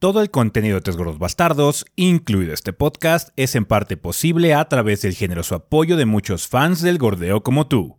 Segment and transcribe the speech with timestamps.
[0.00, 4.66] Todo el contenido de Tres Gordos Bastardos, incluido este podcast, es en parte posible a
[4.66, 7.98] través del generoso apoyo de muchos fans del gordeo como tú.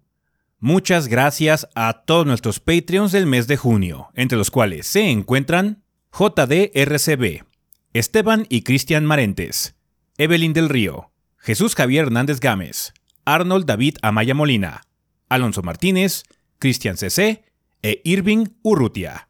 [0.58, 5.84] Muchas gracias a todos nuestros Patreons del mes de junio, entre los cuales se encuentran
[6.12, 7.44] JDRCB,
[7.94, 9.76] Esteban y Cristian Marentes,
[10.18, 12.96] Evelyn del Río, Jesús Javier Hernández Gámez,
[13.26, 14.82] Arnold David Amaya Molina,
[15.30, 16.24] Alonso Martínez,
[16.58, 17.44] Cristian CC
[17.84, 19.28] e Irving Urrutia.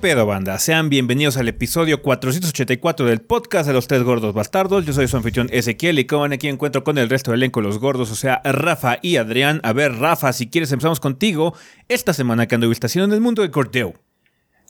[0.00, 0.58] Pedo, banda?
[0.58, 4.86] Sean bienvenidos al episodio 484 del podcast de los tres gordos bastardos.
[4.86, 7.78] Yo soy su anfitrión Ezequiel y como aquí encuentro con el resto del elenco los
[7.78, 9.60] gordos, o sea, Rafa y Adrián.
[9.62, 11.54] A ver, Rafa, si quieres empezamos contigo.
[11.88, 13.92] Esta semana que anduviste haciendo en el mundo del corteo.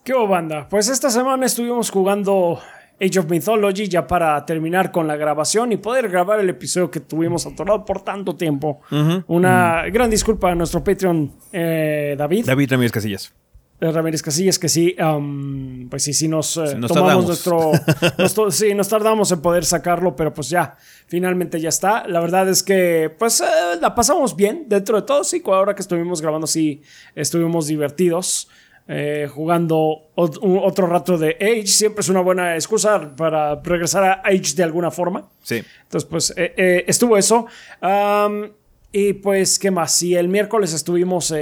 [0.05, 0.69] ¿Qué hubo, banda?
[0.69, 2.59] Pues esta semana estuvimos jugando
[3.01, 6.99] Age of Mythology ya para terminar con la grabación y poder grabar el episodio que
[6.99, 8.81] tuvimos atorado por tanto tiempo.
[9.29, 12.47] Una gran disculpa a nuestro Patreon, eh, David.
[12.47, 13.33] David Ramírez Casillas.
[13.81, 17.73] Ramírez Casillas, que sí, um, pues sí, sí nos, eh, tomamos nuestro,
[18.19, 22.07] nuestro, Sí, nos tardamos en poder sacarlo, pero pues ya, finalmente ya está.
[22.07, 23.45] La verdad es que, pues, eh,
[23.81, 25.25] la pasamos bien dentro de todo.
[25.25, 26.83] Sí, ahora que estuvimos grabando, sí,
[27.15, 28.49] estuvimos divertidos.
[28.93, 31.69] Eh, jugando otro rato de Age.
[31.69, 35.29] Siempre es una buena excusa para regresar a Age de alguna forma.
[35.45, 35.63] Sí.
[35.85, 37.47] Entonces, pues, estuvo eso.
[37.81, 38.49] Um,
[38.91, 39.95] y pues, ¿qué más?
[39.95, 41.33] Sí, el miércoles estuvimos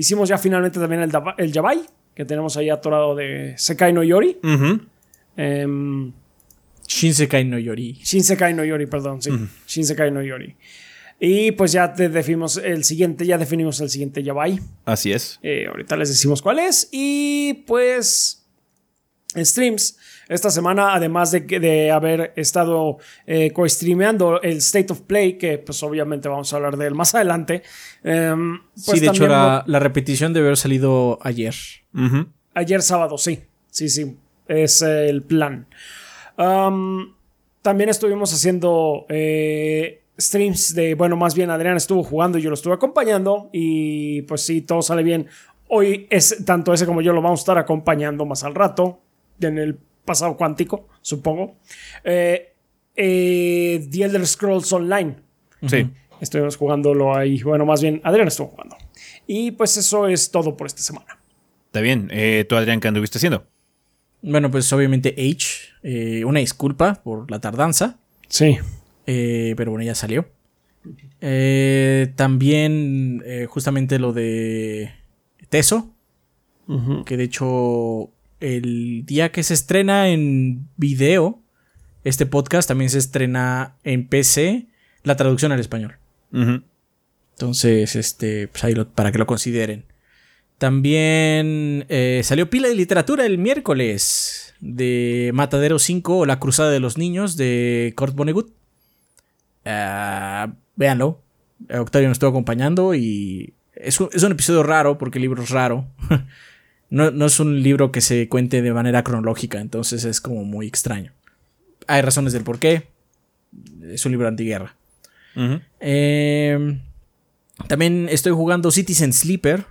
[0.00, 1.82] Hicimos ya finalmente también el, el Yabai,
[2.14, 4.38] que tenemos ahí atorado de Sekai no Yori.
[5.36, 6.12] Em,
[6.88, 7.98] Shinsekai no Yori.
[8.02, 9.30] Shinsekai no Yori, perdón, sí.
[9.66, 10.56] Shinsekai no Yori.
[11.20, 14.58] Y pues ya definimos el siguiente, ya definimos el siguiente Yabai.
[14.86, 15.38] Así es.
[15.42, 16.88] Eh, ahorita les decimos cuál es.
[16.92, 18.46] Y pues.
[19.36, 19.98] Streams
[20.30, 25.82] esta semana, además de, de haber estado eh, co-streameando el State of Play, que pues
[25.82, 27.64] obviamente vamos a hablar de él más adelante.
[28.04, 31.54] Em, pues sí, de hecho la, repetición debe haber salido ayer.
[32.54, 33.42] Ayer sábado, sí.
[33.72, 34.16] Sí, sí.
[34.46, 35.66] Es el plan.
[36.36, 42.54] también estuvimos haciendo eh, streams de, bueno, más bien Adrián estuvo jugando y yo lo
[42.54, 45.26] estuve acompañando y pues sí, todo sale bien.
[45.66, 49.00] Hoy es tanto ese como yo lo vamos a estar acompañando más al rato
[49.40, 51.56] en el pasado cuántico, supongo.
[52.04, 52.54] Eh,
[52.96, 55.16] eh, The Elder Scrolls Online.
[55.66, 55.88] Sí.
[56.20, 57.42] Estuvimos jugándolo ahí.
[57.42, 58.76] Bueno, más bien, Adrián estuvo jugando.
[59.26, 61.18] Y pues eso es todo por esta semana.
[61.66, 62.08] Está bien.
[62.12, 63.46] Eh, ¿Tú, Adrián, qué anduviste haciendo?
[64.22, 65.72] Bueno, pues obviamente H.
[65.82, 67.98] Eh, una disculpa por la tardanza.
[68.28, 68.58] Sí.
[69.06, 70.28] pero bueno, ya salió.
[72.16, 74.92] también justamente lo de
[75.48, 75.94] Teso.
[77.04, 81.40] Que de hecho el día que se estrena en video,
[82.04, 84.66] este podcast también se estrena en PC,
[85.04, 85.96] la traducción al español.
[86.32, 89.84] Entonces, este, pues ahí para que lo consideren.
[90.58, 96.80] También eh, salió pila de literatura el miércoles de Matadero 5 o La Cruzada de
[96.80, 98.52] los Niños de Kurt Vonnegut.
[99.64, 101.22] Ah, véanlo.
[101.70, 105.50] Octavio nos estuvo acompañando y es un, es un episodio raro porque el libro es
[105.50, 105.86] raro.
[106.90, 111.12] no, es un libro que se cuente de manera cronológica, entonces es como muy extraño.
[111.86, 112.88] Hay razones del por qué.
[113.82, 114.76] Es un libro antiguerra.
[115.78, 116.80] Em,
[117.68, 119.66] también estoy jugando Citizen Sleeper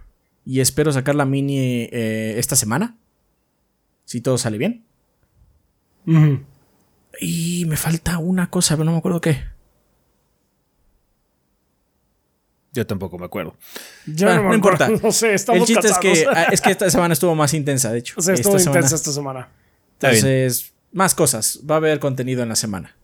[0.45, 2.97] y espero sacar la mini eh, esta semana.
[4.05, 4.85] Si todo sale bien.
[7.19, 9.43] Y me falta una cosa, pero no me acuerdo qué.
[12.71, 13.55] Yo tampoco me acuerdo.
[14.05, 14.89] no, importa.
[15.03, 17.91] No sé, estamos El chiste es que, ah, es que esta semana estuvo más intensa,
[17.91, 18.15] de hecho.
[18.17, 19.49] O sea, estuvo intensa esta semana.
[19.99, 21.61] Entonces, más cosas.
[21.69, 22.95] Va a haber contenido en la semana.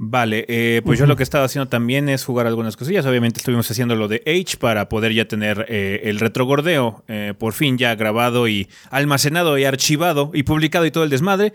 [0.00, 3.04] Vale, eh, pues yo lo que he estado haciendo también es jugar algunas cosillas.
[3.04, 7.52] Obviamente estuvimos haciendo lo de H para poder ya tener eh, el retrogordeo eh, por
[7.52, 11.52] fin ya grabado y almacenado y archivado y publicado y todo el desmadre.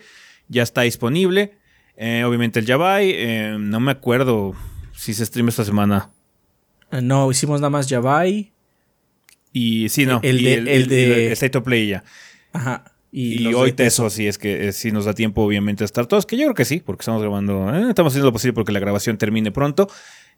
[0.50, 1.54] Ya está disponible.
[1.96, 4.54] obviamente el Yabai, no me acuerdo
[4.94, 6.10] si se stream esta semana.
[6.94, 8.52] Eh, no, hicimos nada más Yabai.
[9.52, 10.20] Y sí, no.
[10.24, 12.04] El, de, el, State of Play ya.
[12.54, 12.93] Ajá.
[13.16, 16.36] Y, hoy Teso, si es que si nos da tiempo, obviamente, a estar todos, que
[16.36, 19.20] yo creo que sí, porque estamos grabando, eh, estamos haciendo lo posible porque la grabación
[19.20, 19.88] termine pronto.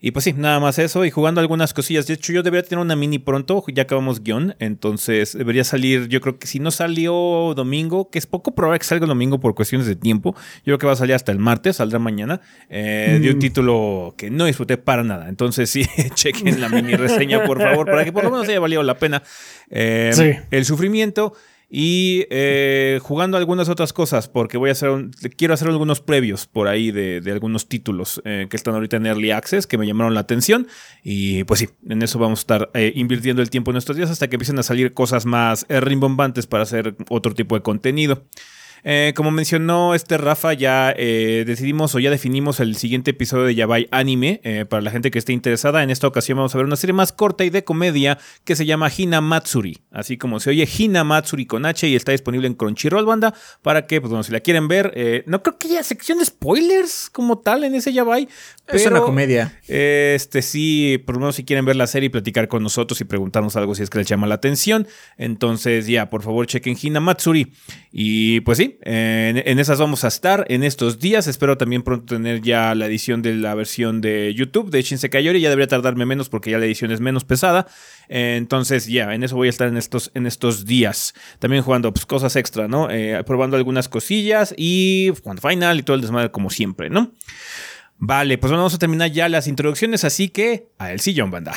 [0.01, 2.05] Y pues sí, nada más eso y jugando algunas cosillas.
[2.05, 6.19] De hecho, yo debería tener una mini pronto, ya acabamos guion, entonces debería salir, yo
[6.19, 9.55] creo que si no salió domingo, que es poco probable que salga el domingo por
[9.55, 13.19] cuestiones de tiempo, yo creo que va a salir hasta el martes, saldrá mañana, eh,
[13.21, 13.39] de un mm.
[13.39, 15.29] título que no disfruté para nada.
[15.29, 18.83] Entonces sí, chequen la mini reseña, por favor, para que por lo menos haya valido
[18.83, 19.23] la pena
[19.69, 21.33] eh, el sufrimiento
[21.69, 24.91] y eh, jugando algunas otras cosas, porque voy a hacer
[25.35, 29.31] quiero hacer algunos previos por ahí de, algunos títulos eh, que están ahorita en Early
[29.31, 30.67] Access que me llamaron la atención.
[31.03, 34.09] Y pues sí, en eso vamos a estar eh, invirtiendo el tiempo en estos días
[34.09, 38.23] hasta que empiecen a salir cosas más rimbombantes para hacer otro tipo de contenido.
[38.87, 43.55] Eh, como mencionó este Rafa, ya eh, decidimos o ya definimos el siguiente episodio de
[43.55, 44.41] Yabai Anime.
[44.43, 46.93] Eh, para la gente que esté interesada, en esta ocasión vamos a ver una serie
[46.93, 49.79] más corta y de comedia que se llama Hina Matsuri.
[49.89, 53.33] Así como se oye Hina Matsuri con H y está disponible en Crunchyroll Banda
[53.63, 57.09] para que, pues bueno, si la quieren ver, no creo que haya sección de spoilers
[57.09, 58.29] como tal en ese Yabai.
[58.67, 59.59] Es una comedia.
[59.67, 63.05] este sí, por lo menos si quieren ver la serie y platicar con nosotros y
[63.05, 64.87] preguntarnos algo si es que les llama la atención.
[65.17, 67.53] Entonces, ya, por favor, chequen Hina Matsuri.
[67.91, 71.27] Y pues sí, en, esas vamos a estar en estos días.
[71.27, 75.41] Espero también pronto tener ya la edición de la versión de YouTube de Shinse Kayori.
[75.41, 77.67] Ya debería tardarme menos porque ya la edición es menos pesada.
[78.07, 81.13] entonces, ya, en eso voy a estar en estos, en estos días.
[81.39, 82.89] También jugando pues, cosas extra, ¿no?
[82.89, 87.11] Eh, probando algunas cosillas y jugando Final y todo el desmadre como siempre, ¿no?
[87.97, 91.53] Vale, pues vamos a terminar ya las introducciones, así que a el sillón, banda.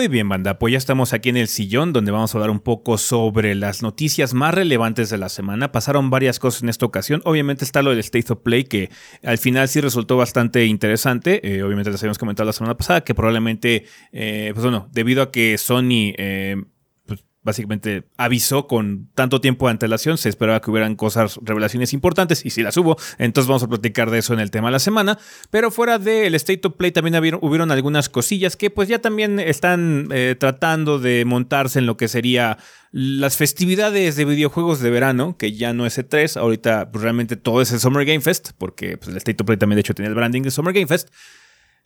[0.00, 0.58] Muy bien, banda.
[0.58, 3.82] Pues ya estamos aquí en el sillón donde vamos a hablar un poco sobre las
[3.82, 5.72] noticias más relevantes de la semana.
[5.72, 7.20] Pasaron varias cosas en esta ocasión.
[7.26, 8.88] Obviamente está lo del State of Play que
[9.22, 11.46] al final sí resultó bastante interesante.
[11.46, 15.30] Eh, obviamente les habíamos comentado la semana pasada que probablemente, eh, pues bueno, debido a
[15.30, 16.14] que Sony...
[16.16, 16.56] Eh,
[17.42, 22.50] básicamente avisó con tanto tiempo de antelación, se esperaba que hubieran cosas, revelaciones importantes, y
[22.50, 25.18] si las hubo, entonces vamos a platicar de eso en el tema de la semana.
[25.50, 30.08] Pero fuera del State of Play también hubieron, algunas cosillas que pues ya también están
[30.10, 32.58] eh, tratando de montarse en lo que sería
[32.92, 37.62] las festividades de videojuegos de verano, que ya no es E3, ahorita pues, realmente todo
[37.62, 40.08] es el Summer Game Fest, porque pues, el State of Play también de hecho tenía
[40.08, 41.08] el branding de Summer Game Fest.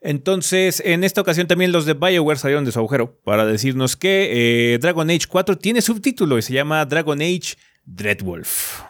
[0.05, 4.75] Entonces, en esta ocasión también los de BioWare salieron de su agujero para decirnos que
[4.75, 7.57] eh, Dragon Age 4 tiene subtítulo y se llama Dragon Age
[7.87, 8.83] Dreadwolf.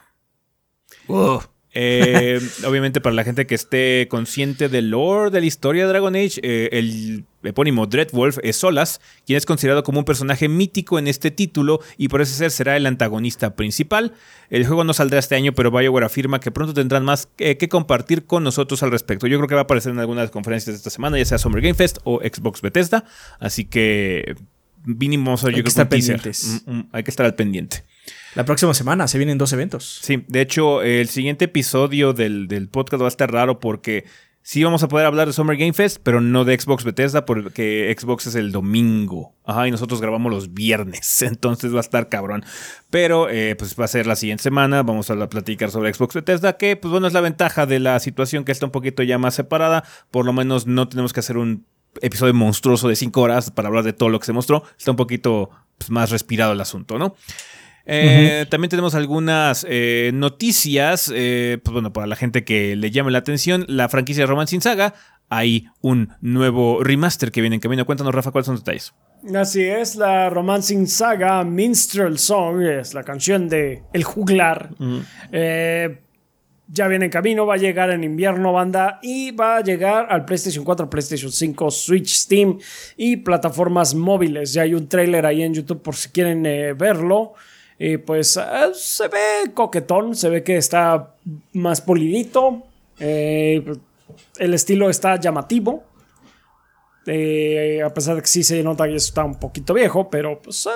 [1.73, 6.17] Eh, obviamente para la gente que esté consciente del lore de la historia de Dragon
[6.17, 11.09] Age, eh, el epónimo Dreadwolf es Solas, quien es considerado como un personaje mítico en
[11.09, 14.13] este título y por ese ser será el antagonista principal.
[14.51, 18.27] El juego no saldrá este año, pero BioWare afirma que pronto tendrán más que, compartir
[18.27, 19.27] con nosotros al respecto.
[19.27, 21.63] Yo creo que va a aparecer en algunas conferencias de esta semana, ya sea Summer
[21.63, 23.05] Game Fest o Xbox Bethesda,
[23.41, 24.35] así que
[24.85, 26.63] mínimo hay que estar pendientes.
[26.67, 27.85] Mm, mm, hay que estar al pendiente.
[28.35, 30.01] La próxima semana se vienen dos eventos.
[30.03, 34.05] Sí, de hecho, el siguiente episodio del, podcast va a estar raro porque
[34.45, 37.93] sí vamos a poder hablar de Summer Game Fest, pero no de Xbox Bethesda porque
[37.99, 39.35] Xbox es el domingo.
[39.45, 42.45] Ajá, y nosotros grabamos los viernes, entonces va a estar cabrón.
[42.91, 46.59] Pero eh, pues va a ser la siguiente semana, vamos a platicar sobre Xbox Bethesda,
[46.59, 49.35] que pues bueno, es la ventaja de la situación que está un poquito ya más
[49.35, 49.83] separada.
[50.11, 51.65] Por lo menos no tenemos que hacer un
[52.03, 54.63] episodio monstruoso de cinco horas para hablar de todo lo que se mostró.
[54.79, 57.17] Está un poquito pues, más respirado el asunto, ¿no?
[57.87, 63.11] Eh, también tenemos algunas eh, noticias, eh, pues bueno, para la gente que le llame
[63.11, 64.95] la atención, la franquicia Roman Sin Saga,
[65.29, 67.85] hay un nuevo remaster que viene en camino.
[67.85, 68.95] Cuéntanos, Rafa, cuáles son los detalles.
[69.35, 74.71] Así es, la Romancing Saga Minstrel Song, es la canción de El Juglar.
[76.67, 80.25] ya viene en camino, va a llegar en invierno, banda, y va a llegar al
[80.25, 82.59] PlayStation 4, PlayStation 5, Switch, Steam
[82.97, 84.53] y plataformas móviles.
[84.53, 86.43] Ya hay un trailer ahí en YouTube por si quieren
[86.77, 87.35] verlo.
[87.79, 88.43] Y pues eh,
[88.75, 91.15] se ve coquetón, se ve que está
[91.53, 92.63] más polidito.
[92.99, 93.65] Eh,
[94.39, 95.85] el estilo está llamativo.
[97.07, 100.67] Eh, a pesar de que sí se nota que está un poquito viejo, pero pues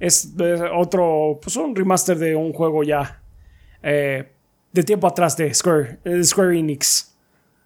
[0.00, 0.32] es
[0.74, 3.22] otro, pues un remaster de un juego ya
[3.80, 7.14] de tiempo atrás de Square, Square Enix.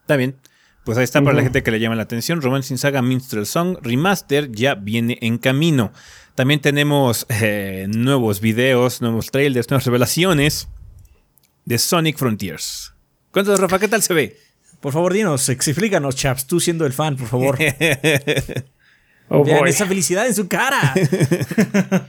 [0.03, 0.37] Está bien.
[0.85, 2.43] Pues ahí está para la gente que le llama la atención.
[2.43, 5.93] Romance Saga Minstrel Song Remaster ya viene en camino.
[6.35, 10.69] También tenemos eh, nuevos videos, nuevos trailers, nuevas revelaciones
[11.65, 12.93] de Sonic Frontiers.
[13.31, 14.37] Cuéntanos, Rafa, ¿qué tal se ve?
[14.81, 17.59] Por favor, dinos, explícanos, chaps, tú siendo el fan, por favor.
[19.29, 20.93] oh, Vean esa felicidad en su cara.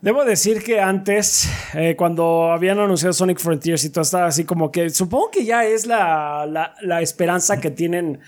[0.00, 4.72] Debo decir que antes, eh, cuando habían anunciado Sonic Frontiers y todo estaba así como
[4.72, 8.18] que supongo que ya es la, la, la esperanza que tienen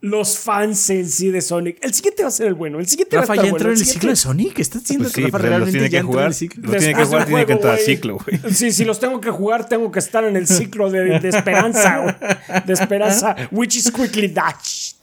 [0.00, 1.78] los fans en sí de Sonic.
[1.82, 2.78] El siguiente va a ser el bueno.
[2.78, 3.80] El siguiente Rafa va a estar ya entró bueno.
[3.80, 4.58] en el ciclo de Sonic.
[4.58, 6.26] ¿Estás diciendo Pues que sí, Rafa pero los realmente tiene ya que jugar.
[6.26, 7.86] Los tiene que jugar, tiene que entrar a güey.
[7.86, 8.54] ciclo, güey.
[8.54, 12.18] Sí, si los tengo que jugar, tengo que estar en el ciclo de, de esperanza.
[12.64, 14.96] De esperanza, which is quickly dashed.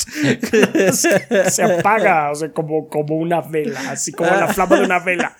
[0.93, 4.99] Se, se apaga, o sea, como, como una vela, así como la flama de una
[4.99, 5.35] vela.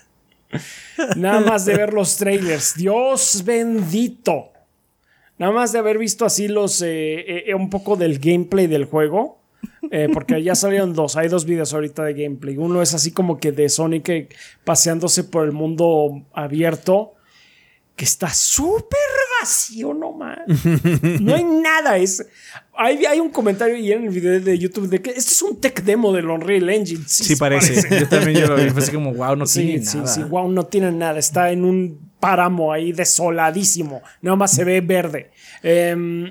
[1.16, 2.76] Nada más de ver los trailers.
[2.76, 4.52] Dios bendito.
[5.38, 9.45] Nada más de haber visto así los eh, eh, un poco del gameplay del juego.
[9.92, 11.16] Eh, porque ya salieron dos.
[11.16, 12.58] Hay dos videos ahorita de gameplay.
[12.58, 14.30] Uno es así como que de Sonic eh,
[14.64, 17.12] paseándose por el mundo abierto.
[17.96, 19.00] Que está súper
[19.40, 20.40] vacío, no man.
[21.22, 21.98] No hay nada.
[21.98, 22.26] Es,
[22.76, 25.62] hay, hay un comentario y en el video de YouTube de que este es un
[25.62, 27.04] tech demo del Unreal Engine.
[27.08, 27.88] Sí, parece.
[27.98, 28.70] Yo también yo lo vi.
[28.70, 30.10] Fue así como, wow, no Sí, tiene sí, nada.
[30.10, 31.18] sí, wow, no tiene nada.
[31.20, 34.02] Está en un páramo ahí desoladísimo.
[34.22, 35.32] Nada más se ve verde.
[35.64, 36.30] Em,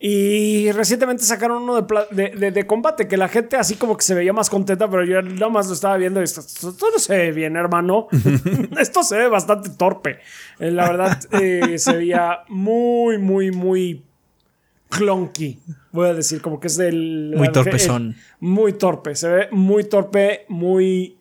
[0.00, 4.02] y recientemente sacaron uno de, de, de- de combate que la gente así como que
[4.04, 6.98] se veía más contenta, pero yo nada más lo estaba viendo y esto, esto no
[6.98, 8.06] se ve bien, hermano.
[8.80, 10.18] esto se ve bastante torpe.
[10.60, 14.04] Eh, la verdad, eh, se veía muy, muy, muy
[14.88, 15.58] clunky.
[15.92, 17.34] Voy a decir, como que es del.
[17.36, 18.16] Muy torpezón.
[18.40, 19.14] muy torpe.
[19.14, 21.14] Se ve muy torpe, muy.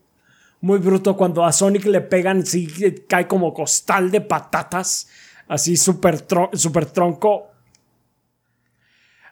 [0.59, 2.67] Muy bruto cuando a Sonic le pegan, sí
[3.07, 5.07] cae como costal de patatas,
[5.47, 7.51] así súper tro- súper tronco.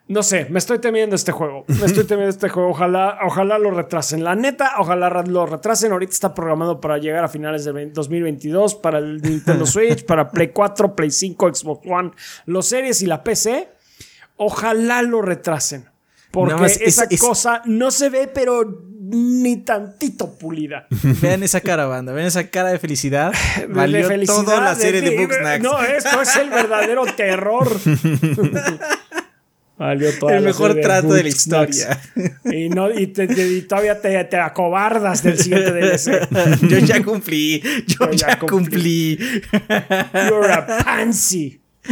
[0.07, 1.65] No sé, me estoy temiendo este juego.
[1.67, 2.69] Me estoy temiendo este juego.
[2.69, 4.23] Ojalá, ojalá lo retrasen.
[4.23, 5.91] La neta, ojalá lo retrasen.
[5.91, 10.29] Ahorita está programado para llegar a finales de 20 2022 para el Nintendo Switch, para
[10.29, 12.11] Play 4, Play 5, Xbox One,
[12.45, 13.67] los series y la PC.
[14.37, 15.85] Ojalá lo retrasen.
[16.31, 20.85] Porque es- esa es- cosa no se ve, pero ni tantito pulida.
[21.21, 22.11] Vean esa cara, banda.
[22.11, 23.31] Vean esa cara de felicidad.
[23.57, 25.63] De Valió felicidad, toda la serie de, Booksnacks.
[25.63, 27.67] No, esto es el verdadero terror.
[29.77, 31.99] Valió toda el mejor serie de trato de la historia.
[32.45, 36.29] Y, no, y, te- te- y todavía te, te acobardas del siguiente DLC.
[36.69, 37.61] yo ya cumplí.
[37.87, 39.17] Yo, Yo ya ya cumplí.
[40.29, 41.59] You're a pansy.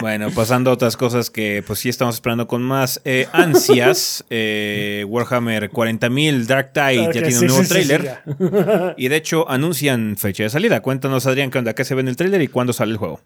[0.00, 4.24] Bueno, pasando a otras cosas que pues sí estamos esperando con más eh, ansias.
[4.30, 8.94] eh, Warhammer 40.000 Dark Tide ya tiene sí, un nuevo sí, ya.
[8.96, 10.80] y de hecho anuncian fecha de salida.
[10.82, 11.74] Cuéntanos, Adrián, ¿qué onda?
[11.74, 13.20] ¿Qué se ve en el tráiler y cuándo sale el juego?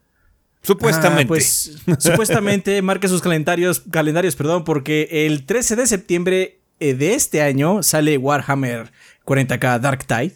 [0.62, 1.24] Supuestamente.
[1.24, 7.14] Ah, pues supuestamente marque sus calendarios, calendarios, perdón, porque el 13 de septiembre eh, de
[7.14, 8.92] este año sale Warhammer
[9.24, 10.34] 40k Dark Tide.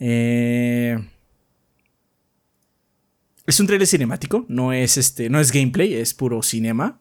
[0.00, 0.98] Eh,
[3.46, 7.00] es un trailer cinemático, no es este, no es gameplay, es puro cinema.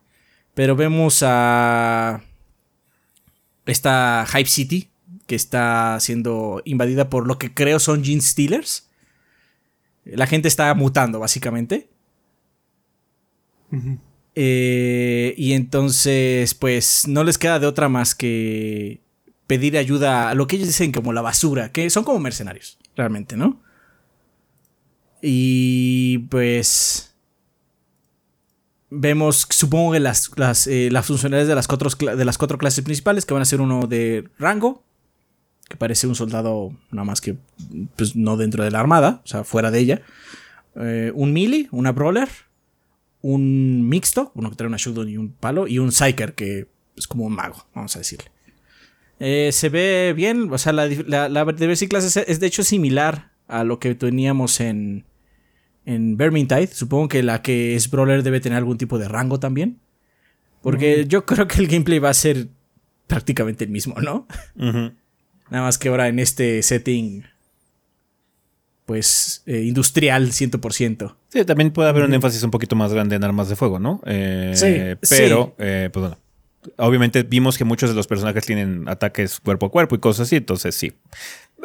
[0.54, 2.22] Pero vemos a
[3.66, 4.92] esta Hype City
[5.26, 8.90] que está siendo invadida por lo que creo son Gene Stealers.
[10.06, 11.90] La gente está mutando, básicamente.
[14.36, 19.02] Eh, y entonces, pues, no les queda de otra más que
[19.48, 23.38] pedir ayuda a lo que ellos dicen como la basura, que son como mercenarios, realmente,
[23.38, 23.62] ¿no?
[25.22, 27.10] Y pues...
[28.96, 32.84] Vemos, supongo que las, las, eh, las funcionalidades de las, cuatro, de las cuatro clases
[32.84, 34.84] principales, que van a ser uno de rango,
[35.68, 37.36] que parece un soldado nada más que
[37.96, 40.02] pues, no dentro de la armada, o sea, fuera de ella.
[40.76, 42.30] Eh, un melee, una brawler,
[43.24, 47.08] un mixto, uno que trae una shotgun y un palo, y un psyker que es
[47.08, 48.30] como un mago, vamos a decirle.
[49.20, 52.64] Eh, se ve bien, o sea, la, la, la diversity class es, es de hecho
[52.64, 55.06] similar a lo que teníamos en,
[55.86, 56.68] en Vermintide.
[56.68, 59.80] Supongo que la que es brawler debe tener algún tipo de rango también.
[60.62, 62.48] Porque yo creo que el gameplay va a ser
[63.08, 64.28] prácticamente el mismo, ¿no?
[64.56, 67.26] Nada más que ahora en este setting,
[68.86, 71.16] pues, eh, industrial 100%.
[71.34, 74.02] Sí, también puede haber un énfasis un poquito más grande en armas de fuego, ¿no?
[74.06, 76.18] Eh, Sí, Pero, eh, pues bueno.
[76.78, 80.36] Obviamente vimos que muchos de los personajes tienen ataques cuerpo a cuerpo y cosas así,
[80.36, 80.94] entonces sí.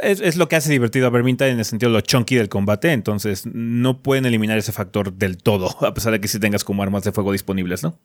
[0.00, 2.48] Es, es lo que hace divertido a Vermintide en el sentido de lo chunky del
[2.48, 6.64] combate, entonces no pueden eliminar ese factor del todo, a pesar de que sí tengas
[6.64, 7.98] como armas de fuego disponibles, ¿no?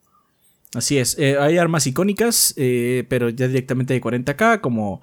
[0.76, 5.02] Así es, eh, hay armas icónicas, eh, pero ya directamente de 40k, como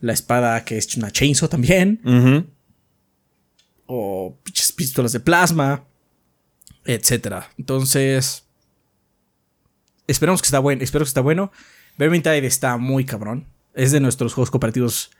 [0.00, 1.98] la espada que es una chainsaw también,
[3.86, 4.36] o
[4.76, 5.84] pistolas de plasma,
[6.84, 7.50] etcétera.
[7.58, 8.44] Entonces,
[10.06, 11.52] esperamos que está bueno, espero que está bueno.
[11.96, 15.10] Vermintide está muy cabrón, es de nuestros juegos cooperativos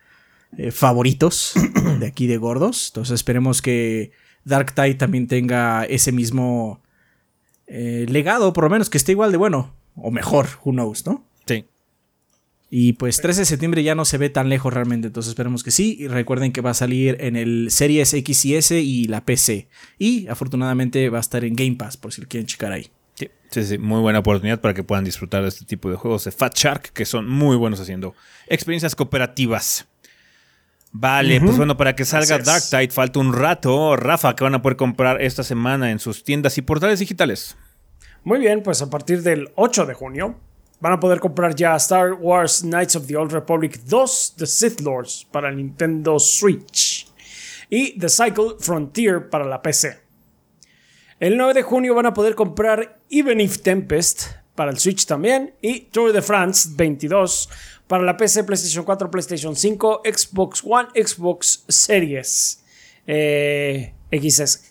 [0.56, 1.54] eh, favoritos
[2.00, 4.12] de aquí de gordos, entonces esperemos que
[4.44, 6.82] Dark Tide también tenga ese mismo
[7.66, 9.74] eh, legado, por lo menos, que esté igual de bueno.
[9.96, 11.24] O mejor, who knows, ¿no?
[12.76, 15.70] Y pues 13 de septiembre ya no se ve tan lejos realmente, entonces esperemos que
[15.70, 15.96] sí.
[16.00, 19.68] Y recuerden que va a salir en el Series X y S y la PC.
[19.96, 22.90] Y afortunadamente va a estar en Game Pass, por si lo quieren checar ahí.
[23.14, 26.24] Sí, sí, sí, muy buena oportunidad para que puedan disfrutar de este tipo de juegos
[26.24, 28.16] de Fat Shark, que son muy buenos haciendo
[28.48, 29.86] experiencias cooperativas.
[30.90, 33.94] Vale, pues bueno, para que salga Dark Tide falta un rato.
[33.94, 37.56] Rafa, que van a poder comprar esta semana en sus tiendas y portales digitales.
[38.24, 40.40] Muy bien, pues a partir del 8 de junio
[40.84, 44.82] van a poder comprar ya Star Wars Knights of the Old Republic 2 The Sith
[44.82, 47.10] Lords para Nintendo Switch
[47.70, 49.98] y The Cycle Frontier para la PC.
[51.20, 55.54] El 9 de junio van a poder comprar Even If Tempest para el Switch también
[55.62, 57.48] y Tour de France 22
[57.86, 62.62] para la PC, PlayStation 4, PlayStation 5, Xbox One, Xbox Series
[63.06, 64.70] eh, XS.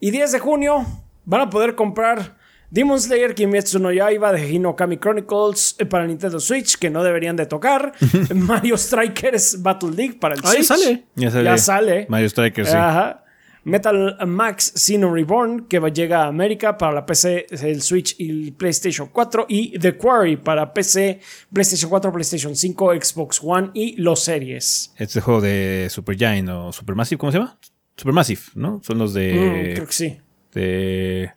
[0.00, 0.84] Y 10 de junio
[1.24, 2.39] van a poder comprar
[2.70, 7.34] Demon Slayer, Kimetsu no Yaiba de Hinokami Chronicles eh, para Nintendo Switch, que no deberían
[7.34, 7.92] de tocar.
[8.34, 10.64] Mario Strikers Battle League para el Switch.
[10.64, 11.04] Sale.
[11.16, 11.44] Ya sale.
[11.44, 12.06] Ya sale.
[12.08, 12.76] Mario Strikers, sí.
[12.76, 13.24] Ajá.
[13.64, 18.52] Metal Max Xeno Reborn, que llega a América para la PC, el Switch y el
[18.52, 19.46] PlayStation 4.
[19.48, 21.20] Y The Quarry para PC,
[21.52, 24.94] PlayStation 4, PlayStation 5, Xbox One y los series.
[24.96, 27.58] Este juego de Super Giant o Supermassive, ¿cómo se llama?
[27.96, 28.80] Supermassive, ¿no?
[28.82, 29.34] Son los de.
[29.34, 30.20] Mm, creo que sí.
[30.54, 31.32] De.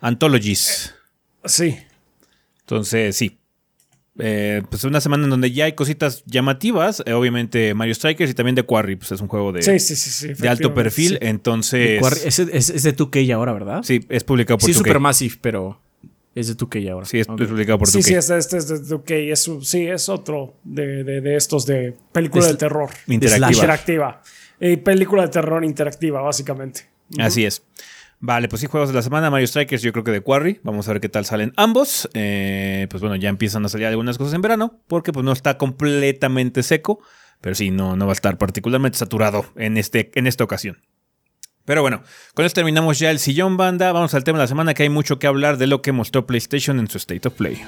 [0.00, 0.94] Anthologies.
[1.44, 1.78] Sí.
[2.60, 3.36] Entonces, sí.
[4.18, 7.02] Eh, pues una semana en donde ya hay cositas llamativas.
[7.06, 8.96] eh, obviamente Mario Strikers y también The Quarry.
[8.96, 10.10] Pues es un juego de, Sí, sí, sí.
[10.10, 11.12] sí, de alto perfil.
[11.12, 11.18] sí.
[11.20, 12.00] Entonces.
[12.02, 13.82] Quarry- es, es- es de 2K ahora, ¿verdad?
[13.82, 14.78] Sí, es publicado por Sí, 2K.
[14.78, 15.80] Supermassive, pero
[16.34, 17.06] es de 2K ahora.
[17.06, 17.40] Sí, es, Ok.
[17.40, 17.92] es publicado por 2K.
[17.92, 21.36] Sí, sí, este, este es de ok, es, un- sí, es otro de, de- de
[21.36, 22.90] estos de película de terror.
[23.06, 23.50] Interactiva.
[23.52, 24.22] Interactiva.
[24.60, 26.86] Eh, película de terror interactiva, básicamente.
[27.18, 27.62] Así es.
[28.22, 30.60] Vale, pues sí, juegos de la semana, Mario Strikers, yo creo que de Quarry.
[30.62, 32.08] Vamos a ver qué tal salen ambos.
[32.12, 35.56] Eh, pues bueno, ya empiezan a salir algunas cosas en verano, porque pues no está
[35.56, 37.00] completamente seco,
[37.40, 40.78] pero sí, no, no va a estar particularmente saturado en, este, en esta ocasión.
[41.64, 42.02] Pero bueno,
[42.34, 43.90] con esto terminamos ya el sillón banda.
[43.92, 46.26] Vamos al tema de la semana, que hay mucho que hablar de lo que mostró
[46.26, 47.62] PlayStation en su State of Play.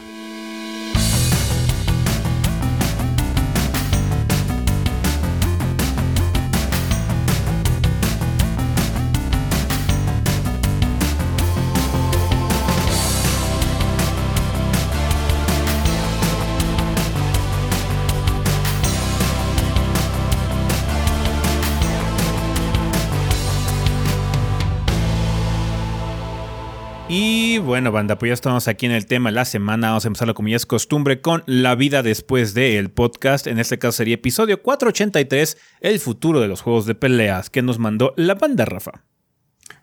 [27.14, 29.88] Y bueno, banda, pues ya estamos aquí en el tema de la semana.
[29.88, 33.46] Vamos a empezarlo como ya es costumbre con la vida después del podcast.
[33.46, 37.78] En este caso sería episodio 483, el futuro de los juegos de peleas, que nos
[37.78, 39.04] mandó la banda Rafa.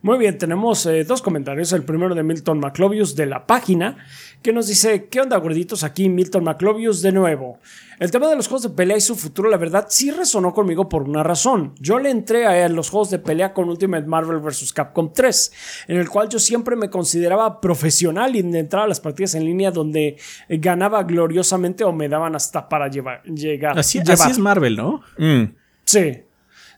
[0.02, 1.74] Muy bien, tenemos eh, dos comentarios.
[1.74, 3.98] El primero de Milton McLovius de la página,
[4.42, 5.84] que nos dice: ¿Qué onda, gorditos?
[5.84, 7.60] Aquí Milton McLovius de nuevo.
[8.00, 10.88] El tema de los juegos de pelea y su futuro, la verdad, sí resonó conmigo
[10.88, 11.74] por una razón.
[11.82, 14.72] Yo le entré a los juegos de pelea con Ultimate Marvel vs.
[14.72, 15.52] Capcom 3,
[15.90, 19.70] en el cual yo siempre me consideraba profesional y entraba a las partidas en línea
[19.70, 20.16] donde
[20.48, 23.78] ganaba gloriosamente o me daban hasta para llevar, llegar.
[23.78, 24.14] Así, llevar.
[24.14, 25.02] así es Marvel, ¿no?
[25.18, 25.44] Mm,
[25.84, 26.22] Sí.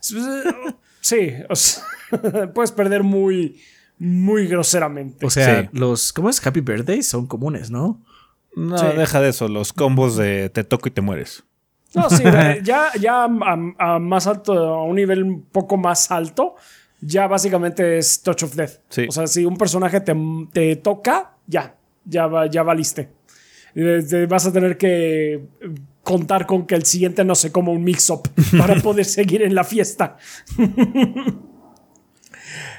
[1.02, 1.82] Sí, o sea,
[2.54, 3.60] puedes perder muy,
[3.98, 5.26] muy groseramente.
[5.26, 5.68] O sea, Sí.
[5.72, 6.12] los.
[6.14, 6.44] ¿Cómo es?
[6.46, 8.00] Happy Birthdays son comunes, ¿no?
[8.56, 8.86] no, Sí.
[8.96, 11.44] deja de eso, los combos de te toco y te mueres.
[11.94, 12.22] No, sí,
[12.64, 16.54] ya, ya a, a más alto, a un nivel un poco más alto,
[17.00, 18.80] ya básicamente es Touch of Death.
[18.88, 19.06] Sí.
[19.08, 20.14] O sea, si un personaje te,
[20.52, 23.10] te toca, ya, ya, va- ya valiste.
[23.74, 25.44] Eh, vas a tener que
[26.02, 29.64] contar con que el siguiente no se coma un mix-up para poder seguir en la
[29.64, 30.16] fiesta.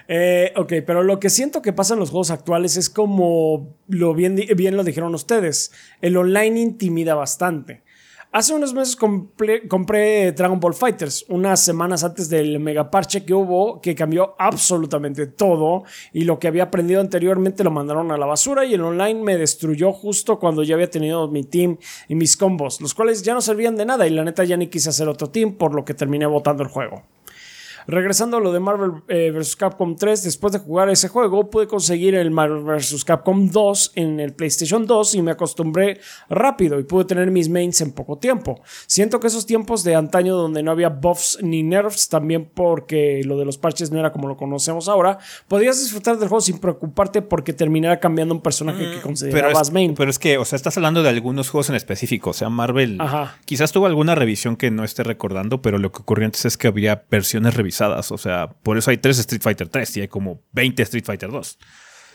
[0.07, 4.13] Eh, ok, pero lo que siento que pasa en los juegos actuales es como lo
[4.13, 5.71] bien, bien lo dijeron ustedes.
[6.01, 7.83] El online intimida bastante.
[8.35, 13.79] Hace unos meses compré, Dragon Ball Fighters, unas semanas antes del mega parche que hubo,
[13.79, 15.83] que cambió absolutamente todo.
[16.13, 18.65] Y lo que había aprendido anteriormente lo mandaron a la basura.
[18.65, 22.81] Y el online me destruyó justo cuando ya había tenido mi team y mis combos,
[22.81, 24.07] los cuales ya no servían de nada.
[24.07, 26.69] Y la neta ya ni quise hacer otro team, por lo que terminé botando el
[26.69, 27.03] juego.
[27.87, 29.55] Regresando a lo de Marvel eh, vs.
[29.55, 33.03] Capcom 3, después de jugar ese juego, pude conseguir el Marvel vs.
[33.05, 37.81] Capcom 2 en el PlayStation 2 y me acostumbré rápido y pude tener mis mains
[37.81, 38.61] en poco tiempo.
[38.87, 43.37] Siento que esos tiempos de antaño donde no había buffs ni nerfs, también porque lo
[43.37, 45.17] de los parches no era como lo conocemos ahora,
[45.47, 49.73] podías disfrutar del juego sin preocuparte porque terminara cambiando un personaje que Pero considerabas es,
[49.73, 49.95] main.
[49.95, 52.29] pero es que, o sea, estás hablando de algunos juegos en específico.
[52.29, 53.37] O sea, Marvel Ajá.
[53.45, 56.67] quizás tuvo alguna revisión que no esté recordando, pero lo que ocurrió antes es que
[56.67, 57.72] había versiones revisadas.
[57.81, 61.31] O sea, por eso hay tres Street Fighter 3 y hay como 20 Street Fighter
[61.31, 61.57] 2.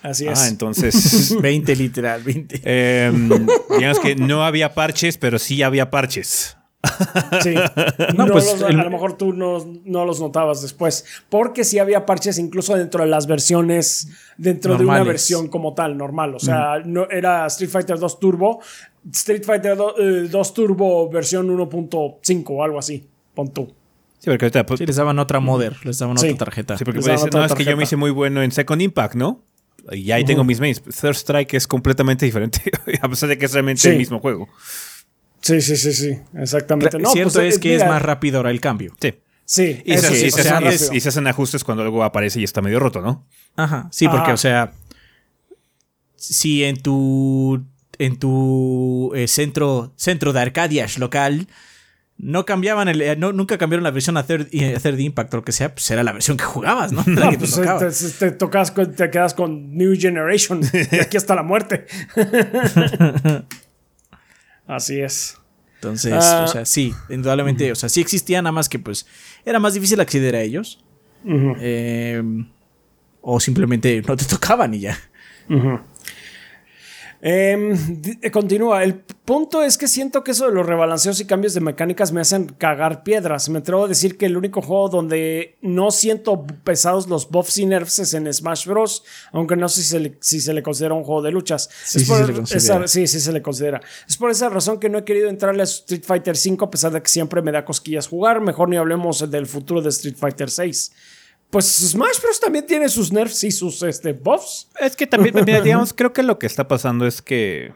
[0.02, 0.38] Así es.
[0.38, 1.36] Ah, entonces.
[1.40, 2.60] 20 literal, 20.
[2.64, 3.28] Em,
[3.76, 6.56] digamos que no había parches, pero sí había parches.
[7.42, 7.54] Sí.
[8.16, 11.04] No, pues a lo mejor tú no, los notabas después.
[11.28, 15.96] Porque sí había parches incluso dentro de las versiones, dentro de una versión como tal,
[15.96, 16.34] normal.
[16.34, 18.60] O sea, no, era Street Fighter 2 Turbo,
[19.12, 23.06] Street Fighter 2, eh, Turbo versión 1.5 o algo así.
[23.34, 23.72] Pon tú.
[24.18, 26.76] Sí, porque ahorita pues, les daban otra modder, les daban otra tarjeta.
[26.76, 29.44] Sí, porque puede no, es que yo me hice muy bueno en Second Impact, ¿no?
[29.92, 30.82] Y ahí tengo mis mains.
[30.82, 32.60] Third Strike es completamente diferente,
[33.00, 34.48] a pesar de que es realmente el mismo juego.
[35.40, 36.98] Sí, sí, sí, sí, exactamente.
[36.98, 38.94] No, cierto pues, es que es más rápido ahora el cambio.
[39.00, 39.14] Sí.
[39.44, 43.26] Sí, y, se, hacen ajustes cuando algo aparece y está medio roto, ¿no?
[43.56, 44.72] Ajá, sí, porque, o sea,
[46.16, 47.64] si en tu
[47.98, 51.48] en tu eh, centro, centro de Arcadias local
[52.18, 55.44] no cambiaban el, eh, no, nunca cambiaron la versión a third, a Impact o lo
[55.44, 57.04] que sea, pues era la versión que jugabas, ¿no?
[57.38, 60.60] pues te, tocas te quedas con New Generation
[61.00, 61.86] aquí hasta la muerte.
[64.66, 65.38] Así es.
[65.76, 66.48] Entonces, o ah.
[66.48, 69.06] sea, sí, indudablemente, o sea, sí existía, nada más que pues
[69.44, 70.84] era más difícil acceder a ellos.
[71.24, 72.22] Eh,
[73.20, 74.98] o simplemente no te tocaban y ya.
[77.20, 78.84] Eh, continúa.
[78.84, 82.20] El punto es que siento que eso de los rebalanceos y cambios de mecánicas me
[82.20, 83.48] hacen cagar piedras.
[83.48, 87.66] Me atrevo a decir que el único juego donde no siento pesados los buffs y
[87.66, 89.04] nerfs es en Smash Bros.
[89.32, 91.68] Aunque no sé si se le, si se le considera un juego de luchas.
[91.84, 93.80] Sí, sí, sí, se le considera.
[94.08, 96.92] Es por esa razón que no he querido entrarle a Street Fighter V a pesar
[96.92, 98.40] de que siempre me da cosquillas jugar.
[98.40, 100.72] Mejor ni hablemos del futuro de Street Fighter VI.
[101.50, 102.40] Pues Smash Bros.
[102.40, 104.68] también tiene sus nerfs y sus este, buffs.
[104.80, 105.34] Es que también,
[105.64, 107.72] digamos, creo que lo que está pasando es que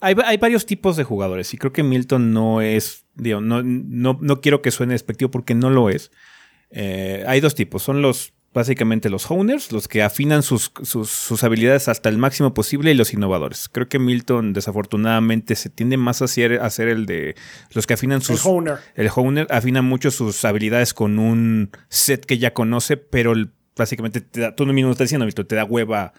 [0.00, 4.40] hay, varios tipos de jugadores y creo que Milton no es, digo, no, no, no
[4.42, 6.10] quiero que suene despectivo porque no lo es.
[6.70, 11.88] Eh, hay dos tipos, son los básicamente los owners, los que afinan sus, sus, habilidades
[11.88, 13.68] hasta el máximo posible y los innovadores.
[13.68, 17.34] Creo que Milton desafortunadamente se tiende más a hacer, el de
[17.72, 18.46] los que afinan sus...
[18.94, 23.34] El owner afina mucho sus habilidades con un set que ya conoce, pero
[23.76, 26.12] básicamente te da, tú mismo estás diciendo, Milton, te da hueva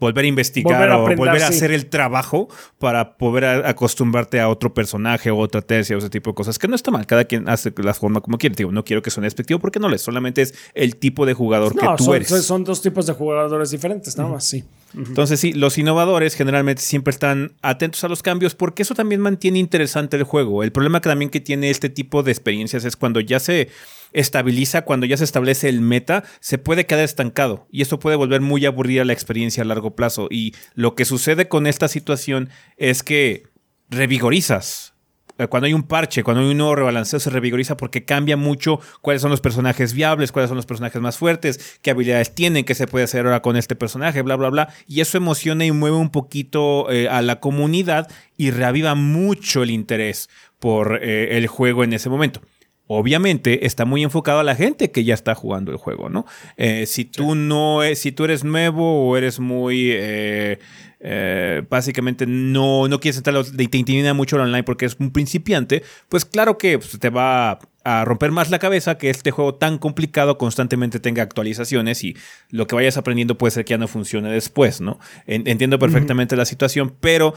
[0.00, 5.30] volver a investigar o volver a hacer el trabajo para poder acostumbrarte a otro personaje
[5.30, 7.72] o otra tercia o ese tipo de cosas, que no está mal, cada quien hace
[7.76, 8.54] la forma como quiere.
[8.56, 11.74] Digo, no quiero que suene despectivo porque no le solamente es el tipo de jugador
[11.76, 12.28] que tú eres.
[12.44, 14.64] Son dos tipos de jugadores diferentes, nada más, sí.
[14.96, 19.58] Entonces, sí, los innovadores generalmente siempre están atentos a los cambios porque eso también mantiene
[19.58, 20.62] interesante el juego.
[20.62, 23.68] El problema que también que tiene este tipo de experiencias es cuando ya se
[24.14, 28.40] estabiliza, cuando ya se establece el meta, se puede quedar estancado y eso puede volver
[28.40, 30.28] muy aburrida la experiencia a largo plazo.
[30.30, 32.48] Y lo que sucede con esta situación
[32.78, 33.42] es que
[33.90, 34.94] revigorizas
[35.36, 38.78] eh, cuando hay un parche, cuando hay un nuevo rebalanceo, se revigoriza porque cambia mucho
[39.00, 42.76] cuáles son los personajes viables, cuáles son los personajes más fuertes, qué habilidades tienen, qué
[42.76, 44.68] se puede hacer ahora con este personaje, bla, bla, bla.
[44.86, 49.70] Y eso emociona y mueve un poquito eh, a la comunidad y reaviva mucho el
[49.70, 50.28] interés
[50.60, 52.40] por eh, el juego en ese momento
[52.86, 56.26] obviamente está muy enfocado a la gente que ya está jugando el juego, ¿no?
[56.56, 60.58] Eh, si tú no es, si tú eres nuevo o eres muy eh,
[61.00, 65.82] eh, básicamente no, no quieres entrar, te intimida mucho el online porque es un principiante,
[66.08, 69.76] pues claro que pues, te va a romper más la cabeza que este juego tan
[69.76, 72.16] complicado constantemente tenga actualizaciones y
[72.50, 74.98] lo que vayas aprendiendo puede ser que ya no funcione después, ¿no?
[75.26, 77.34] Entiendo perfectamente la situación, pero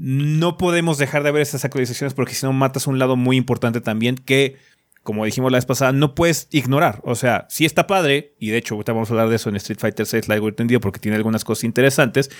[0.00, 3.80] no podemos dejar de ver estas actualizaciones porque si no matas un lado muy importante
[3.80, 4.56] también que,
[5.02, 7.00] como dijimos la vez pasada, no puedes ignorar.
[7.02, 9.56] O sea, sí está padre, y de hecho ahorita vamos a hablar de eso en
[9.56, 12.30] Street Fighter 6 largo entendido porque tiene algunas cosas interesantes,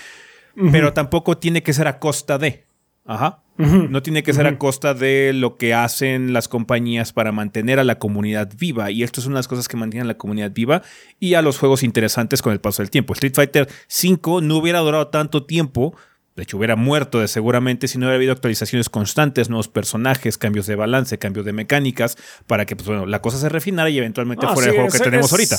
[0.71, 2.63] pero tampoco tiene que ser a costa de.
[3.05, 3.43] Ajá.
[3.57, 7.83] No tiene que ser a costa de lo que hacen las compañías para mantener a
[7.83, 8.89] la comunidad viva.
[8.89, 10.81] Y esto es una de las cosas que mantienen a la comunidad viva
[11.19, 13.11] y a los juegos interesantes con el paso del tiempo.
[13.11, 15.93] Street Fighter 5 no hubiera durado tanto tiempo
[16.39, 20.67] de hecho, hubiera muerto de seguramente si no hubiera habido actualizaciones constantes, nuevos personajes, cambios
[20.67, 24.47] de balance, cambios de mecánicas, para que pues, bueno, la cosa se refinara y eventualmente
[24.47, 25.57] fuera el juego que tenemos ahorita.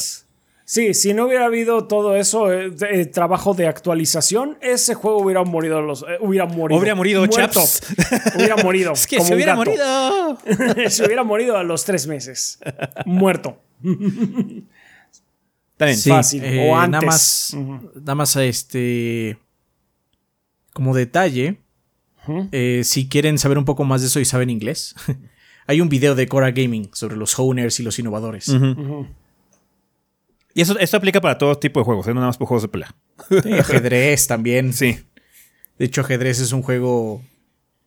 [0.65, 5.83] Sí, si no hubiera habido todo eso, eh, trabajo de actualización, ese juego hubiera morido
[5.83, 6.81] los, eh, hubiera morido.
[6.81, 7.83] Hubiera morido, chaps.
[8.37, 8.93] Hubiera morido.
[8.95, 10.39] es que se hubiera morido.
[10.89, 12.59] se hubiera morido a los tres meses.
[13.05, 13.61] Muerto.
[15.77, 15.99] También.
[16.01, 16.43] Fácil.
[16.61, 16.91] o antes.
[16.91, 17.57] Nada más,
[17.97, 19.37] nada más este
[20.73, 21.61] como detalle,
[22.53, 24.95] eh, si quieren saber un poco más de eso y saben inglés,
[25.67, 28.49] hay un video de Cora Gaming sobre los owners y los innovadores.
[30.55, 32.11] Y eso, esto aplica para todo tipo de juegos, ¿eh?
[32.11, 32.95] no nada más por juegos de pelea.
[33.59, 34.73] ajedrez también.
[34.81, 34.99] Sí.
[35.79, 37.23] De hecho, ajedrez es un juego.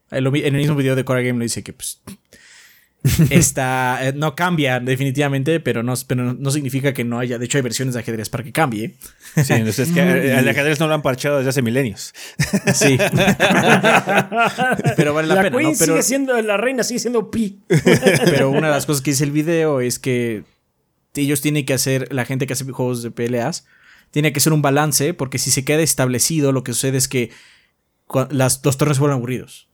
[0.10, 2.02] En el mismo video de Cora Gaming lo dice que pues,
[3.30, 7.38] está, eh, no cambia definitivamente, pero no, pero no significa que no haya.
[7.38, 8.96] De hecho, hay versiones de ajedrez para que cambie.
[9.36, 12.14] Sí, entonces es que eh, el ajedrez no lo han parchado desde hace milenios.
[12.74, 12.98] Sí.
[14.96, 15.50] pero vale la, pena.
[15.50, 15.72] ¿no?
[15.78, 17.60] Pero, sigue siendo, la reina sigue siendo pi.
[18.26, 20.44] pero una de las cosas que dice el video es que
[21.16, 23.66] ellos tienen que hacer, la gente que hace juegos de peleas,
[24.12, 27.32] tiene que ser un balance, porque si se queda establecido, lo que sucede es que
[28.30, 29.70] las dos torres se vuelven aburridos.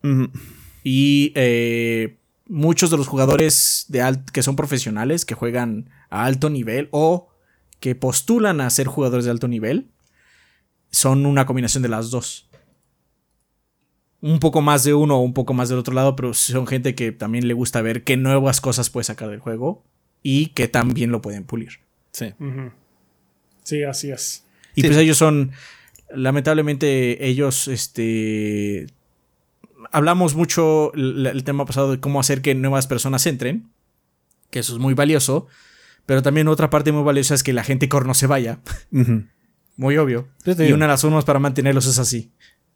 [0.84, 2.19] Y eh,
[2.50, 7.30] muchos de los jugadores de que son profesionales, que juegan a alto nivel o
[7.80, 9.92] que postulan a ser jugadores de alto nivel,
[10.92, 12.50] son una combinación de las dos.
[14.22, 16.94] Un poco más de uno o un poco más del otro lado, pero son gente
[16.96, 19.86] que también le gusta ver qué nuevas cosas puede sacar del juego
[20.24, 21.80] y que también lo pueden pulir.
[22.12, 22.34] Sí.
[23.64, 24.44] Sí, así es.
[24.76, 25.52] Y pues ellos son,
[26.14, 28.88] lamentablemente, ellos, este,
[29.92, 33.70] hablamos mucho el, tema pasado de cómo hacer que nuevas personas entren,
[34.50, 35.48] que eso es muy valioso,
[36.06, 38.60] pero también otra parte muy valiosa es que la gente core no se vaya.
[39.76, 40.28] Muy obvio.
[40.46, 42.32] Y una de las formas para mantenerlos es así.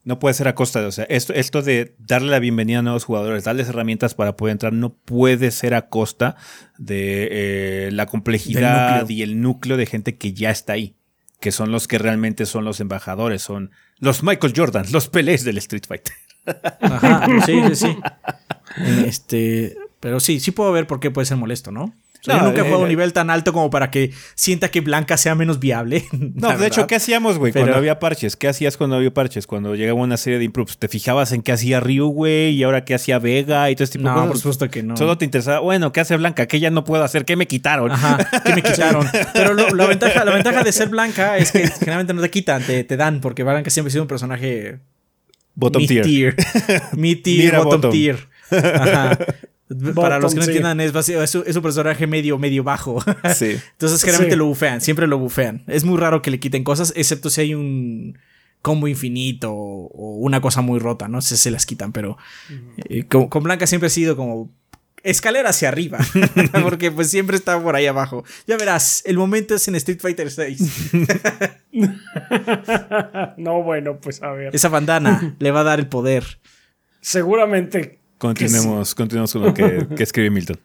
[0.05, 2.81] No puede ser a costa de, o sea, esto, esto de darle la bienvenida a
[2.81, 6.35] nuevos jugadores, darles herramientas para poder entrar, no puede ser a costa
[6.77, 10.97] de eh, la complejidad y el núcleo de gente que ya está ahí,
[11.39, 15.57] que son los que realmente son los embajadores, son los Michael Jordan, los Pelés del
[15.57, 16.13] Street Fighter.
[16.81, 17.97] Ajá, sí, sí, sí.
[19.05, 21.93] Este, pero sí, sí puedo ver por qué puede ser molesto, ¿no?
[22.31, 24.81] yo nunca he jugado a un eh, nivel tan alto como para que sienta que
[24.81, 26.05] Blanca sea menos viable.
[26.35, 27.53] No, de hecho, ¿qué hacíamos, güey?
[27.53, 28.35] Cuando había parches.
[28.35, 29.45] ¿Qué hacías cuando había parches?
[29.45, 30.77] Cuando llegaba una serie de improves.
[30.77, 32.51] ¿Te fijabas en qué hacía Ryu, güey?
[32.51, 34.97] Y ahora qué hacía Vega y todo este tipo no, por supuesto que no.
[34.97, 36.47] Solo te interesaba, bueno, ¿qué hace Blanca?
[36.47, 37.25] ¿Qué ya no puedo hacer?
[37.25, 37.91] ¿Qué me quitaron?
[37.91, 39.05] Ajá, ¿qué me quitaron?
[39.33, 42.83] Pero la, ventaja, la ventaja de ser Blanca es que generalmente no te quitan, te,
[42.83, 44.79] te dan, porque Blanca siempre ha sido un personaje
[45.55, 46.05] Bottom tier.
[46.05, 46.35] tier.
[46.97, 48.27] Mid tier, bottom, tier.
[48.51, 49.17] Ajá.
[49.95, 53.03] Para los que no entiendan, es, es, un personaje medio, medio bajo.
[53.33, 53.57] Sí.
[53.71, 55.63] Entonces, generalmente lo bufean, siempre lo bufean.
[55.67, 58.17] Es muy raro que le quiten cosas, excepto si hay un
[58.61, 61.21] combo infinito o, una cosa muy rota, ¿no?
[61.21, 62.17] Se, se las quitan, pero
[62.89, 64.51] eh, con, con, Blanca siempre ha sido como
[65.03, 65.99] escalera hacia arriba,
[66.63, 68.23] porque pues siempre está por ahí abajo.
[68.47, 70.91] Ya verás, el momento es en Street Fighter 6.
[73.37, 74.55] no, bueno, pues a ver.
[74.55, 76.39] Esa bandana le va a dar el poder.
[77.01, 80.57] Seguramente Continuemos, continuemos con lo que, escribe Milton.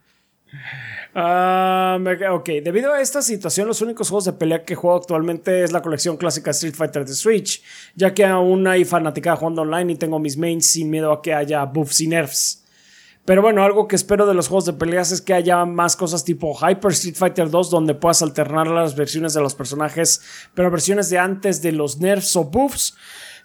[1.12, 1.98] Ah,
[2.30, 5.82] ok, debido a esta situación, los únicos juegos de pelea que juego actualmente es la
[5.82, 7.60] colección clásica Street Fighter de Switch,
[7.96, 11.34] ya que aún hay fanática jugando online y tengo mis mains sin miedo a que
[11.34, 12.64] haya buffs y nerfs.
[13.28, 16.24] Pero bueno, algo que espero de los juegos de peleas es que haya más cosas
[16.24, 20.22] tipo Hyper Street Fighter 2 donde puedas alternar las versiones de los personajes,
[20.54, 22.96] pero versiones de antes de los nerfs o buffs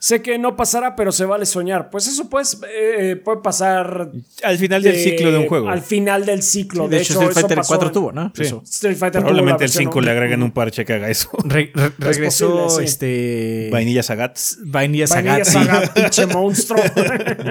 [0.04, 1.90] Sé que no pasará, pero se vale soñar.
[1.90, 4.12] Pues eso pues, eh, puede pasar.
[4.44, 5.70] Al final del ciclo de un juego.
[5.70, 6.90] Al final del ciclo.
[6.90, 8.30] de, hecho, Street Fighter 4 tuvo, ¿no?
[8.36, 8.54] Sí.
[8.66, 11.30] Street Fighter Probablemente el 5 le agregan un parche que haga eso.
[12.00, 13.70] regresó este.
[13.72, 14.38] Vainilla Sagat.
[14.66, 15.26] Vainilla Sagat.
[15.26, 16.84] Vainilla Sagat, pinche monstruo.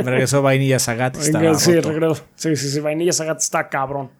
[0.04, 1.16] regresó Vainilla Sagat.
[1.16, 2.22] sí, regresó.
[2.34, 2.80] Sí, sí, sí.
[2.80, 4.10] Vainilla Sagat está cabrón.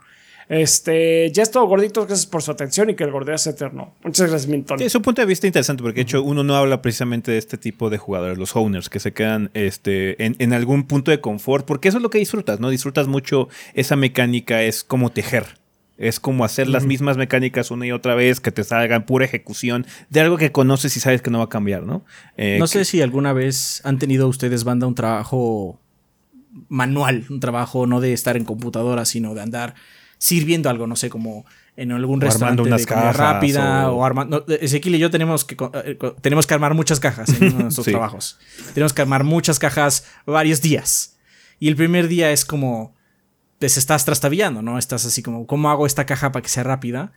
[0.52, 3.94] Este, ya es todo gordito, gracias por su atención y que el gordeo sea eterno.
[4.04, 4.82] Muchas gracias, Minton.
[4.82, 7.56] es un punto de vista interesante porque de hecho uno no habla precisamente de este
[7.56, 11.88] tipo de jugadores, los owners, que se quedan este, en, algún punto de confort, porque
[11.88, 12.68] eso es lo que disfrutas, ¿no?
[12.68, 15.46] Disfrutas mucho esa mecánica, es como tejer.
[15.96, 19.86] Es como hacer las mismas mecánicas una y otra vez, que te salgan pura ejecución
[20.10, 22.04] de algo que conoces y sabes que no va a cambiar, ¿no?
[22.36, 25.80] Eh, no sé si alguna vez han tenido ustedes, banda, un trabajo
[26.68, 29.74] manual, un trabajo no de estar en computadora, sino de andar
[30.22, 34.46] sirviendo algo, no sé, como en algún restaurante de comida rápida o, armando.
[34.46, 38.38] Ezequiel y yo tenemos que, eh, tenemos que armar muchas cajas en nuestros trabajos.
[38.72, 41.16] Tenemos que armar muchas cajas varios días.
[41.58, 42.94] Y el primer día es como,
[43.58, 44.78] pues estás trastabillando, ¿no?
[44.78, 47.10] Estás así como, ¿cómo hago esta caja para que sea rápida?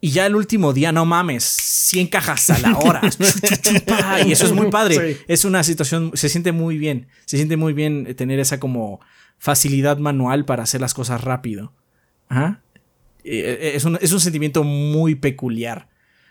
[0.00, 3.02] Y ya el último día, no mames, 100 cajas a la hora.
[4.26, 5.18] y eso es muy padre.
[5.28, 7.08] Es una situación, se siente muy bien.
[7.26, 9.00] Se siente muy bien tener esa como
[9.36, 11.74] facilidad manual para hacer las cosas rápido.
[12.32, 12.50] Eh,
[13.24, 15.88] eh, es un, sentimiento muy peculiar.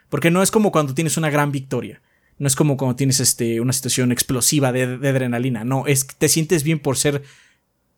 [0.09, 2.01] Porque no es como cuando tienes una gran victoria.
[2.37, 5.63] No es como cuando tienes este, una situación explosiva de, adrenalina.
[5.63, 7.23] No, es que te sientes bien por ser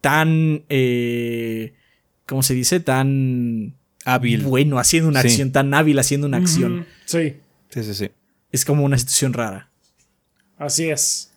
[0.02, 0.64] tan.
[0.70, 1.74] Eh,
[2.28, 2.80] ¿Cómo se dice?
[2.80, 3.76] Tan.
[4.06, 4.44] Hábil.
[4.44, 5.52] Bueno, haciendo una acción.
[5.52, 6.86] Tan hábil haciendo una acción.
[7.06, 7.38] Sí.
[7.70, 8.12] Sí, sí, sí.
[8.52, 9.70] Es como una situación rara.
[10.58, 11.32] Así es.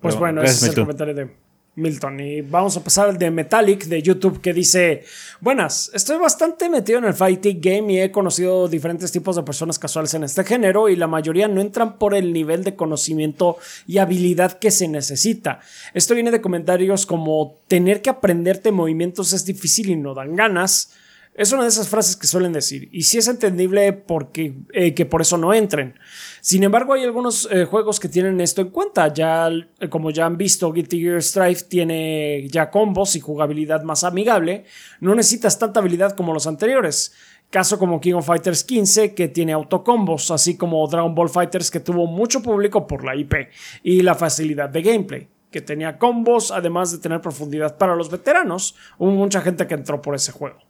[0.00, 1.45] Pues bueno, ese es el comentario de.
[1.76, 2.20] Milton.
[2.20, 5.04] Y vamos a pasar al de Metallic de YouTube que dice,
[5.40, 9.78] buenas, estoy bastante metido en el fighting game y he conocido diferentes tipos de personas
[9.78, 13.98] casuales en este género y la mayoría no entran por el nivel de conocimiento y
[13.98, 15.60] habilidad que se necesita.
[15.94, 20.92] Esto viene de comentarios como tener que aprenderte movimientos es difícil y no dan ganas.
[21.36, 25.04] Es una de esas frases que suelen decir, y sí es entendible porque, eh, que
[25.04, 25.94] por eso no entren.
[26.40, 29.12] Sin embargo, hay algunos eh, juegos que tienen esto en cuenta.
[29.12, 34.02] Ya, eh, como ya han visto, Guilty Gear Strive tiene ya combos y jugabilidad más
[34.02, 34.64] amigable.
[35.00, 37.12] No necesitas tanta habilidad como los anteriores.
[37.50, 41.80] Caso como King of Fighters 15, que tiene autocombos, así como Dragon Ball Fighters, que
[41.80, 43.34] tuvo mucho público por la IP
[43.82, 48.74] y la facilidad de gameplay que tenía combos, además de tener profundidad para los veteranos.
[48.98, 50.65] Hubo mucha gente que entró por ese juego.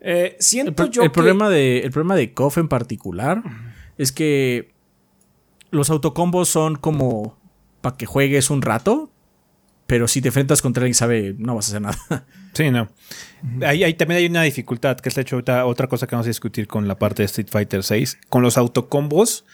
[0.00, 3.42] Eh, siento el, yo el problema de El problema de KOF en particular
[3.96, 4.70] es que
[5.70, 7.36] los autocombos son como
[7.80, 9.10] para que juegues un rato,
[9.86, 12.26] pero si te enfrentas contra alguien sabe, no vas a hacer nada.
[12.54, 12.88] Sí, no.
[13.64, 16.66] ahí, también hay una dificultad, que es de hecho otra cosa que vamos a discutir
[16.66, 18.18] con la parte de Street Fighter 6.
[18.28, 19.44] Con los autocombos,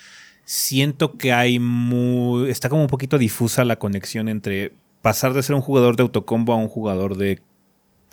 [0.47, 2.49] siento que hay muy.
[2.49, 6.55] Está como un poquito difusa la conexión entre pasar de ser un jugador de autocombo
[6.55, 7.43] a un jugador de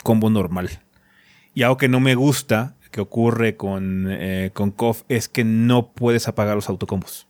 [0.02, 0.68] combo normal.
[1.54, 5.92] Y algo que no me gusta que ocurre con, eh, con KOF es que no
[5.92, 7.26] puedes apagar los autocombos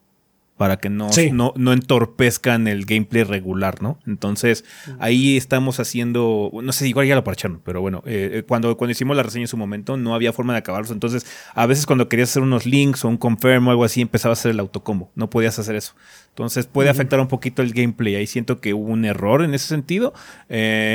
[0.62, 1.08] para que no,
[1.56, 3.98] no, entorpezcan el gameplay regular, ¿no?
[4.06, 4.64] Entonces,
[5.00, 8.92] ahí estamos haciendo, no sé, igual ya lo parcharon, pero bueno, eh, eh, cuando, cuando
[8.92, 12.08] hicimos la reseña en su momento no había forma de acabarlos, entonces a veces cuando
[12.08, 15.10] querías hacer unos links o un confirm o algo así, empezaba a hacer el autocombo,
[15.16, 15.94] no podías hacer eso.
[16.28, 19.66] Entonces puede afectar un poquito el gameplay, ahí siento que hubo un error en ese
[19.66, 20.12] sentido,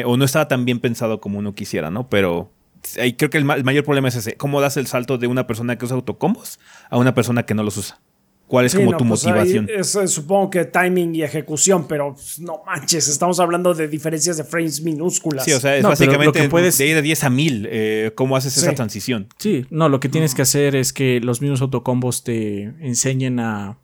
[0.06, 2.08] o no estaba tan bien pensado como uno quisiera, ¿no?
[2.08, 2.52] Pero
[3.00, 4.36] ahí creo que el, mayor problema es ese.
[4.36, 6.60] ¿Cómo das el salto de una persona que usa autocombos
[6.90, 8.00] a una persona que no los usa?
[8.48, 9.68] ¿Cuál es como tu pues motivación?
[9.84, 14.82] supongo que timing y ejecución, pero pues, no manches, estamos hablando de diferencias de frames
[14.82, 15.44] minúsculas.
[15.44, 16.78] Sí, o sea, es básicamente puedes...
[16.78, 17.68] de ir de 10 a 1000.
[17.70, 19.28] Eh, ¿Cómo haces esa transición?
[19.38, 23.80] Sí, no, lo que tienes que hacer es que los mismos autocombos te enseñen a,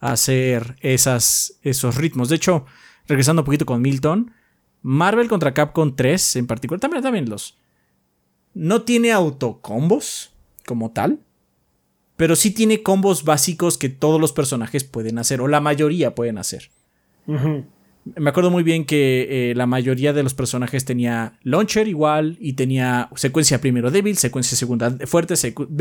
[0.00, 2.28] hacer esas, esos ritmos.
[2.28, 2.66] De hecho,
[3.08, 4.32] regresando un poquito con Milton,
[4.82, 7.58] Marvel contra Capcom 3 en particular, también, también los
[8.54, 10.32] no tiene autocombos
[10.64, 11.20] como tal,
[12.16, 16.38] pero sí tiene combos básicos que todos los personajes pueden hacer, o la mayoría pueden
[16.38, 16.70] hacer.
[17.26, 22.52] Me acuerdo muy bien que eh, la mayoría de los personajes tenía launcher igual y
[22.52, 25.34] tenía secuencia primero débil, secuencia segunda fuerte,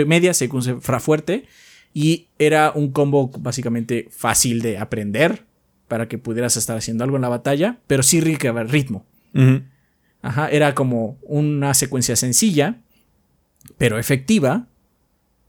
[0.05, 1.45] media, secuencia fuerte.
[1.93, 5.43] Y era un combo básicamente fácil de aprender
[5.87, 9.05] para que pudieras estar haciendo algo en la batalla, pero sí ritmo.
[10.23, 12.81] Ajá, era como una secuencia sencilla,
[13.77, 14.67] pero efectiva,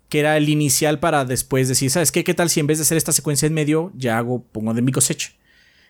[0.08, 2.24] que era el inicial para después decir, ¿sabes qué?
[2.24, 4.82] ¿Qué tal si en vez de hacer esta secuencia en medio, ya hago, pongo de
[4.82, 5.30] mi cosecha?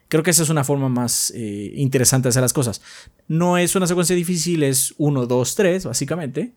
[0.09, 2.83] Creo que esa es una forma más eh, interesante de hacer las cosas.
[3.27, 6.53] No es una secuencia difícil, es 1, 2, 3, básicamente.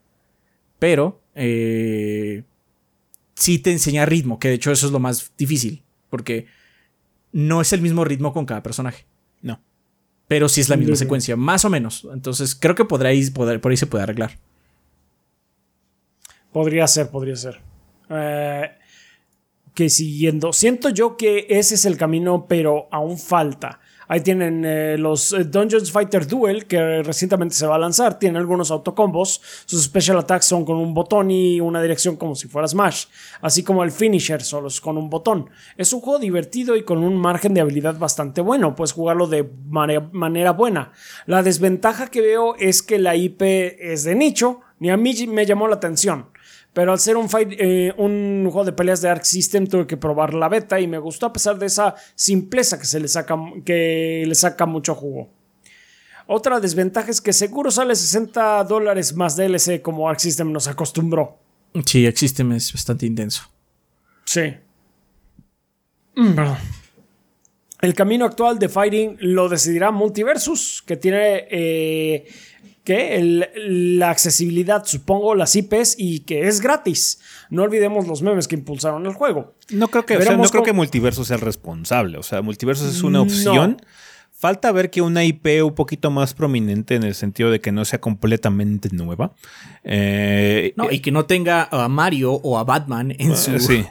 [0.79, 2.43] Pero eh,
[3.35, 6.45] sí te enseña ritmo, que de hecho eso es lo más difícil, porque
[7.31, 9.05] no es el mismo ritmo con cada personaje.
[10.27, 12.07] Pero sí es la misma secuencia, más o menos.
[12.13, 14.37] Entonces creo que podréis, poder, por ahí se puede arreglar.
[16.51, 17.61] Podría ser, podría ser.
[18.09, 18.69] Eh,
[19.73, 23.79] que siguiendo, siento yo que ese es el camino, pero aún falta.
[24.07, 28.17] Ahí tienen eh, los eh, Dungeons Fighter Duel, que recientemente se va a lanzar.
[28.19, 29.41] Tienen algunos autocombos.
[29.65, 33.05] Sus special attacks son con un botón y una dirección como si fuera Smash.
[33.41, 35.49] Así como el finisher, solo es con un botón.
[35.75, 38.75] Es un juego divertido y con un margen de habilidad bastante bueno.
[38.75, 40.91] Puedes jugarlo de manera buena.
[41.25, 44.61] La desventaja que veo es que la IP es de nicho.
[44.79, 46.27] Ni a mí me llamó la atención.
[46.77, 49.97] Pero al ser un, fight, eh, un juego de peleas de Arc System tuve que
[49.97, 53.35] probar la beta y me gustó a pesar de esa simpleza que, se le, saca,
[53.65, 55.27] que le saca mucho jugo.
[56.27, 61.39] Otra desventaja es que seguro sale 60 dólares más DLC como Arc System nos acostumbró.
[61.83, 63.49] Sí, Arc System es bastante intenso.
[64.23, 64.53] Sí.
[66.15, 66.39] Mm,
[67.81, 72.27] El camino actual de Fighting lo decidirá Multiversus, que tiene eh,
[72.87, 77.19] que la accesibilidad, supongo, las IPs y que es gratis.
[77.49, 79.55] No olvidemos los memes que impulsaron el juego.
[79.71, 82.17] No creo que, no creo que Multiverso sea el responsable.
[82.17, 83.81] O sea, Multiverso es una opción.
[84.31, 87.83] Falta ver que una IP un poquito más prominente en el sentido de que no
[87.83, 89.33] sea completamente nueva.
[89.83, 93.59] Eh, no, y que no tenga a Mario o a Batman en su.
[93.59, 93.85] Sí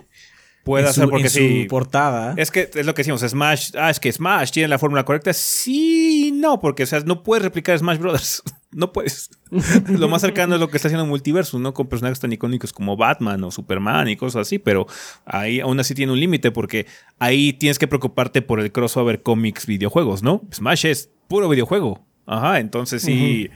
[0.66, 2.34] puede hacer porque su portada.
[2.36, 5.32] Es que es lo que decimos, Smash, ah, es que Smash tiene la fórmula correcta.
[5.32, 8.42] Sí, no, porque o sea, no puedes replicar Smash Brothers.
[8.72, 9.30] no puedes.
[9.88, 11.72] lo más cercano es lo que está haciendo Multiversus, ¿no?
[11.72, 14.88] Con personajes tan icónicos como Batman o Superman y cosas así, pero
[15.24, 16.86] ahí aún así tiene un límite porque
[17.20, 20.42] ahí tienes que preocuparte por el crossover cómics videojuegos, ¿no?
[20.52, 22.04] Smash es puro videojuego.
[22.26, 23.50] Ajá, entonces sí.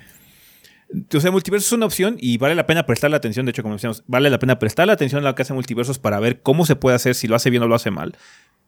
[1.14, 3.46] O sea, multiverso es una opción y vale la pena prestarle atención.
[3.46, 6.18] De hecho, como decíamos, vale la pena prestarle atención a lo que hace multiversos para
[6.18, 8.16] ver cómo se puede hacer, si lo hace bien o lo hace mal.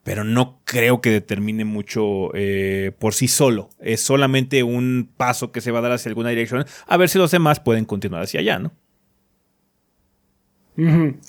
[0.05, 3.70] Pero no creo que determine mucho eh, por sí solo.
[3.81, 6.64] Es solamente un paso que se va a dar hacia alguna dirección.
[6.87, 8.73] A ver si los demás pueden continuar hacia allá, ¿no?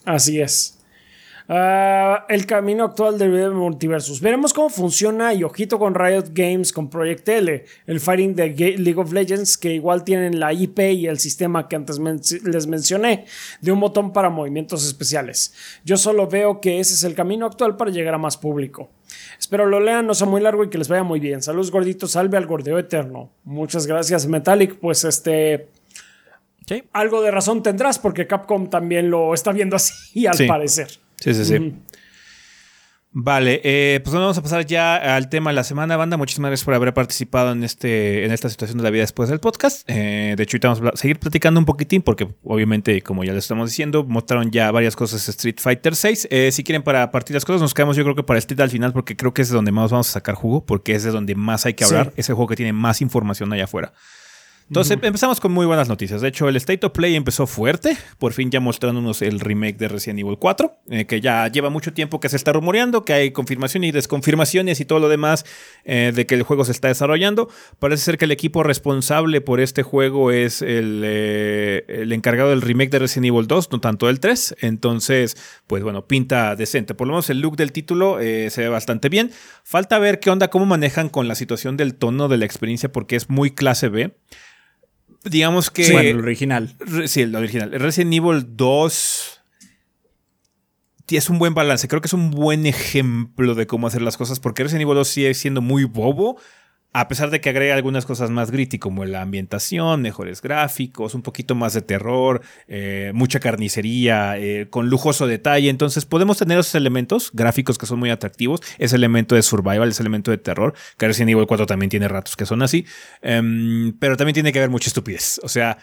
[0.05, 0.82] Así es.
[1.49, 4.21] Ah, el camino actual del multiversus.
[4.21, 8.99] Veremos cómo funciona y ojito con Riot Games, con Project L, el Fighting de League
[8.99, 13.25] of Legends, que igual tienen la IP y el sistema que antes les mencioné,
[13.61, 15.53] de un botón para movimientos especiales.
[15.83, 18.89] Yo solo veo que ese es el camino actual para llegar a más público.
[19.37, 21.41] Espero lo lean, no sea muy largo y que les vaya muy bien.
[21.41, 23.31] Saludos gorditos, salve al gordeo eterno.
[23.43, 25.67] Muchas gracias Metallic, pues este...
[26.93, 31.02] Algo de razón tendrás porque Capcom también lo está viendo así al parecer.
[31.23, 31.73] Sí, sí, sí.
[33.15, 36.17] Vale, eh, pues vamos a pasar ya al tema de la semana, banda.
[36.17, 39.39] Muchísimas gracias por haber participado en este en esta situación de la vida después del
[39.39, 39.87] podcast.
[39.87, 43.45] Eh, de hecho, ahorita vamos a seguir platicando un poquitín porque obviamente, como ya les
[43.45, 46.27] estamos diciendo, mostraron ya varias cosas Street Fighter 6.
[46.29, 48.71] Eh, si quieren para partir las cosas, nos quedamos yo creo que para Street al
[48.71, 51.11] final porque creo que es de donde más vamos a sacar jugo porque es de
[51.11, 52.11] donde más hay que hablar.
[52.17, 53.93] Es el juego que tiene más información allá afuera.
[54.69, 56.21] Entonces empezamos con muy buenas noticias.
[56.21, 57.97] De hecho, el State of Play empezó fuerte.
[58.17, 61.93] Por fin ya mostrándonos el remake de Resident Evil 4, eh, que ya lleva mucho
[61.93, 65.45] tiempo que se está rumoreando, que hay confirmaciones y desconfirmaciones y todo lo demás
[65.83, 67.49] eh, de que el juego se está desarrollando.
[67.79, 72.61] Parece ser que el equipo responsable por este juego es el, eh, el encargado del
[72.61, 74.55] remake de Resident Evil 2, no tanto el 3.
[74.61, 75.35] Entonces,
[75.67, 76.93] pues bueno, pinta decente.
[76.95, 79.31] Por lo menos el look del título se ve bastante bien.
[79.63, 83.15] Falta ver qué onda, cómo manejan con la situación del tono de la experiencia, porque
[83.15, 84.13] es muy clase B
[85.23, 85.83] digamos que.
[85.83, 86.75] Sí, el original.
[87.05, 87.71] sí, el original.
[87.71, 89.33] Resident Evil 2
[91.17, 91.87] es un buen balance.
[91.87, 95.07] Creo que es un buen ejemplo de cómo hacer las cosas, porque Resident Evil 2
[95.07, 96.37] sigue siendo muy bobo,
[96.93, 101.23] a pesar de que agrega algunas cosas más gritty, como la ambientación, mejores gráficos, un
[101.23, 105.69] poquito más de terror, eh, mucha carnicería, eh, con lujoso detalle.
[105.69, 110.03] Entonces podemos tener esos elementos gráficos que son muy atractivos, ese elemento de survival, ese
[110.03, 112.85] elemento de terror, que Resident Evil 4 también tiene ratos que son así,
[113.23, 115.39] em, pero también tiene que haber mucha estupidez.
[115.41, 115.79] O sea,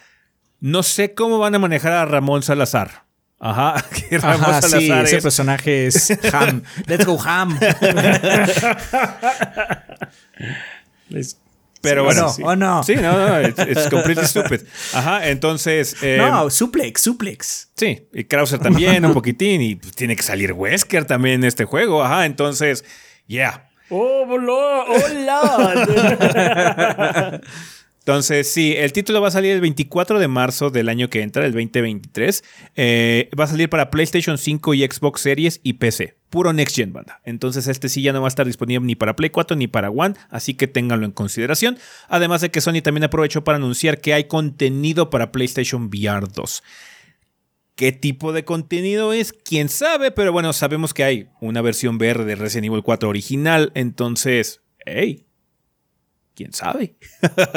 [0.61, 3.05] no sé cómo van a manejar a Ramón Salazar.
[3.41, 6.63] Ajá, Ramón Salazar sí, ese personaje es Ham.
[6.87, 7.59] Let's go Ham.
[11.83, 12.29] Pero bueno.
[12.43, 12.83] ¿O no?
[12.83, 14.61] Sí, no, no, es completely stupid.
[14.93, 15.97] Ajá, entonces.
[16.03, 17.71] Eh, no, suplex, suplex.
[17.77, 19.63] Sí, y Krauser también, un poquitín.
[19.63, 22.05] Y pues, tiene que salir Wesker también en este juego.
[22.05, 22.85] Ajá, entonces,
[23.27, 23.71] yeah.
[23.89, 25.41] ¡Oh, hola!
[28.11, 31.47] Entonces, sí, el título va a salir el 24 de marzo del año que entra,
[31.47, 32.43] el 2023.
[32.75, 36.17] Eh, va a salir para PlayStation 5 y Xbox Series y PC.
[36.29, 37.21] Puro Next Gen, banda.
[37.25, 39.91] Entonces, este sí ya no va a estar disponible ni para Play 4 ni para
[39.91, 41.79] One, así que ténganlo en consideración.
[42.09, 46.65] Además de que Sony también aprovechó para anunciar que hay contenido para PlayStation VR 2.
[47.77, 49.33] ¿Qué tipo de contenido es?
[49.33, 53.71] Quién sabe, pero bueno, sabemos que hay una versión VR de Resident Evil 4 original,
[53.77, 55.30] entonces, hey,
[56.35, 56.97] quién sabe.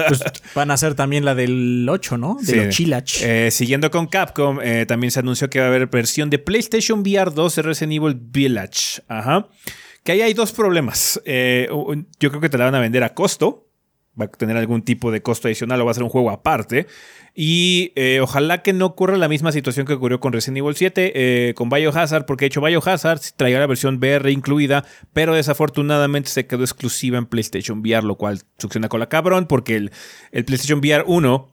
[0.07, 0.23] Pues
[0.55, 2.37] van a ser también la del 8, ¿no?
[2.41, 3.21] De los Chilach.
[3.21, 6.99] Eh, siguiendo con Capcom, eh, también se anunció que va a haber versión de PlayStation
[6.99, 9.01] VR 2 de Resident Evil Village.
[9.07, 9.47] Ajá.
[10.03, 11.21] Que ahí hay dos problemas.
[11.25, 11.69] Eh,
[12.19, 13.69] yo creo que te la van a vender a costo.
[14.19, 16.87] Va a tener algún tipo de costo adicional o va a ser un juego aparte.
[17.33, 21.11] Y eh, ojalá que no ocurra la misma situación que ocurrió con Resident Evil 7,
[21.15, 26.45] eh, con Biohazard, porque de hecho Biohazard traía la versión VR incluida, pero desafortunadamente se
[26.45, 29.91] quedó exclusiva en PlayStation VR, lo cual succiona con la cabrón, porque el,
[30.31, 31.52] el PlayStation VR 1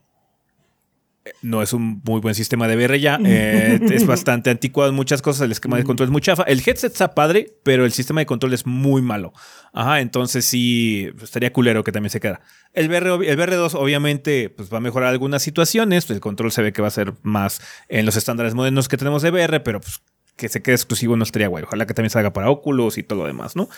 [1.43, 3.19] no es un muy buen sistema de VR ya.
[3.33, 5.43] Eh, es bastante anticuado en muchas cosas.
[5.43, 6.43] El esquema de control es muy chafa.
[6.45, 9.33] El headset está padre, pero el sistema de control es muy malo.
[9.73, 12.41] Ajá, entonces sí, estaría culero que también se quedara.
[12.73, 16.11] El, VR, el VR2 obviamente pues, va a mejorar algunas situaciones.
[16.11, 19.23] El control se ve que va a ser más en los estándares modernos que tenemos
[19.23, 20.01] de VR, pero pues
[20.37, 21.65] que se quede exclusivo no estaría guay.
[21.65, 23.69] Ojalá que también salga para Oculus y todo lo demás, ¿no?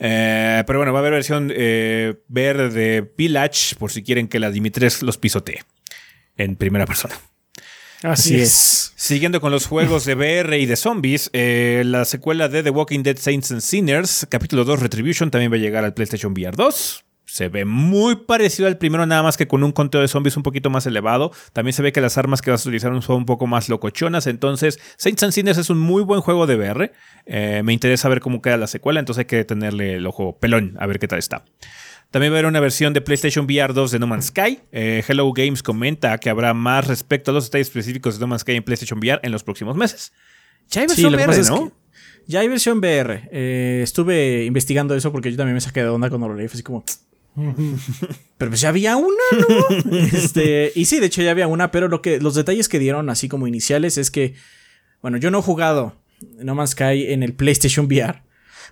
[0.00, 4.40] Eh, pero bueno, va a haber versión eh, VR de Village por si quieren que
[4.40, 5.62] la Dimitres los pisotee
[6.38, 7.14] en primera persona.
[8.02, 8.92] Así, es.
[8.96, 13.02] Siguiendo con los juegos de VR y de zombies, eh, la secuela de The Walking
[13.02, 17.04] Dead Saints and Sinners, capítulo 2 Retribution, también va a llegar al PlayStation VR 2.
[17.26, 20.42] Se ve muy parecido al primero, nada más que con un conteo de zombies un
[20.42, 21.30] poquito más elevado.
[21.52, 24.26] También se ve que las armas que vas a utilizar son un poco más locochonas.
[24.26, 26.92] Entonces, Saints and Sinners es un muy buen juego de VR.
[27.26, 30.76] Eh, me interesa ver cómo queda la secuela, entonces hay que tenerle el ojo pelón,
[30.78, 31.44] a ver qué tal está.
[32.10, 34.60] También va a haber una versión de PlayStation VR 2 de No Man's Sky.
[34.72, 38.42] Eh, Hello Games comenta que habrá más respecto a los detalles específicos de No Man's
[38.42, 40.12] Sky en PlayStation VR en los próximos meses.
[40.70, 41.72] Ya hay versión VR, ¿no?
[42.26, 43.28] ya hay versión VR.
[43.30, 46.48] Eh, estuve investigando eso porque yo también me saqué de onda cuando lo leí.
[46.48, 46.84] Fue así como,
[48.38, 49.96] pero pues ya había una, ¿no?
[50.12, 53.10] este, y sí, de hecho ya había una, pero lo que, los detalles que dieron
[53.10, 54.34] así como iniciales es que,
[55.02, 55.96] bueno, yo no he jugado
[56.38, 58.22] No Man's Sky en el PlayStation VR.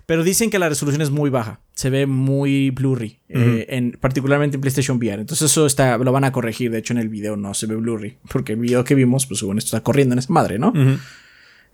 [0.07, 1.59] Pero dicen que la resolución es muy baja.
[1.73, 3.19] Se ve muy blurry.
[3.27, 5.19] Eh, en, particularmente en PlayStation VR.
[5.19, 6.71] Entonces eso está, lo van a corregir.
[6.71, 8.17] De hecho, en el video no se ve blurry.
[8.31, 10.71] Porque el video que vimos, pues bueno, esto está corriendo en esa madre, ¿no?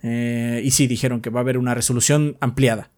[0.01, 2.89] Eh, y sí, dijeron que va a haber una resolución ampliada.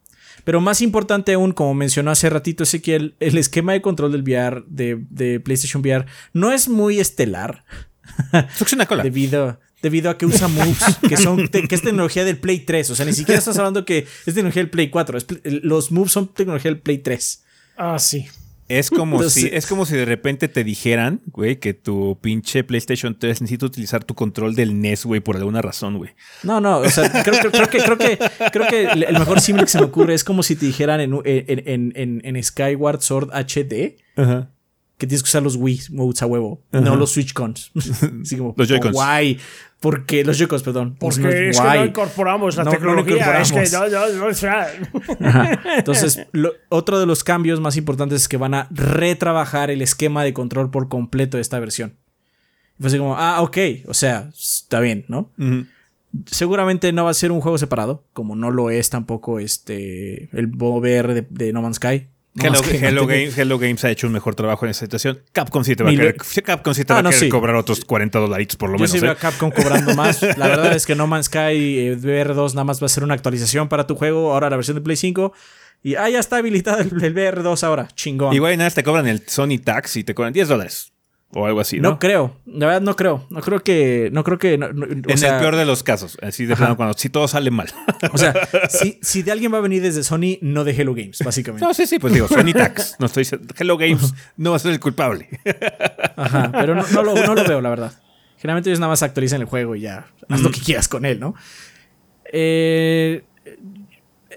[0.46, 4.64] Pero más importante aún, como mencionó hace ratito Ezequiel, el esquema de control del VR,
[4.68, 7.66] de, PlayStation VR, no es muy estelar.
[8.56, 9.04] Succiona cola.
[9.04, 12.90] Debido, debido a que usa moves que son que es tecnología del Play 3.
[12.90, 15.20] O sea, ni siquiera estás hablando que es tecnología del Play 4.
[15.62, 17.44] los moves son tecnología del Play 3.
[17.78, 18.26] Ah, sí.
[18.68, 23.16] Es como, si, es como si de repente te dijeran, güey, que tu pinche PlayStation
[23.16, 26.10] 3 necesita utilizar tu control del NES, güey, por alguna razón, güey.
[26.42, 28.18] No, no, o sea, creo, que, creo, que,
[28.52, 31.14] creo que el mejor símbolo que se me ocurre es como si te dijeran en,
[31.26, 34.50] en, en, en Skyward Sword HD Ajá
[34.98, 37.72] que tienes que usar los Wii modes a huevo, no los Switch Cons.
[37.74, 38.94] los Joy-Cons.
[38.94, 39.40] Guay.
[39.86, 40.96] Porque los Joy-Cons, perdón.
[41.00, 43.40] Porque es que no incorporamos la tecnología.
[43.40, 43.60] Es que
[45.78, 46.26] Entonces,
[46.70, 50.72] otro de los cambios más importantes es que van a retrabajar el esquema de control
[50.72, 51.94] por completo de esta versión.
[52.80, 53.58] fue así como, ah, ok,
[53.88, 55.30] o sea, está bien, ¿no?
[56.26, 60.48] Seguramente no va a ser un juego separado, como no lo es tampoco este el
[60.48, 62.08] VR de No Man's Sky.
[62.38, 65.22] Hello, Games, ha hecho un mejor trabajo en esa situación.
[65.32, 68.20] Capcom sí te va a querer, Capcom sí te va a ah, cobrar otros 40
[68.20, 68.92] dolaritos por lo menos.
[68.92, 69.16] Yo sí veo ¿eh?
[69.16, 70.22] a Capcom cobrando más.
[70.38, 73.14] La verdad es que No Man's Sky eh, VR2 nada más va a ser una
[73.14, 74.34] actualización para tu juego.
[74.34, 75.34] Ahora la versión de Play 5.
[75.84, 77.88] Y ah, ya está habilitado el, VR2 ahora.
[77.96, 78.34] Chingón.
[78.34, 80.95] Igual nada, te cobran el Sony Tax y te cobran 10 dólares
[81.36, 81.92] o algo así, ¿no?
[81.92, 85.58] No creo, la verdad no creo, no creo que, no creo que, en el peor
[85.58, 87.68] de los casos, así de plano, cuando si todo sale mal.
[88.14, 88.34] O sea,
[88.70, 91.66] si, si, de alguien va a venir desde Sony, no de Hello Games, básicamente.
[91.66, 93.28] No, sí, sí, pues digo, Sony Tax, no estoy
[93.58, 95.28] Hello Games no va a ser el culpable.
[96.16, 97.94] Ajá, pero no, lo, no lo veo, la verdad.
[98.38, 101.20] Generalmente ellos nada más actualizan el juego y ya, haz lo que quieras con él,
[101.20, 101.36] ¿no?
[102.32, 103.24] Eh,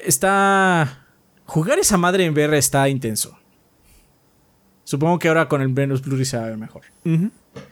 [0.04, 1.04] está...
[1.44, 3.37] Jugar esa madre en VR está intenso.
[4.88, 6.80] Supongo que ahora con el Venus Blue se va a ver mejor.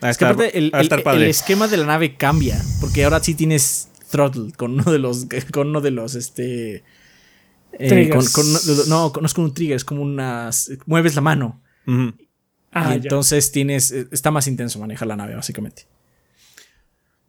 [0.02, 0.70] Es que aparte el,
[1.22, 2.62] esquema de la nave cambia.
[2.78, 5.26] Porque ahora sí tienes throttle con uno de los.
[5.50, 6.14] Con uno de los.
[6.14, 6.84] Este.
[7.72, 8.10] Eh,
[8.88, 10.70] no, no es con un trigger, es como unas.
[10.84, 11.62] Mueves la mano.
[12.72, 13.92] ah, y entonces tienes.
[13.92, 15.86] Eh, está más intenso manejar la nave, básicamente.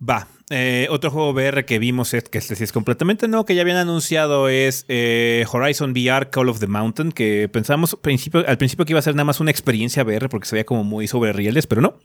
[0.01, 0.27] Va.
[0.49, 3.61] Eh, otro juego VR que vimos, es, que este sí es completamente nuevo, que ya
[3.61, 8.93] habían anunciado, es eh, Horizon VR Call of the Mountain, que pensamos al principio que
[8.93, 11.67] iba a ser nada más una experiencia VR porque se veía como muy sobre rieles,
[11.67, 11.95] pero no.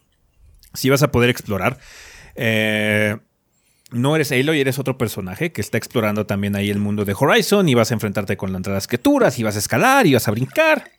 [0.74, 1.78] Si vas a poder explorar.
[2.34, 3.16] Eh,
[3.92, 7.68] no eres Aloy, eres otro personaje que está explorando también ahí el mundo de Horizon
[7.68, 10.90] y vas a enfrentarte con las criaturas y vas a escalar y vas a brincar.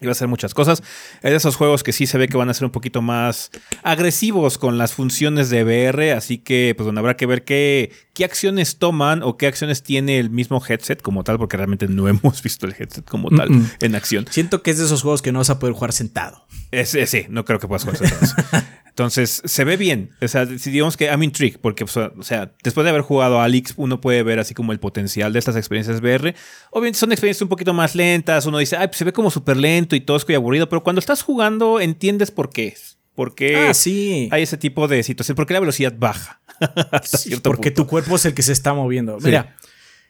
[0.00, 0.82] Y va a ser muchas cosas.
[1.22, 3.50] Es de esos juegos que sí se ve que van a ser un poquito más
[3.84, 6.12] agresivos con las funciones de VR.
[6.12, 10.18] Así que, pues bueno, habrá que ver qué, qué acciones toman o qué acciones tiene
[10.18, 13.48] el mismo headset como tal, porque realmente no hemos visto el headset como tal
[13.80, 14.26] en acción.
[14.30, 16.44] Siento que es de esos juegos que no vas a poder jugar sentado.
[16.84, 18.66] sí, no creo que puedas jugar sentado.
[18.94, 20.10] Entonces, se ve bien.
[20.22, 23.74] O sea, digamos que I'm intrigued, porque, o sea, después de haber jugado a Alix,
[23.76, 26.32] uno puede ver así como el potencial de estas experiencias VR.
[26.70, 28.46] Obviamente son experiencias un poquito más lentas.
[28.46, 31.00] Uno dice, ay, pues se ve como súper lento y tosco y aburrido, pero cuando
[31.00, 32.96] estás jugando entiendes por qué es.
[33.16, 34.28] Porque ah, sí.
[34.30, 35.34] hay ese tipo de situación.
[35.34, 36.40] Porque la velocidad baja.
[37.42, 39.18] porque tu cuerpo es el que se está moviendo.
[39.22, 39.56] Mira,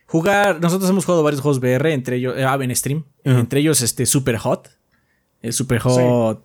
[0.05, 0.61] jugar.
[0.61, 2.35] Nosotros hemos jugado varios juegos VR, entre ellos.
[2.37, 3.07] Eh, en stream.
[3.25, 4.69] Entre ellos, este Super Hot.
[5.41, 6.45] El Super Hot.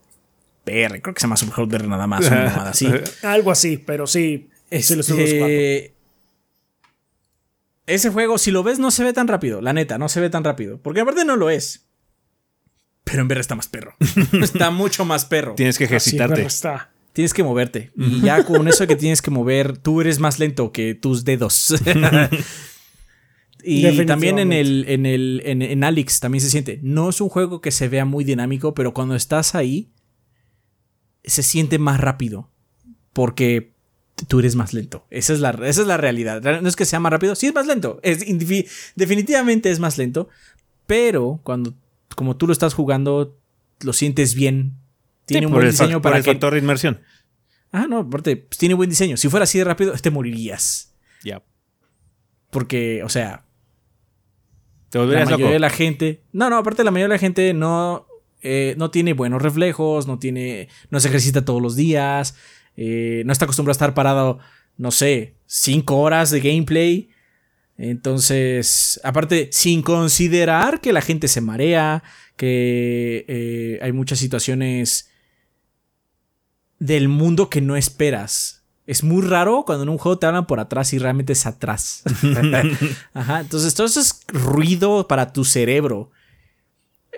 [0.70, 2.88] PR, creo que se llama Super nada más, así.
[3.24, 5.96] Algo así, pero sí, este,
[7.86, 10.30] Ese juego, si lo ves, no se ve tan rápido, la neta, no se ve
[10.30, 10.80] tan rápido.
[10.82, 11.88] Porque aparte no lo es.
[13.04, 13.96] Pero en VR está más perro.
[14.42, 15.56] está mucho más perro.
[15.56, 16.48] Tienes que ejercitarte.
[17.14, 17.92] Tienes que moverte.
[17.98, 21.74] Y ya con eso que tienes que mover, tú eres más lento que tus dedos.
[23.64, 26.80] y también en el, en el en, en Alex también se siente.
[26.84, 29.90] No es un juego que se vea muy dinámico, pero cuando estás ahí,
[31.30, 32.50] se siente más rápido.
[33.14, 33.74] Porque
[34.28, 35.06] tú eres más lento.
[35.10, 36.42] Esa es la, esa es la realidad.
[36.62, 38.00] No es que sea más rápido, sí es más lento.
[38.04, 38.26] Es,
[38.96, 40.30] definitivamente es más lento.
[40.88, 41.74] Pero cuando,
[42.16, 43.38] como tú lo estás jugando,
[43.82, 44.74] lo sientes bien.
[45.26, 47.02] Tiene un buen diseño para el factor de inmersión.
[47.72, 49.16] Ah, no, aparte, pues, tiene buen diseño.
[49.16, 50.96] Si fuera así de rápido, te morirías.
[51.24, 51.44] Ya.
[52.50, 53.46] Porque, o sea.
[54.90, 56.24] Te la mayoría de la gente.
[56.32, 58.09] No, no, aparte, la mayoría de la gente no
[58.42, 62.36] eh, no tiene buenos reflejos, no tiene, no se ejercita todos los días,
[62.78, 64.40] eh, no está acostumbrado a estar parado,
[64.78, 67.10] no sé, cinco horas de gameplay.
[67.78, 72.04] Entonces, aparte, sin considerar que la gente se marea,
[72.36, 75.10] que eh, hay muchas situaciones
[76.80, 78.64] del mundo que no esperas.
[78.86, 82.04] Es muy raro cuando en un juego te hablan por atrás y realmente es atrás.
[83.14, 86.12] Ajá, entonces todo eso es ruido para tu cerebro.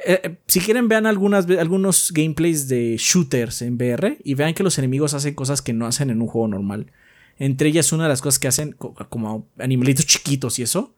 [0.05, 4.63] Eh, eh, si quieren, vean algunas, algunos gameplays de shooters en VR y vean que
[4.63, 6.91] los enemigos hacen cosas que no hacen en un juego normal.
[7.37, 10.95] Entre ellas, una de las cosas que hacen, como animalitos chiquitos y eso,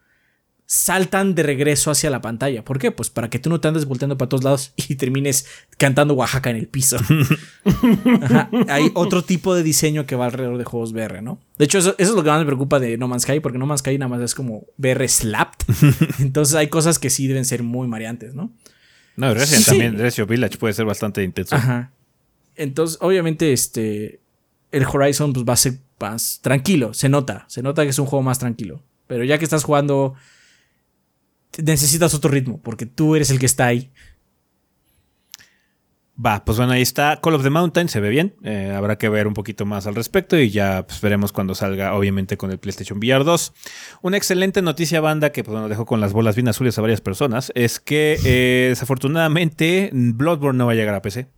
[0.66, 2.64] saltan de regreso hacia la pantalla.
[2.64, 2.92] ¿Por qué?
[2.92, 5.46] Pues para que tú no te andes volteando para todos lados y termines
[5.78, 6.98] cantando Oaxaca en el piso.
[8.70, 11.40] Hay otro tipo de diseño que va alrededor de juegos VR, ¿no?
[11.58, 13.66] De hecho, eso, es lo que más me preocupa de No Man's Sky, porque No
[13.66, 15.66] Man's Sky nada más es como VR slapped.
[16.20, 18.52] Entonces hay cosas que sí deben ser muy mareantes, ¿no?
[19.16, 21.56] No, Resident también, Resident Village puede ser bastante intenso.
[21.56, 21.92] Ajá.
[22.56, 24.20] Entonces, obviamente, este.
[24.72, 26.94] El Horizon pues, va a ser más tranquilo.
[26.94, 27.46] Se nota.
[27.48, 28.82] Se nota que es un juego más tranquilo.
[29.08, 30.16] Pero ya que estás jugando.
[31.64, 32.60] Necesitas otro ritmo.
[32.62, 33.92] Porque tú eres el que está ahí.
[36.16, 38.36] Va, pues bueno, ahí está Call of the Mountain, se ve bien.
[38.44, 41.96] Eh, habrá que ver un poquito más al respecto y ya pues, veremos cuando salga,
[41.96, 43.54] obviamente, con el PlayStation VR 2.
[44.04, 47.02] Una excelente noticia, banda, que pues, bueno, dejó con las bolas bien azules a varias
[47.02, 51.30] personas, es que eh, desafortunadamente Bloodborne no va a llegar a PC.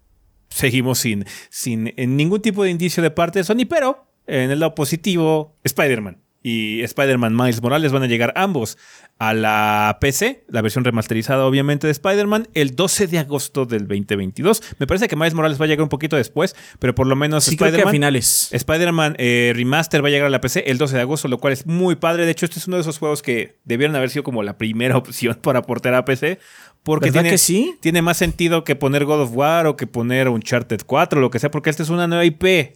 [0.50, 4.76] Seguimos sin, sin ningún tipo de indicio de parte de Sony, pero en el lado
[4.76, 8.78] positivo, Spider-Man y Spider-Man Miles Morales van a llegar ambos
[9.18, 14.62] a la PC, la versión remasterizada obviamente de Spider-Man, el 12 de agosto del 2022.
[14.78, 17.48] Me parece que Miles Morales va a llegar un poquito después, pero por lo menos
[17.48, 17.92] Spider-Man.
[17.92, 18.50] finales.
[18.52, 21.54] Spider-Man eh, Remaster va a llegar a la PC el 12 de agosto, lo cual
[21.54, 22.26] es muy padre.
[22.26, 24.98] De hecho, este es uno de esos juegos que debieron haber sido como la primera
[24.98, 26.40] opción para portar a PC.
[26.84, 27.78] Porque tiene, que sí?
[27.82, 31.32] tiene más sentido que poner God of War o que poner Uncharted 4 o lo
[31.32, 32.76] que sea, porque esta es una nueva IP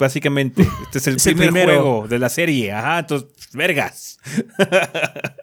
[0.00, 0.66] básicamente.
[0.92, 2.72] Este es el primer juego de la serie.
[2.72, 4.18] Ajá, entonces, vergas.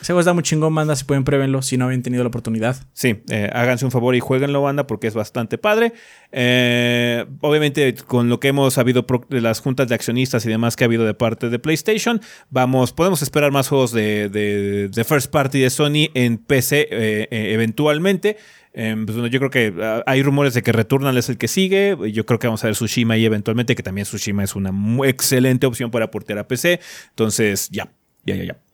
[0.00, 0.96] Ese juego está muy chingón, banda.
[0.96, 2.76] Si pueden, pruébenlo si no habían tenido la oportunidad.
[2.92, 5.92] Sí, eh, háganse un favor y jueguenlo, banda, porque es bastante padre.
[6.32, 10.84] Eh, obviamente, con lo que hemos sabido de las juntas de accionistas y demás que
[10.84, 12.20] ha habido de parte de PlayStation,
[12.50, 18.36] vamos, podemos esperar más juegos de, de, First Party de Sony en PC eh, eventualmente.
[18.72, 21.96] Pues, yo creo que ah, hay rumores de que Returnal es el que sigue.
[22.12, 24.72] Yo creo que vamos a ver Tsushima y eventualmente, que también Tsushima es una
[25.04, 26.80] excelente opción para portear a PC.
[27.10, 27.90] Entonces, ya,
[28.24, 28.67] ya, ya, ya.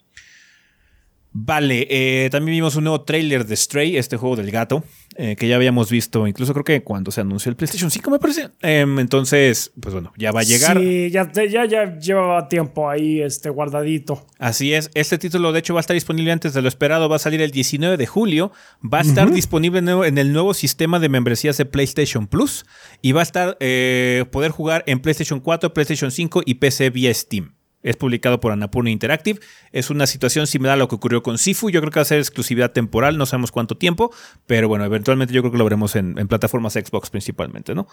[1.37, 4.85] Vale, eh, también vimos un nuevo trailer de Stray, este juego del gato,
[5.17, 8.21] eh, que ya habíamos visto, incluso creo que cuando se anunció el PlayStation 5, me
[8.21, 8.51] parece.
[8.63, 10.79] Em, entonces, pues bueno, ya va a llegar.
[10.79, 14.25] Sí, ya, ya, ya llevaba tiempo ahí este, guardadito.
[14.39, 17.17] Así es, este título de hecho va a estar disponible antes de lo esperado, va
[17.17, 21.09] a salir el 19 de julio, va a estar disponible en el nuevo sistema de
[21.09, 22.65] membresías de PlayStation Plus
[23.03, 27.13] y va a estar eh, poder jugar en PlayStation 4, PlayStation 5 y PC vía
[27.13, 27.54] Steam.
[27.85, 29.39] Es publicado por Annapurna Interactive.
[29.71, 31.71] Es una situación similar a lo que ocurrió con Sifu.
[31.71, 34.13] Yo creo que va a ser exclusividad temporal, no sabemos cuánto tiempo,
[34.47, 37.87] pero bueno, eventualmente yo creo que lo veremos en, plataformas Xbox principalmente, ¿no?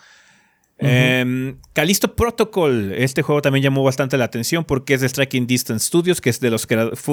[0.83, 5.85] Em, Callisto Protocol, este juego también llamó bastante la atención porque es de Striking Distance
[5.85, 6.67] Studios, que es de los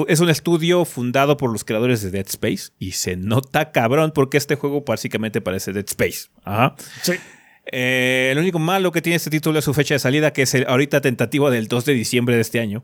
[0.07, 4.37] es un estudio fundado por los creadores de Dead Space y se nota cabrón porque
[4.37, 6.29] este juego básicamente parece Dead Space.
[6.43, 6.75] Ajá.
[7.03, 7.13] Sí.
[7.71, 10.55] Eh, el único malo que tiene este título es su fecha de salida, que es
[10.55, 12.83] ahorita tentativa del 2 de diciembre de este año.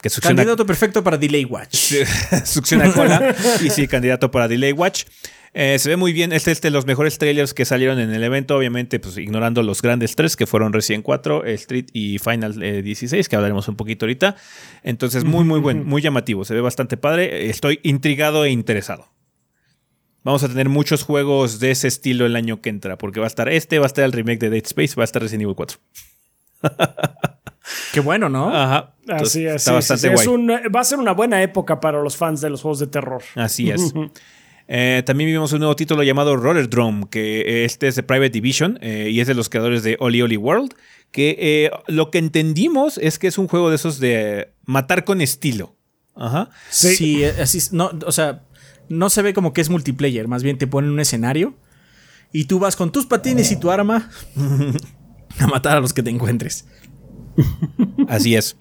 [0.00, 1.94] Que candidato perfecto para Delay Watch.
[2.44, 3.34] succiona cola.
[3.60, 5.04] y sí, candidato para Delay Watch.
[5.54, 6.32] Eh, se ve muy bien.
[6.32, 8.56] Este es de los mejores trailers que salieron en el evento.
[8.56, 13.28] Obviamente, pues ignorando los grandes tres que fueron Resident 4, Street y Final 16, eh,
[13.28, 14.36] que hablaremos un poquito ahorita.
[14.84, 16.44] Entonces, muy, muy buen, muy llamativo.
[16.44, 17.50] Se ve bastante padre.
[17.50, 19.17] Estoy intrigado e interesado
[20.28, 23.28] vamos a tener muchos juegos de ese estilo el año que entra, porque va a
[23.28, 25.56] estar este, va a estar el remake de Dead Space, va a estar Resident Evil
[25.56, 25.78] 4.
[27.94, 28.54] Qué bueno, ¿no?
[28.54, 28.94] Ajá.
[29.08, 29.54] Así es.
[29.54, 30.26] Está bastante guay.
[30.74, 33.22] va a ser una buena época para los fans de los juegos de terror.
[33.34, 33.92] Así es.
[34.70, 38.78] Eh, también vimos un nuevo título llamado Roller Drum, que este es de Private Division
[38.82, 40.74] eh, y es de los creadores de Oli Oli World.
[41.10, 45.22] Que eh, lo que entendimos es que es un juego de esos de matar con
[45.22, 45.74] estilo.
[46.14, 46.50] Ajá.
[46.68, 47.60] Sí, sí así.
[47.72, 48.42] No, o sea,
[48.88, 51.54] no se ve como que es multiplayer, más bien te ponen un escenario
[52.32, 54.10] y tú vas con tus patines y tu arma
[55.38, 56.66] a matar a los que te encuentres.
[58.08, 58.56] Así es.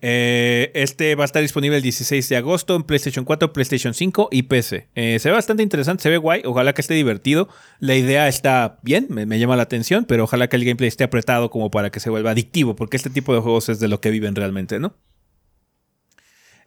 [0.00, 4.28] Eh, este va a estar disponible el 16 de agosto en PlayStation 4, PlayStation 5
[4.30, 4.88] y PC.
[4.94, 6.42] Eh, se ve bastante interesante, se ve guay.
[6.44, 7.48] Ojalá que esté divertido.
[7.80, 11.04] La idea está bien, me, me, llama la atención, pero ojalá que el gameplay esté
[11.04, 14.00] apretado como para que se vuelva adictivo, porque este tipo de juegos es de lo
[14.00, 14.94] que viven realmente, ¿no?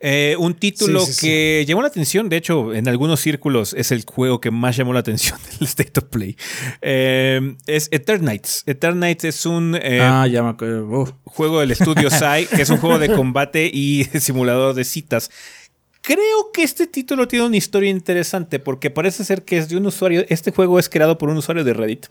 [0.03, 4.41] Eh, un título que llamó la atención, de hecho, en algunos círculos es el juego
[4.41, 6.35] que más llamó la atención del State of Play.
[6.81, 8.63] Eh, es Eternites.
[8.65, 10.27] Eternites es un eh, ah,
[11.25, 15.29] juego del estudio Sai, que es un juego de combate y simulador de citas
[16.01, 19.85] Creo que este título tiene una historia interesante porque parece ser que es de un
[19.85, 20.25] usuario.
[20.29, 22.07] Este juego es creado por un usuario de Reddit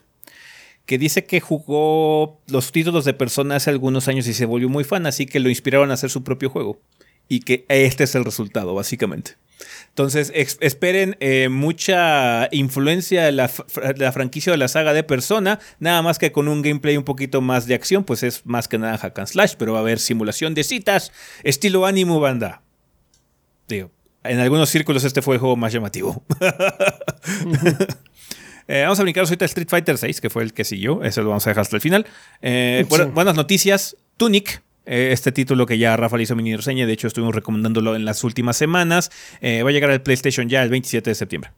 [0.87, 4.85] que dice que jugó los títulos de Persona hace algunos años y se volvió muy
[4.85, 6.81] fan, así que lo inspiraron a hacer su propio juego.
[7.31, 9.37] Y que este es el resultado, básicamente.
[9.89, 16.19] Entonces, esperen eh, mucha influencia de la, franquicia de la saga de Persona, nada más
[16.19, 19.19] que con un gameplay un poquito más de acción, pues es más que nada hack
[19.19, 21.13] and slash, pero va a haber simulación de citas,
[21.45, 22.63] estilo ánimo banda.
[23.69, 23.93] Digo,
[24.25, 26.25] en algunos círculos este fue el juego más llamativo.
[28.73, 31.03] Eh, vamos a brincar ahorita Street Fighter 6, que fue el que siguió.
[31.03, 32.07] Eso lo vamos a dejar hasta el final.
[32.41, 33.97] Eh, buenas noticias.
[34.17, 38.05] Tunic, este título que ya Rafa le hizo mini reseña, de hecho estuvimos recomendándolo en
[38.05, 39.11] las últimas semanas,
[39.43, 41.51] va a llegar al PlayStation ya el 27 de septiembre.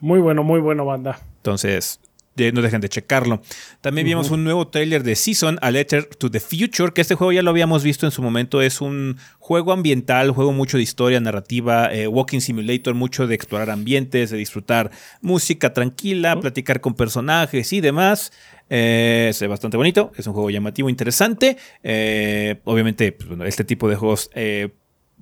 [0.00, 1.20] Muy bueno, muy bueno, banda.
[1.36, 2.00] Entonces,
[2.36, 3.40] no dejen de checarlo.
[3.80, 7.32] También vimos un nuevo trailer de Season, A Letter to the Future, que este juego
[7.32, 8.62] ya lo habíamos visto en su momento.
[8.62, 13.70] Es un juego ambiental, juego mucho de historia, narrativa, eh, walking simulator, mucho de explorar
[13.70, 18.32] ambientes, de disfrutar música tranquila, platicar con personajes y demás.
[18.70, 21.56] Eh, es bastante bonito, es un juego llamativo, interesante.
[21.82, 24.30] Eh, obviamente, pues, este tipo de juegos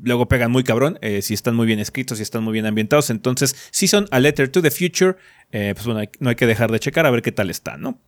[0.00, 3.10] luego pegan muy cabrón, si están muy bien escritos, si están muy bien ambientados.
[3.10, 5.16] Entonces, Season, A Letter to the Future
[5.52, 8.00] eh, pues bueno, no hay que dejar de checar a ver qué tal está, ¿no?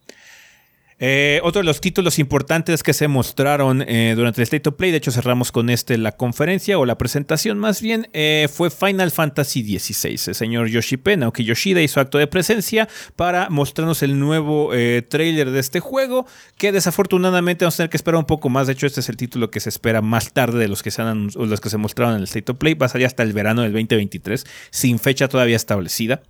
[0.99, 4.90] Eh, otro de los títulos importantes que se mostraron eh, durante el State of Play,
[4.90, 8.09] de hecho cerramos con este la conferencia o la presentación más bien,
[8.53, 10.11] fue Final Fantasy XVI.
[10.28, 14.70] El señor Yoshi Naoki Yoshida hizo acto de presencia para mostrarnos el nuevo
[15.09, 16.26] trailer de este juego,
[16.57, 18.66] que desafortunadamente vamos a tener que esperar un poco más.
[18.66, 21.03] De hecho, este es el título que se espera más tarde de los que se,
[21.03, 22.74] han, los que se mostraron en el State of Play.
[22.74, 26.22] Va a salir hasta el verano del 2023, sin fecha todavía establecida.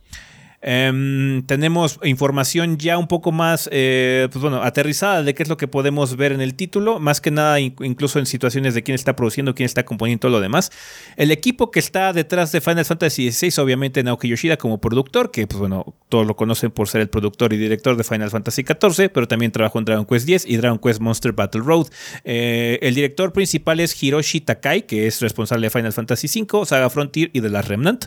[0.66, 5.58] Em, tenemos información ya un poco más, eh, pues bueno, aterrizada de qué es lo
[5.58, 9.14] que podemos ver en el título, más que nada incluso en situaciones de quién está
[9.14, 10.72] produciendo, quién está componiendo todo lo demás.
[11.16, 15.46] El equipo que está detrás de Final Fantasy XVI, obviamente Naoki Yoshida como productor, que
[15.46, 19.10] pues bueno, todos lo conocen por ser el productor y director de Final Fantasy XIV,
[19.12, 21.88] pero también trabajó en Dragon Quest X y Dragon Quest Monster Battle Road.
[22.24, 26.88] Eh, el director principal es Hiroshi Takai, que es responsable de Final Fantasy V, Saga
[26.88, 28.06] Frontier y de la Remnant.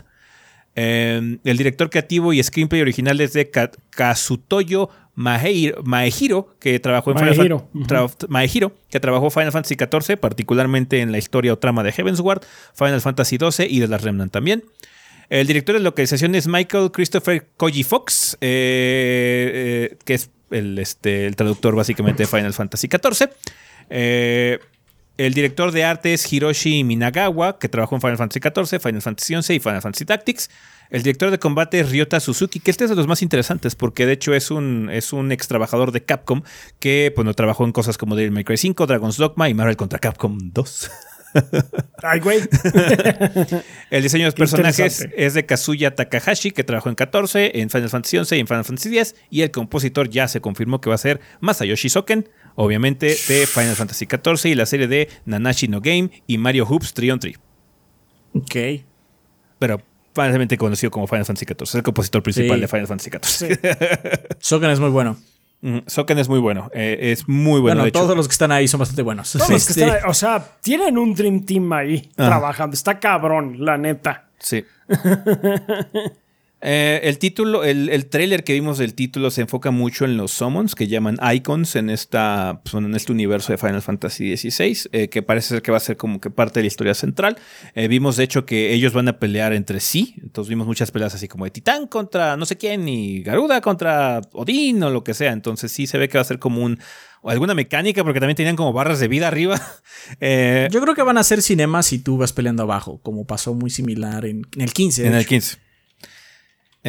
[0.74, 3.50] Em, el director creativo y screenplay original es de
[3.90, 7.64] Kazutoyo Maehiro, que trabajó en Final
[8.88, 12.42] que trabajó Final Fantasy XIV, particularmente en la historia o trama de Heavensward,
[12.74, 14.62] Final Fantasy XII y de las Remnant también.
[15.28, 21.26] El director de localización es Michael Christopher Koji Fox, eh, eh, que es el, este,
[21.26, 23.28] el, traductor básicamente de Final Fantasy XIV.
[23.90, 24.58] Eh,
[25.18, 29.42] el director de arte es Hiroshi Minagawa, que trabajó en Final Fantasy XIV, Final Fantasy
[29.42, 30.48] XI y Final Fantasy Tactics.
[30.90, 34.06] El director de combate es Ryota Suzuki, que este es de los más interesantes porque
[34.06, 36.42] de hecho es un, es un ex trabajador de Capcom
[36.80, 39.98] que bueno, trabajó en cosas como Devil May Cry 5, Dragon's Dogma y Marvel contra
[39.98, 40.90] Capcom 2.
[42.02, 42.40] Ay, güey.
[43.90, 47.90] el diseño de los personajes es de Kazuya Takahashi, que trabajó en 14, en Final
[47.90, 49.14] Fantasy XI y en Final Fantasy X.
[49.30, 52.28] Y el compositor ya se confirmó que va a ser Masayoshi Soken,
[52.60, 56.92] obviamente de Final Fantasy XIV y la serie de Nanashi no Game y Mario Hoops
[56.92, 57.36] Trion Tree.
[58.34, 58.82] Ok.
[59.60, 59.80] Pero
[60.12, 61.62] fácilmente conocido como Final Fantasy XIV.
[61.62, 63.58] Es el compositor principal de Final Fantasy XIV.
[64.40, 65.16] Soken es muy bueno.
[65.86, 66.68] Soken es muy bueno.
[66.74, 67.82] Eh, es muy bueno.
[67.82, 69.36] Bueno, todos los que están ahí son bastante buenos.
[69.36, 72.74] o sea, tienen un Dream Team ahí trabajando.
[72.74, 74.30] Está cabrón, la neta.
[74.40, 74.64] Sí.
[76.60, 80.32] Eh, el título, el, el, trailer que vimos del título se enfoca mucho en los
[80.32, 85.08] summons que llaman icons en esta pues, en este universo de Final Fantasy XVI, eh,
[85.08, 87.38] que parece ser que va a ser como que parte de la historia central.
[87.76, 91.14] Eh, vimos de hecho que ellos van a pelear entre sí, entonces vimos muchas peleas
[91.14, 95.14] así como de Titán contra no sé quién y Garuda contra Odín o lo que
[95.14, 96.80] sea, entonces sí se ve que va a ser como un
[97.20, 99.60] o alguna mecánica, porque también tenían como barras de vida arriba.
[100.20, 103.70] Yo creo que van a ser cinemas si tú vas peleando abajo, como pasó muy
[103.70, 105.04] similar en, el 15.
[105.04, 105.67] En el 15.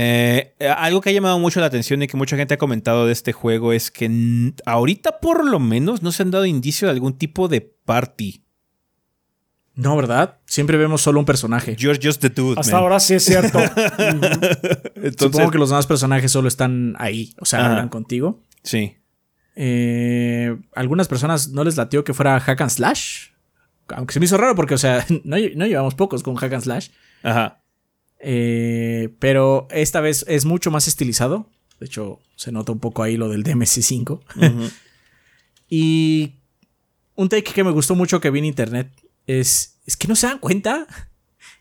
[0.02, 3.12] Eh, algo que ha llamado mucho la atención y que mucha gente ha comentado de
[3.12, 7.18] este juego es que ahorita por lo menos no se han dado indicio de algún
[7.18, 8.46] tipo de party.
[9.76, 10.38] No, ¿verdad?
[10.46, 11.76] Siempre vemos solo un personaje.
[11.76, 12.58] You're just the dude.
[12.58, 13.60] Hasta ahora sí es cierto.
[15.20, 18.42] Supongo que los demás personajes solo están ahí, o sea, hablan contigo.
[18.64, 18.96] Sí.
[19.58, 23.32] Eh, algunas personas no les latió que fuera hack and slash.
[23.90, 26.64] Aunque se me hizo raro porque, o sea, no, no llevamos pocos con hack and
[26.64, 26.90] slash.
[27.22, 27.59] Ajá.
[28.20, 31.48] Eh, pero esta vez es mucho más estilizado.
[31.80, 34.20] De hecho, se nota un poco ahí lo del DMC5.
[35.70, 36.34] y
[37.16, 38.92] un take que me gustó mucho que vi en internet
[39.28, 40.88] es, es que no se dan cuenta.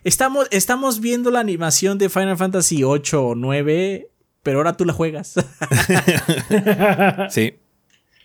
[0.04, 4.10] Estamos, estamos viendo la animación de Final Fantasy 8 o 9,
[4.42, 5.34] pero ahora tú la juegas.
[7.30, 7.54] sí.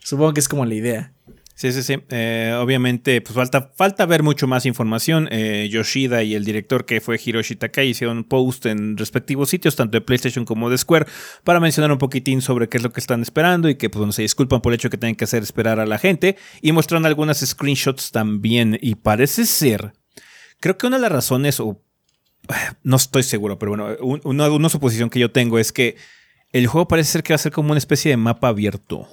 [0.03, 1.13] Supongo que es como la idea.
[1.55, 1.97] Sí, sí, sí.
[2.09, 5.27] Eh, obviamente, pues falta, falta ver mucho más información.
[5.31, 9.75] Eh, Yoshida y el director que fue Hiroshi Takai hicieron un post en respectivos sitios,
[9.75, 11.05] tanto de PlayStation como de Square,
[11.43, 14.23] para mencionar un poquitín sobre qué es lo que están esperando y que pues, se
[14.23, 16.37] disculpan por el hecho que tienen que hacer esperar a la gente.
[16.61, 18.79] Y mostraron algunas screenshots también.
[18.81, 19.93] Y parece ser,
[20.59, 21.83] creo que una de las razones, o
[22.83, 25.97] no estoy seguro, pero bueno, una, una suposición que yo tengo es que
[26.51, 29.07] el juego parece ser que va a ser como una especie de mapa abierto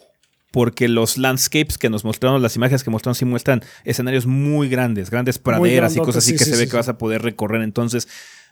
[0.51, 5.11] porque los landscapes que nos mostraron, las imágenes que mostraron, sí muestran escenarios muy grandes,
[5.11, 7.62] grandes praderas y cosas así que se ve que vas a poder recorrer.
[7.62, 8.09] Entonces,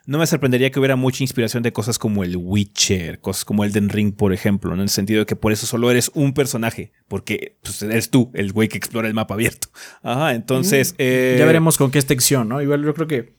[0.07, 3.90] no me sorprendería que hubiera mucha inspiración de cosas como el Witcher, cosas como Elden
[3.90, 7.59] Ring, por ejemplo, en el sentido de que por eso solo eres un personaje, porque
[7.62, 9.68] pues, eres tú, el güey que explora el mapa abierto.
[10.03, 10.94] Ajá, entonces.
[10.96, 12.62] Eh, ya veremos con qué extensión, ¿no?
[12.62, 13.34] Igual yo creo que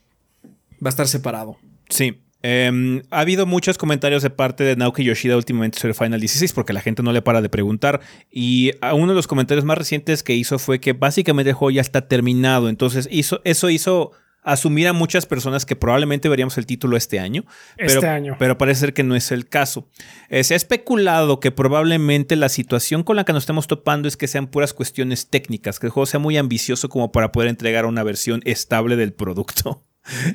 [0.75, 1.57] va a estar separado.
[1.89, 6.53] Sí, Em, ha habido muchos comentarios de parte de Naoki Yoshida últimamente sobre Final 16
[6.53, 7.99] porque la gente no le para de preguntar.
[8.31, 11.81] Y uno de los comentarios más recientes que hizo fue que básicamente el juego ya
[11.81, 12.69] está terminado.
[12.69, 14.11] Entonces hizo, eso hizo
[14.41, 17.45] asumir a muchas personas que probablemente veríamos el título este año.
[17.75, 18.35] Pero, este año.
[18.39, 19.87] Pero parece ser que no es el caso.
[20.29, 24.17] Eh, se ha especulado que probablemente la situación con la que nos estamos topando es
[24.17, 27.85] que sean puras cuestiones técnicas, que el juego sea muy ambicioso como para poder entregar
[27.85, 29.83] una versión estable del producto.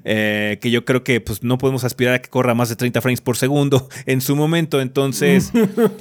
[0.04, 3.00] Eh, que yo creo que pues, no podemos aspirar a que corra más de 30
[3.00, 4.80] frames por segundo en su momento.
[4.80, 5.52] Entonces,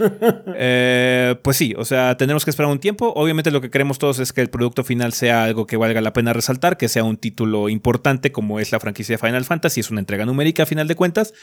[0.55, 3.13] eh, pues sí, o sea, tenemos que esperar un tiempo.
[3.15, 6.13] Obviamente lo que queremos todos es que el producto final sea algo que valga la
[6.13, 9.91] pena resaltar, que sea un título importante como es la franquicia de Final Fantasy, es
[9.91, 11.33] una entrega numérica a final de cuentas.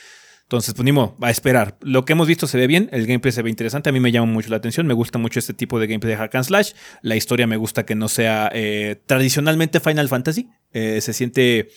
[0.42, 1.76] Entonces, pues ni modo, a esperar.
[1.80, 4.10] Lo que hemos visto se ve bien, el gameplay se ve interesante, a mí me
[4.10, 6.72] llama mucho la atención, me gusta mucho este tipo de gameplay de hack and slash.
[7.02, 11.68] La historia me gusta que no sea eh, tradicionalmente Final Fantasy, se siente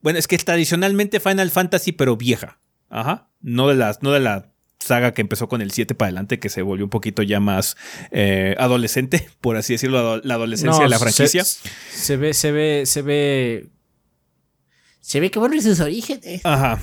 [0.00, 2.58] bueno, es que es tradicionalmente Final Fantasy, pero vieja.
[2.90, 3.28] Ajá.
[3.40, 6.48] No de las, no de la saga que empezó con el 7 para adelante, que
[6.48, 7.76] se volvió un poquito ya más
[8.10, 11.44] eh, adolescente, por así decirlo, la adolescencia de la franquicia.
[11.44, 13.68] se, ve, se ve, se ve
[15.00, 16.40] se ve que vuelve sus orígenes.
[16.44, 16.78] Ajá,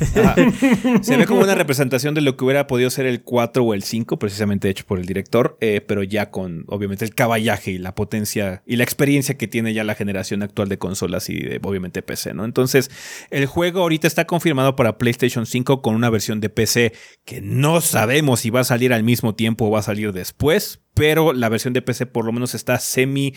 [1.01, 3.83] Se ve como una representación de lo que hubiera podido ser el 4 o el
[3.83, 7.93] 5, precisamente hecho por el director, eh, pero ya con obviamente el caballaje y la
[7.93, 12.01] potencia y la experiencia que tiene ya la generación actual de consolas y de obviamente
[12.01, 12.45] PC, ¿no?
[12.45, 12.89] Entonces,
[13.29, 16.93] el juego ahorita está confirmado para PlayStation 5 con una versión de PC
[17.25, 20.81] que no sabemos si va a salir al mismo tiempo o va a salir después,
[20.93, 23.33] pero la versión de PC por lo menos está semi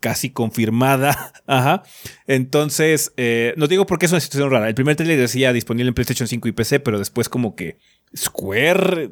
[0.00, 1.32] casi confirmada.
[1.46, 1.82] Ajá.
[2.26, 4.68] Entonces, eh, no digo porque es una situación rara.
[4.68, 7.78] El primer trailer decía disponible en PlayStation 5 y PC, pero después como que
[8.16, 9.10] Square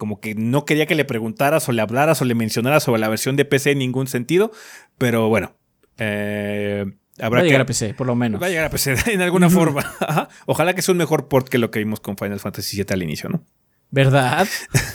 [0.00, 3.08] como que no quería que le preguntaras o le hablaras o le mencionaras sobre la
[3.10, 4.50] versión de PC en ningún sentido.
[4.96, 5.56] Pero bueno.
[5.98, 6.86] Eh,
[7.18, 8.42] habrá va a llegar a PC, por lo menos.
[8.42, 9.84] Va a llegar a PC en alguna forma.
[10.46, 13.02] Ojalá que sea un mejor port que lo que vimos con Final Fantasy VII al
[13.02, 13.44] inicio, ¿no?
[13.90, 14.48] ¿Verdad?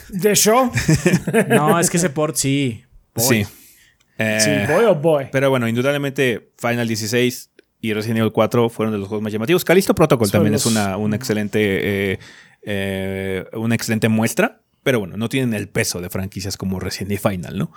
[0.10, 0.72] ¿De show?
[1.50, 2.84] no, es que ese port sí.
[3.16, 3.46] Sí.
[4.18, 5.26] Eh, sí, boy oh boy.
[5.32, 7.52] Pero bueno, indudablemente Final 16
[7.82, 9.66] y Resident Evil 4 fueron de los juegos más llamativos.
[9.66, 12.20] Calisto Protocol también es una, una excelente, eh,
[12.64, 14.62] eh, una excelente muestra.
[14.84, 17.72] Pero bueno, no tienen el peso de franquicias como Resident Evil Final, ¿no?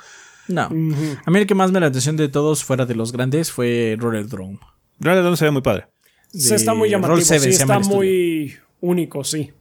[0.49, 0.63] No.
[0.63, 3.97] A mí el que más me la atención de todos fuera de los grandes fue
[3.99, 4.59] Roller Drone.
[5.01, 5.87] Roller Drone se ve muy padre.
[6.33, 9.53] Se está muy llamativo, sí, está muy único, sí.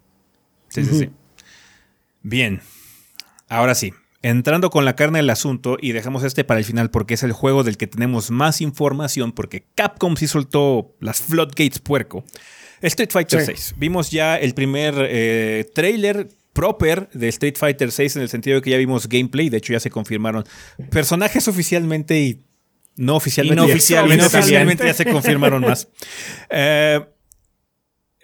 [0.67, 1.09] Sí, sí, sí.
[2.21, 2.61] Bien.
[3.47, 3.93] Ahora sí,
[4.29, 7.31] entrando con la carne del asunto y dejamos este para el final porque es el
[7.31, 12.23] juego del que tenemos más información porque Capcom sí soltó las floodgates puerco.
[12.81, 13.53] Street Fighter VI.
[13.77, 18.61] Vimos ya el primer eh, trailer proper de Street Fighter VI en el sentido de
[18.61, 20.43] que ya vimos gameplay, de hecho ya se confirmaron
[20.91, 22.43] personajes oficialmente y
[22.95, 23.63] no oficialmente.
[23.63, 25.87] oficialmente ya se confirmaron más.
[26.49, 26.99] Eh,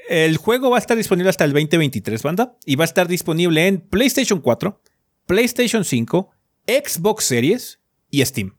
[0.10, 3.68] el juego va a estar disponible hasta el 2023, banda, y va a estar disponible
[3.68, 4.82] en PlayStation 4,
[5.26, 6.30] PlayStation 5,
[6.68, 8.56] Xbox Series y Steam.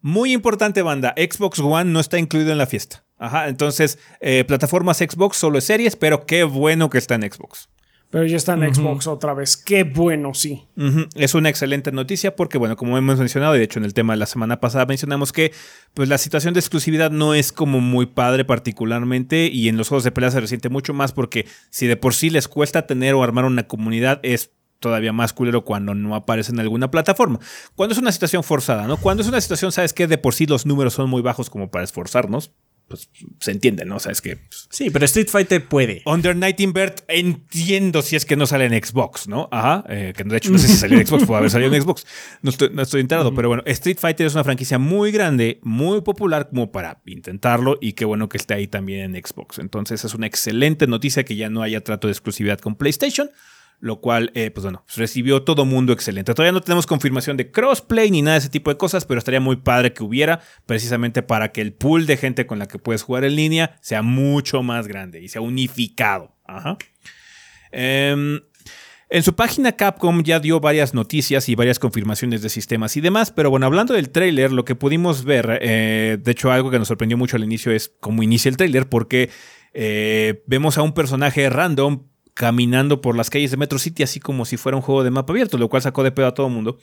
[0.00, 3.04] Muy importante banda, Xbox One no está incluido en la fiesta.
[3.18, 7.68] Ajá, entonces, eh, plataformas Xbox solo es series, pero qué bueno que está en Xbox.
[8.12, 9.56] Pero ya está en Xbox otra vez.
[9.56, 10.66] Qué bueno, sí.
[11.14, 14.12] Es una excelente noticia porque, bueno, como hemos mencionado, y de hecho en el tema
[14.12, 15.52] de la semana pasada mencionamos que
[15.94, 20.04] pues la situación de exclusividad no es como muy padre particularmente y en los juegos
[20.04, 23.22] de pelea se resiente mucho más porque si de por sí les cuesta tener o
[23.22, 24.50] armar una comunidad es
[24.82, 27.40] todavía más culero cuando no aparece en alguna plataforma.
[27.74, 28.98] Cuando es una situación forzada, ¿no?
[28.98, 31.70] Cuando es una situación, sabes que de por sí los números son muy bajos como
[31.70, 32.52] para esforzarnos.
[32.88, 33.08] Pues
[33.40, 33.98] se entiende, ¿no?
[34.00, 34.36] Sabes que.
[34.36, 36.02] Pues, sí, pero Street Fighter puede.
[36.04, 39.48] Under Nightingale entiendo si es que no sale en Xbox, ¿no?
[39.50, 39.84] Ajá.
[39.88, 42.04] Eh, que de hecho no sé si salió en Xbox, puede haber salido en Xbox.
[42.42, 46.02] No estoy, no estoy enterado, pero bueno, Street Fighter es una franquicia muy grande, muy
[46.02, 49.58] popular como para intentarlo y qué bueno que esté ahí también en Xbox.
[49.58, 53.30] Entonces es una excelente noticia que ya no haya trato de exclusividad con PlayStation
[53.82, 56.32] lo cual, eh, pues bueno, recibió todo mundo excelente.
[56.34, 59.40] Todavía no tenemos confirmación de crossplay ni nada de ese tipo de cosas, pero estaría
[59.40, 63.02] muy padre que hubiera, precisamente para que el pool de gente con la que puedes
[63.02, 66.36] jugar en línea sea mucho más grande y sea unificado.
[67.72, 68.40] Em,
[69.10, 73.32] en su página Capcom ya dio varias noticias y varias confirmaciones de sistemas y demás,
[73.32, 76.86] pero bueno, hablando del trailer, lo que pudimos ver, eh, de hecho algo que nos
[76.86, 79.28] sorprendió mucho al inicio es cómo inicia el trailer, porque
[79.74, 84.44] eh, vemos a un personaje random caminando por las calles de Metro City, así como
[84.44, 86.52] si fuera un juego de mapa abierto, lo cual sacó de pedo a todo el
[86.52, 86.78] mundo.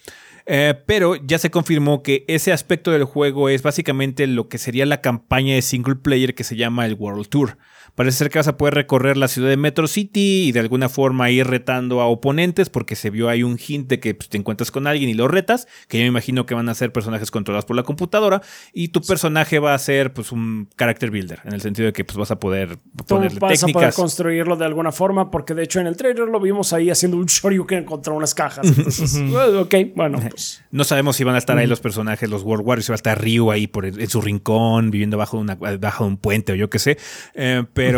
[0.45, 4.86] Eh, pero ya se confirmó que ese aspecto del juego es básicamente lo que sería
[4.86, 7.58] la campaña de single player que se llama el World Tour.
[8.00, 10.88] Parece ser que vas a poder recorrer la ciudad de Metro City y de alguna
[10.88, 14.38] forma ir retando a oponentes porque se vio ahí un hint de que pues, te
[14.38, 17.30] encuentras con alguien y lo retas, que yo me imagino que van a ser personajes
[17.30, 18.41] controlados por la computadora
[18.72, 22.06] y tu personaje va a ser pues un character builder, en el sentido de que
[22.06, 25.82] pues, vas a poder ponerle vas a poder construirlo de alguna forma porque de hecho
[25.82, 28.66] en el trailer lo vimos ahí haciendo un shoryuken contra unas cajas.
[29.60, 30.20] ok, bueno.
[30.22, 30.64] Pues.
[30.72, 32.95] No sabemos si van a estar ahí los personajes, los World Warriors, si va a
[32.95, 36.70] estar Ryu ahí por en su rincón, viviendo bajo, una, bajo un puente o yo
[36.70, 36.97] qué sé.
[37.34, 37.89] Eh, pero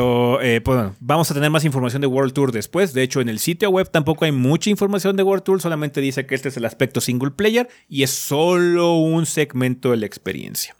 [0.41, 2.93] eh, pues, bueno, vamos a tener más información de World Tour después.
[2.93, 6.25] De hecho, en el sitio web tampoco hay mucha información de World Tour, solamente dice
[6.25, 10.75] que este es el aspecto single player y es solo un segmento de la experiencia.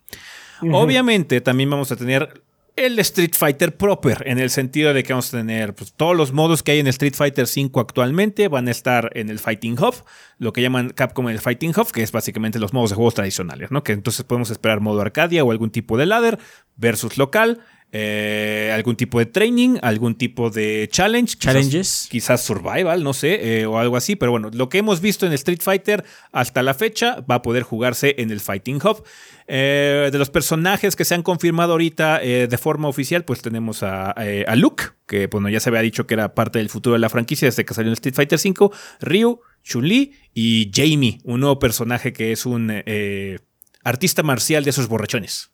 [0.72, 2.44] Obviamente, también vamos a tener
[2.76, 6.32] el Street Fighter proper, en el sentido de que vamos a tener pues, todos los
[6.32, 9.96] modos que hay en Street Fighter 5 actualmente, van a estar en el Fighting Hub,
[10.38, 13.72] lo que llaman Capcom el Fighting Hub, que es básicamente los modos de juegos tradicionales,
[13.72, 13.84] ¿no?
[13.84, 16.40] Que entonces podemos esperar modo Arcadia o algún tipo de ladder
[16.78, 17.60] versus local,
[17.94, 21.36] eh, algún tipo de training, algún tipo de challenge.
[21.38, 22.08] Challenges.
[22.10, 24.16] Quizás, survival, no sé, eh, o algo así.
[24.16, 27.64] Pero bueno, lo que hemos visto en Street Fighter hasta la fecha va a poder
[27.64, 29.04] jugarse en el Fighting Hub.
[29.48, 34.12] Eh, de los personajes que se han confirmado ahorita de forma oficial, pues tenemos a,
[34.12, 37.10] a, Luke, que bueno, ya se había dicho que era parte del futuro de la
[37.10, 38.70] franquicia desde que salió en Street Fighter V,
[39.02, 42.72] Ryu, Chun-Li y Jamie, un nuevo personaje que es un
[43.84, 45.52] artista marcial de esos borrachones.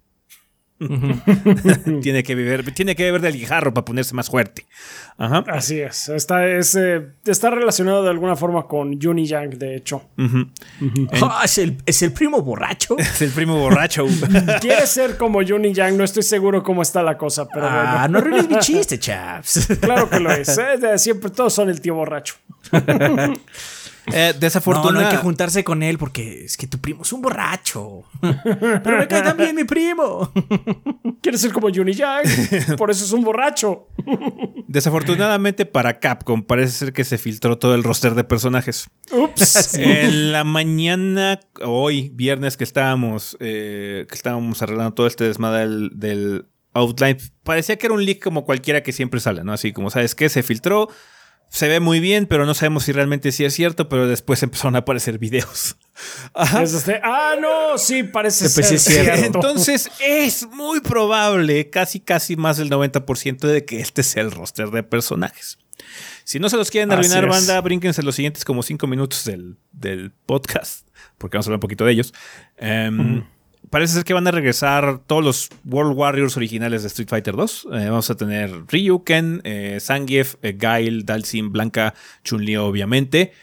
[2.01, 4.65] tiene que beber, tiene que beber del guijarro para ponerse más fuerte.
[5.17, 6.09] Así es.
[6.09, 10.03] Está, es, eh, está relacionado de alguna forma con Juni Yang, de hecho.
[11.21, 12.95] Ah, ¿es, el, primo borracho.
[12.99, 14.05] Es el primo borracho.
[14.61, 18.19] Quiere ser como Juni Yang, no estoy seguro cómo está la cosa, pero ah, no
[18.19, 19.67] arruines mi chiste, chaps.
[19.82, 20.55] Claro que lo es.
[20.57, 20.97] ¿eh?
[20.97, 22.36] Siempre todos son el tío borracho.
[24.14, 25.03] Eh, desafortunadamente.
[25.03, 28.03] No, no hay que juntarse con él porque es que tu primo es un borracho.
[28.22, 30.32] Pero me cae también mi primo.
[31.22, 32.78] Quiere ser como Juni Yang.
[32.78, 33.88] Por eso es un borracho.
[34.68, 38.89] Desafortunadamente para Capcom parece ser que se filtró todo el roster de personajes.
[39.12, 39.76] Ups.
[39.76, 45.91] En la mañana, hoy, viernes que estábamos, eh, que estábamos arreglando todo este desmadre del,
[45.93, 49.53] del outline, parecía que era un leak como cualquiera que siempre sale, ¿no?
[49.53, 50.30] Así como, ¿sabes qué?
[50.30, 50.89] Se filtró
[51.50, 54.76] se ve muy bien, pero no sabemos si realmente sí es cierto, pero después empezaron
[54.76, 55.78] a aparecer videos.
[56.36, 59.26] ah, no, sí, parece ser cierto.
[59.26, 64.70] Entonces es muy probable, casi casi más del 90% de que este sea el roster
[64.70, 65.58] de personajes.
[66.24, 69.58] Si no se los quieren arruinar, banda, brínquense los siguientes como cinco minutos del,
[70.26, 70.88] podcast,
[71.18, 72.14] porque vamos a hablar un poquito de ellos.
[72.58, 73.24] Em,
[73.70, 77.68] parece ser que van a regresar todos los World Warriors originales de Street Fighter 2.
[77.74, 81.93] Eh, vamos a tener Ryu, Ken, eh, Zangief, eh, Gail, Dalsim, Blanca,
[82.24, 83.34] Chun-Li, obviamente.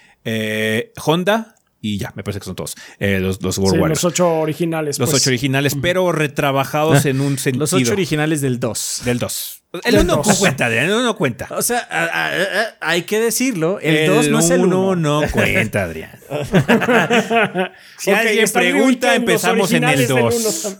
[1.04, 2.74] Honda, y ya, me parece que son todos.
[2.98, 4.02] los, los World Warriors.
[4.02, 4.98] Los ocho originales.
[4.98, 5.22] Los pues.
[5.22, 7.64] ocho originales, pero retrabajados en un sentido.
[7.64, 9.02] Los ocho originales del 2.
[9.04, 9.63] Del 2.
[9.82, 10.84] El 1 no cuenta, Adrián.
[10.86, 11.48] El 1 cuenta.
[11.50, 13.80] O sea, hay que decirlo.
[13.80, 14.96] El 2 no es el 1.
[14.96, 16.12] no cuenta, Adrián.
[17.98, 20.76] si alguien pregunta, empezamos en el 2.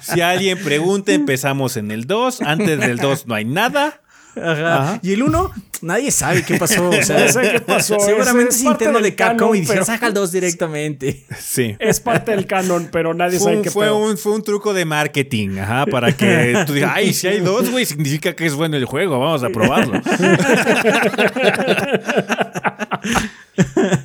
[0.00, 2.42] si alguien pregunta, empezamos en el 2.
[2.42, 4.00] Antes del 2 no hay nada.
[4.42, 4.98] Ajá.
[5.02, 6.88] Y el 1, nadie sabe qué pasó.
[6.88, 7.98] O sea, qué pasó.
[8.00, 11.24] Seguramente es, Nintendo de Capcom y dice, saca el 2 directamente.
[11.38, 11.76] Sí.
[11.78, 15.58] Es parte del canon, pero nadie sabe qué fue un, fue un truco de marketing,
[15.58, 18.86] ajá, para que tú digas, ay, si hay dos, güey, significa que es bueno el
[18.86, 20.00] juego, vamos a probarlo.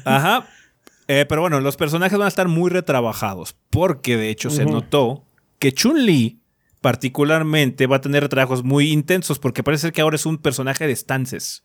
[0.05, 0.47] ajá.
[1.07, 5.25] Eh, pero bueno, los personajes van a estar muy retrabajados, porque de hecho se notó
[5.57, 6.39] que Chun-Li
[6.81, 10.95] particularmente va a tener trabajos muy intensos porque parece que ahora es un personaje de
[10.95, 11.63] stances.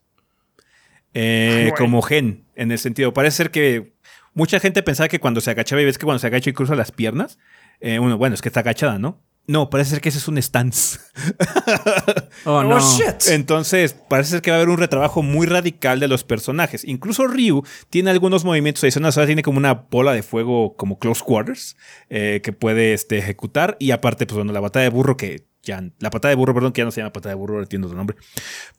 [1.13, 3.13] Eh, como Gen, en el sentido.
[3.13, 3.93] Parece ser que
[4.33, 6.75] mucha gente pensaba que cuando se agachaba y ves que cuando se agacha y cruza
[6.75, 7.39] las piernas,
[7.79, 9.21] eh, uno, bueno, es que está agachada, ¿no?
[9.47, 10.99] No, parece ser que ese es un stance.
[12.45, 12.77] oh, no.
[12.77, 16.83] Oh, Entonces, parece ser que va a haber un retrabajo muy radical de los personajes.
[16.83, 19.17] Incluso Ryu tiene algunos movimientos adicionales.
[19.17, 21.77] Ahora tiene como una bola de fuego como close quarters
[22.09, 23.77] eh, que puede este, ejecutar.
[23.79, 26.71] Y aparte, pues bueno, la batalla de burro que ya, la patada de burro, perdón,
[26.71, 28.17] que ya no se llama patada de burro, entiendo su nombre.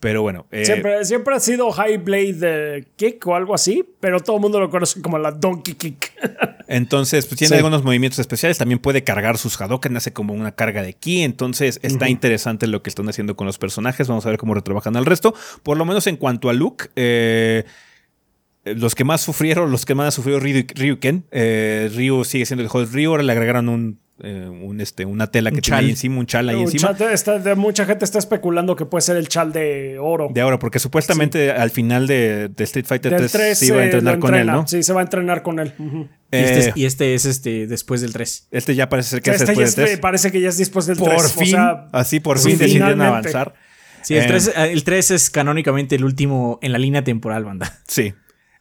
[0.01, 0.47] Pero bueno.
[0.51, 4.61] Eh, siempre, siempre ha sido High Blade Kick o algo así, pero todo el mundo
[4.61, 6.13] lo conoce como la Donkey Kick.
[6.69, 8.59] entonces, pues tiene algunos movimientos especiales.
[8.59, 11.23] También puede cargar sus Hadoken, hace como una carga de ki.
[11.23, 14.09] Entonces, está interesante lo que están haciendo con los personajes.
[14.09, 15.35] Vamos a ver cómo retrabajan al resto.
[15.63, 17.65] Por lo menos en cuanto a look, eh,
[18.65, 22.69] los que más sufrieron, los que más ha sufrido Ryuken, eh, Ryu sigue siendo el
[22.69, 26.19] Hot Ryu, ahora le agregaron un eh, un, este, una tela que tiene ahí encima,
[26.19, 26.95] un chal ahí encima.
[26.95, 30.31] de, mucha gente está especulando que puede ser el chal de oro.
[30.33, 34.35] De oro, porque supuestamente al final de, Street Fighter 3, se iba a entrenar con
[34.35, 34.67] él, ¿no?
[34.67, 35.75] Sí, se va a entrenar con él.
[36.31, 38.49] Este y, este es, este después del 3.
[38.51, 39.99] Este ya parece ser que es este después del 3.
[39.99, 41.33] Parece que ya es después del por 3.
[41.33, 41.57] Fin,
[41.93, 43.55] así por fin decidieron avanzar.
[44.03, 47.81] Sí, el 3, eh, el 3 es canónicamente el último en la línea temporal, banda.
[47.87, 48.15] Sí.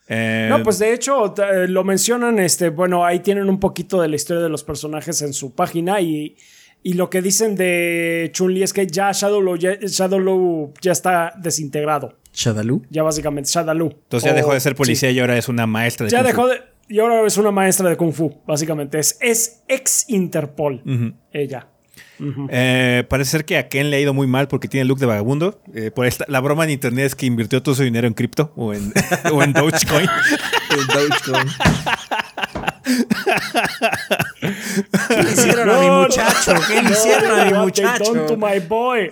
[0.07, 4.07] Eh, no, pues de hecho eh, lo mencionan, este, bueno, ahí tienen un poquito de
[4.07, 6.35] la historia de los personajes en su página y,
[6.83, 12.17] y lo que dicen de Chun-Li es que ya Shadowloo ya, ya está desintegrado.
[12.33, 12.81] ¿Shadaloo?
[12.89, 13.91] Ya básicamente, Shadaloo.
[14.03, 16.61] Entonces ya dejó de ser policía y ahora es una maestra de ya dejó De,
[16.87, 18.99] y ahora es una maestra de Kung Fu, básicamente.
[18.99, 20.83] Es, es ex Interpol,
[21.31, 21.69] ella.
[22.49, 24.99] Eh, parece ser que a Ken le ha ido muy mal porque tiene el look
[24.99, 25.59] de vagabundo.
[25.73, 28.51] Eh, por esta, la broma en internet es que invirtió todo su dinero en cripto
[28.55, 28.93] o en,
[29.31, 30.09] o en Dogecoin.
[30.69, 31.47] en Dogecoin.
[35.07, 36.53] ¿Qué le hicieron a mi muchacho?
[36.67, 38.13] ¿Qué le hicieron a mi muchacho?
[38.25, 39.11] to my boy.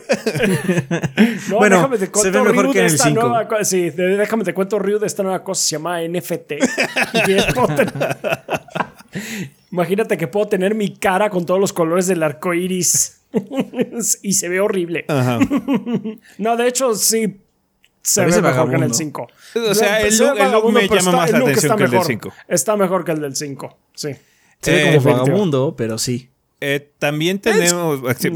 [1.49, 3.47] no, bueno, déjame te cuento se ve mejor que en el 5.
[3.63, 6.53] Sí, déjame te cuento Ryu de esta nueva cosa, se llama NFT.
[9.73, 13.21] Imagínate que puedo tener mi cara con todos los colores del arco iris
[14.21, 15.03] y se ve horrible.
[16.37, 17.39] no, de hecho, sí.
[17.99, 19.27] Se ve mejor que en el 5.
[19.67, 22.33] O sea, el look, me llama más la atención que el del 5.
[22.49, 24.09] Está mejor que el del 5, sí.
[24.61, 26.29] Se ve como vagabundo, pero sí.
[26.61, 27.99] Eh, también tenemos.
[28.19, 28.31] Sí,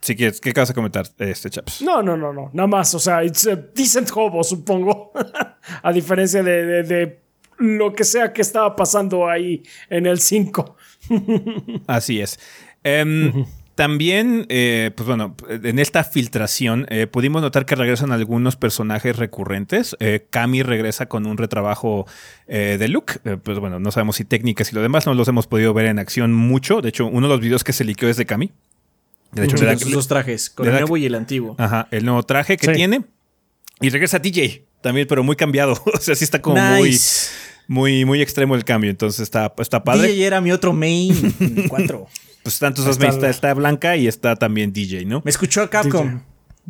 [0.00, 1.82] Si quieres, ¿qué vas a comentar, este Chaps?
[1.82, 2.50] No, no, no, no.
[2.52, 2.94] Nada más.
[2.94, 5.10] O sea, it's a decent hobo, supongo.
[5.82, 7.25] a diferencia de, de
[7.58, 10.76] lo que sea que estaba pasando ahí en el 5.
[11.86, 12.38] Así es.
[12.84, 19.16] Em, también, eh, pues bueno, en esta filtración eh, pudimos notar que regresan algunos personajes
[19.16, 19.96] recurrentes.
[20.00, 22.06] Eh, Kami regresa con un retrabajo
[22.46, 23.20] de look.
[23.42, 25.98] pues bueno, no sabemos si técnicas y lo demás no los hemos podido ver en
[25.98, 26.80] acción mucho.
[26.80, 28.52] De hecho, uno de los videos que se liqueó es de Kami.
[29.32, 31.56] De hecho, le dos trajes, con el nuevo y el antiguo.
[31.58, 33.04] Ajá, el nuevo traje que tiene.
[33.80, 35.72] Y regresa TJ también, pero muy cambiado.
[35.94, 36.96] o sea, sí está como muy
[37.68, 40.08] muy, muy extremo el cambio, entonces está, está padre.
[40.08, 41.34] DJ era mi otro main
[41.68, 42.06] 4.
[42.42, 45.22] pues tus dos mains, está, Blanca y está también DJ, ¿no?
[45.24, 46.22] Me escuchó Capcom.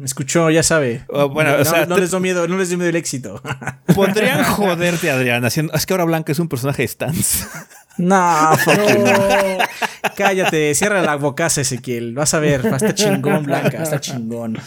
[0.04, 1.04] Escuchó, ya sabe.
[1.08, 3.42] Oh, bueno, no, o sea, no les dio miedo, no les dio miedo el éxito.
[3.94, 5.72] Podrían joderte, Adrián, haciendo.
[5.74, 7.46] Es que ahora Blanca es un personaje de Stance.
[7.98, 8.56] No, no.
[10.16, 12.12] Cállate, cierra la bocaza, Ezequiel.
[12.12, 14.58] Vas a ver, está chingón, Blanca, está chingón.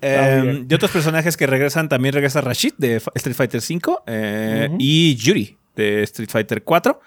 [0.00, 5.14] Em, de otros personajes que regresan, también regresa Rashid de Street Fighter V eh, y
[5.14, 7.00] Yuri de Street Fighter 4.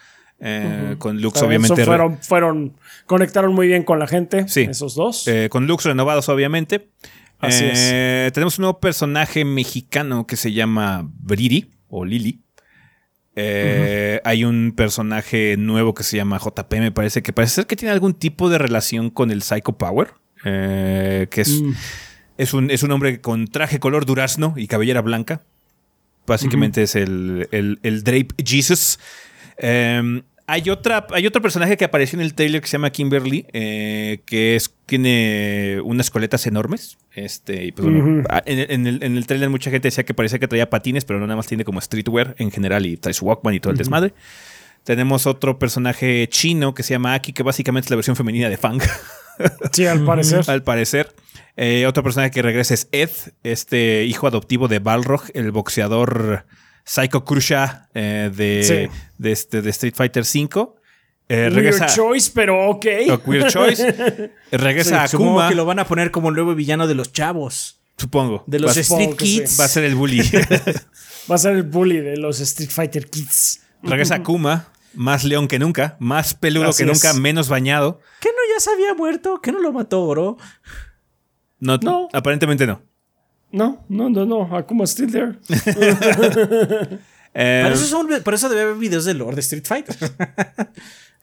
[0.43, 1.85] Eh, con Lux, obviamente.
[1.85, 2.73] Fueron, fueron,
[3.11, 4.61] conectaron muy bien con la gente, sí.
[4.61, 5.27] esos dos.
[5.27, 6.89] Eh, con Lux renovados, obviamente.
[7.39, 8.31] Así es.
[8.33, 12.39] Tenemos un nuevo personaje mexicano que se llama Briri o Lili.
[13.35, 17.91] Hay un personaje nuevo que se llama JP, me parece que parece ser que tiene
[17.91, 20.13] algún tipo de relación con el Psycho Power.
[20.43, 21.61] que es.
[21.61, 21.73] Mm.
[22.37, 25.43] Es un, es un hombre con traje color durazno y cabellera blanca.
[26.25, 28.99] Básicamente es el, el, Drape Jesus.
[29.57, 33.45] Em, hay, otra, hay otro personaje que apareció en el trailer que se llama Kimberly,
[33.53, 36.97] eh, que es, tiene unas coletas enormes.
[37.13, 40.69] Este, y pues bueno, en, el, en, trailer mucha gente decía que parecía que traía
[40.69, 43.61] patines, pero no nada más tiene como streetwear en general y trae su Walkman y
[43.61, 44.13] todo el desmadre.
[44.83, 48.57] Tenemos otro personaje chino que se llama Aki, que básicamente es la versión femenina de
[48.57, 48.81] Fang.
[49.71, 50.43] Sí, al parecer.
[50.47, 51.15] al parecer.
[51.57, 53.09] Eh, otro personaje que regresa es Ed,
[53.43, 56.45] este hijo adoptivo de Balrog, el boxeador
[56.85, 60.73] Psycho Krusha eh, de, de, este, de, Street Fighter V.
[61.27, 62.85] Eh, regresa, weird choice, pero ok.
[63.25, 64.31] Weird choice.
[64.51, 65.47] Regresa a Akuma.
[65.47, 67.79] que lo van a poner como el nuevo villano de los chavos.
[67.97, 68.43] Supongo.
[68.47, 69.59] De los Street Kids.
[69.59, 70.21] Va a ser el bully.
[71.31, 73.61] va a ser el bully de los Street Fighter Kids.
[73.83, 77.99] Regresa Akuma, más león que nunca, más peludo que nunca, menos bañado.
[78.19, 79.39] ¿Qué no ya se había muerto?
[79.41, 80.37] ¿Qué no lo mató, bro?
[81.59, 82.09] No, no.
[82.11, 82.81] Aparentemente no.
[83.51, 84.55] No, no, no, no.
[84.55, 85.35] Akuma still there.
[87.33, 89.95] eh, por, eso por, eso debe haber videos de Lord de Street Fighter.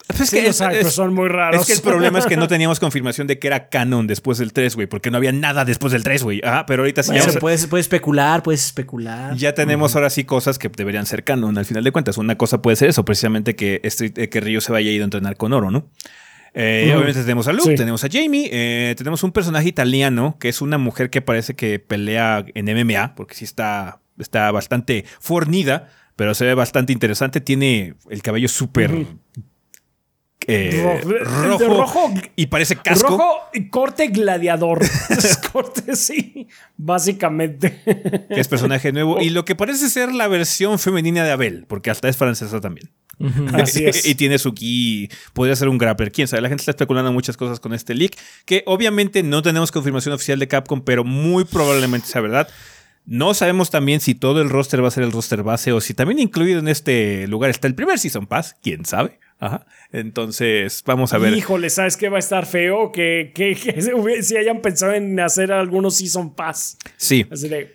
[0.08, 1.60] Pues es que es, son muy raros.
[1.60, 4.54] Es que el problema es que no teníamos confirmación de que era canon después del
[4.54, 6.40] 3, güey, porque no había nada después del 3, güey.
[6.44, 7.12] Ah, pero ahorita sí.
[7.18, 9.36] se puede, especular, puedes especular.
[9.36, 12.16] Ya tenemos ahora sí cosas que deberían ser canon al final de cuentas.
[12.16, 15.04] Una cosa puede ser eso, precisamente que, este, que Ryo se vaya a ir a
[15.04, 15.90] entrenar con oro, ¿no?
[16.60, 20.60] Eh, obviamente tenemos a Luke, tenemos a Jamie, eh, tenemos un personaje italiano que es
[20.60, 26.34] una mujer que parece que pelea en MMA, porque sí está, está bastante fornida, pero
[26.34, 27.40] se ve bastante interesante.
[27.40, 29.06] Tiene el cabello súper
[30.48, 31.00] eh,
[31.60, 33.10] rojo, y parece casco.
[33.10, 34.80] Rojo y corte gladiador.
[35.52, 37.80] corte, sí, básicamente.
[37.84, 39.20] Que es personaje nuevo.
[39.20, 42.90] Y lo que parece ser la versión femenina de Abel, porque hasta es francesa también.
[43.54, 44.06] Así es.
[44.06, 45.08] y tiene su ki.
[45.32, 46.12] Podría ser un grappler.
[46.12, 46.42] Quién sabe.
[46.42, 48.16] La gente está especulando muchas cosas con este leak.
[48.44, 52.48] Que obviamente no tenemos confirmación oficial de Capcom, pero muy probablemente sea verdad.
[53.06, 55.94] No sabemos también si todo el roster va a ser el roster base o si
[55.94, 58.56] también incluido en este lugar está el primer Season Pass.
[58.62, 59.18] Quién sabe.
[59.40, 59.66] Ajá.
[59.92, 61.32] Entonces, vamos a ver.
[61.32, 62.92] Híjole, ¿sabes qué va a estar feo?
[62.92, 63.54] Que, que,
[64.22, 66.76] si hayan pensado en hacer algunos Season Pass.
[66.96, 67.26] Sí.
[67.30, 67.74] Así de.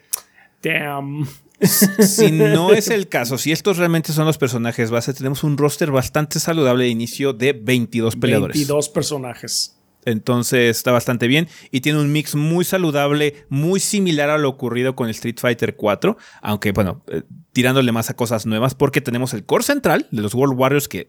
[0.61, 1.27] Damn.
[1.63, 5.91] Si no es el caso, si estos realmente son los personajes base, tenemos un roster
[5.91, 8.55] bastante saludable de inicio de 22 peleadores.
[8.55, 9.77] 22 personajes.
[10.05, 14.95] Entonces está bastante bien y tiene un mix muy saludable, muy similar a lo ocurrido
[14.95, 17.23] con el Street Fighter 4, aunque bueno, eh,
[17.53, 21.07] tirándole más a cosas nuevas porque tenemos el core central de los World Warriors que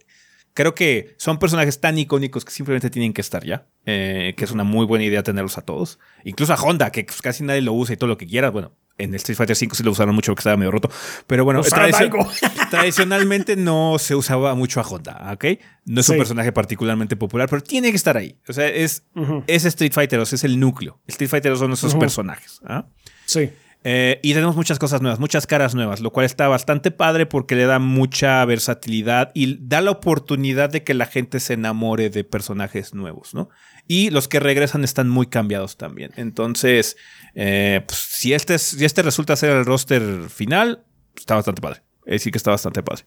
[0.55, 3.67] creo que son personajes tan icónicos que simplemente tienen que estar ya.
[3.87, 5.99] Eh, que es una muy buena idea tenerlos a todos.
[6.25, 8.53] Incluso a Honda, que pues, casi nadie lo usa y todo lo que quieras.
[8.53, 10.91] Bueno, en el Street Fighter 5 sí lo usaron mucho porque estaba medio roto.
[11.27, 11.63] Pero bueno,
[12.71, 15.45] tradicionalmente no se usaba mucho a Honda, ¿ok?
[15.87, 18.37] No es un personaje particularmente popular, pero tiene que estar ahí.
[18.49, 19.03] O sea, es,
[19.47, 21.01] Street Fighter, o sea, es el núcleo.
[21.07, 22.61] Street Fighter son esos personajes.
[22.65, 22.87] ¿ah?
[23.27, 23.51] Sí.
[23.87, 27.55] Eh, y tenemos muchas cosas nuevas, muchas caras nuevas, lo cual está bastante padre porque
[27.55, 32.25] le da mucha versatilidad y da la oportunidad de que la gente se enamore de
[32.25, 33.51] personajes nuevos, ¿no?
[33.87, 36.13] Y los que regresan están muy cambiados también.
[36.17, 36.97] Entonces,
[37.35, 41.83] eh, pues, si, este, si este resulta ser el roster final, está bastante padre.
[42.07, 43.05] Es decir, que está bastante padre.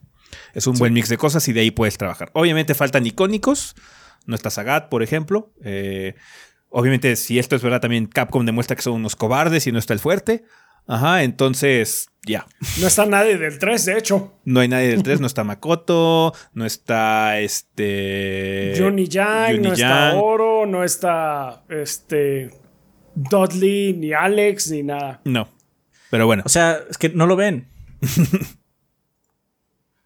[0.54, 2.30] Es un buen mix de cosas y de ahí puedes trabajar.
[2.34, 3.76] Obviamente faltan icónicos.
[4.28, 5.54] No está Sagat, por ejemplo.
[5.64, 6.14] Eh,
[6.70, 9.94] obviamente, si esto es verdad, también Capcom demuestra que son unos cobardes y no está
[9.94, 10.44] el fuerte.
[10.88, 12.48] Ajá, entonces, ya.
[12.80, 14.34] No está nadie del 3, de hecho.
[14.46, 18.74] No hay nadie del 3, no está Makoto, no está este.
[18.78, 22.52] Johnny Yang, no está Oro, no está este.
[23.16, 25.22] Dudley, ni Alex, ni nada.
[25.26, 25.50] No.
[26.10, 26.44] Pero bueno.
[26.46, 27.68] O sea, es que no lo ven.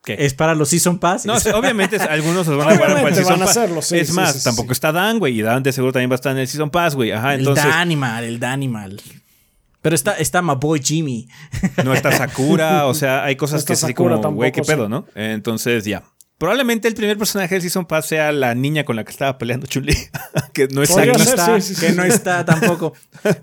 [0.03, 0.15] ¿Qué?
[0.17, 1.27] Es para los Season Pass.
[1.27, 3.91] No, obviamente algunos los van a jugar para el Season Pass.
[3.91, 5.37] es más, tampoco está Dan, güey.
[5.37, 7.11] Y Dan de seguro también va a estar en el Season Pass, güey.
[7.11, 7.65] Ajá, entonces.
[7.65, 8.99] El Danimal, el Danimal.
[9.81, 11.27] Pero está, está my boy Jimmy.
[11.83, 15.05] No está Sakura, o sea, hay cosas que así como, güey, qué pedo, ¿no?
[15.15, 16.03] Entonces, ya.
[16.37, 19.67] Probablemente el primer personaje del Season Pass sea la niña con la que estaba peleando
[19.67, 19.95] Chuli.
[20.53, 22.93] que no, está, que no está tampoco.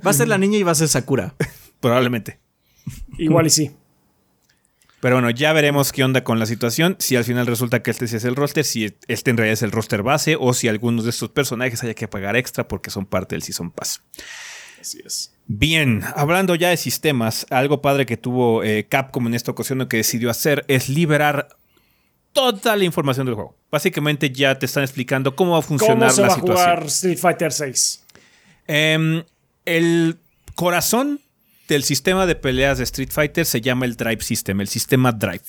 [0.05, 1.33] Va a ser la niña y va a ser Sakura.
[1.81, 2.41] Probablemente.
[3.17, 3.71] Igual y sí.
[5.01, 6.97] Pero bueno, ya veremos qué onda con la situación.
[6.99, 9.63] Si al final resulta que este sí es el roster, si este en realidad es
[9.63, 13.07] el roster base o si algunos de estos personajes haya que pagar extra porque son
[13.07, 14.03] parte del Season Pass.
[14.81, 15.38] Así es.
[15.51, 19.89] Bien, hablando ya de sistemas, algo padre que tuvo eh, Capcom en esta ocasión lo
[19.89, 21.49] que decidió hacer es liberar
[22.35, 23.57] toda la información del juego.
[23.71, 26.69] Básicamente ya te están explicando cómo va a funcionar ¿Cómo se la va situación.
[26.69, 28.05] A jugar Street Fighter 6?
[28.67, 29.25] Em,
[29.65, 30.19] el
[30.55, 31.23] corazón
[31.67, 35.45] del sistema de peleas de Street Fighter se llama el Drive System, el sistema Drive,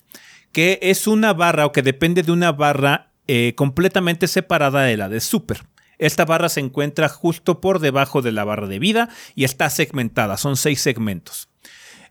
[0.54, 5.10] que es una barra o que depende de una barra eh, completamente separada de la
[5.10, 5.60] de Super.
[6.00, 10.38] Esta barra se encuentra justo por debajo de la barra de vida y está segmentada,
[10.38, 11.50] son seis segmentos.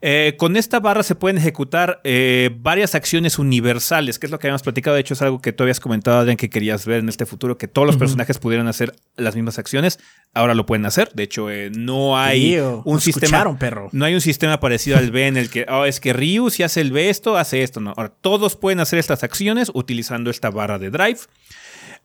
[0.00, 4.46] Eh, con esta barra se pueden ejecutar eh, varias acciones universales, que es lo que
[4.46, 4.94] habíamos platicado.
[4.94, 7.58] De hecho, es algo que tú habías comentado, Adrián, que querías ver en este futuro,
[7.58, 9.98] que todos los personajes pudieran hacer las mismas acciones.
[10.34, 11.10] Ahora lo pueden hacer.
[11.14, 13.58] De hecho, eh, no hay un sistema.
[13.58, 13.88] Perro.
[13.92, 16.62] No hay un sistema parecido al B en el que oh, es que Ryu, si
[16.62, 17.80] hace el B esto, hace esto.
[17.80, 17.92] No.
[17.96, 21.18] Ahora, todos pueden hacer estas acciones utilizando esta barra de drive.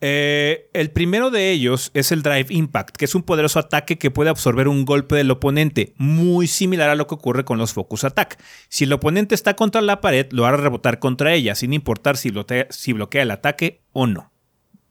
[0.06, 4.12] Eh, el primero de ellos es el Drive Impact, que es un poderoso ataque que
[4.12, 8.04] puede absorber un golpe del oponente, muy similar a lo que ocurre con los Focus
[8.04, 8.38] Attack.
[8.68, 12.32] Si el oponente está contra la pared, lo hará rebotar contra ella, sin importar si
[12.32, 14.34] bloquea, si bloquea el ataque o no.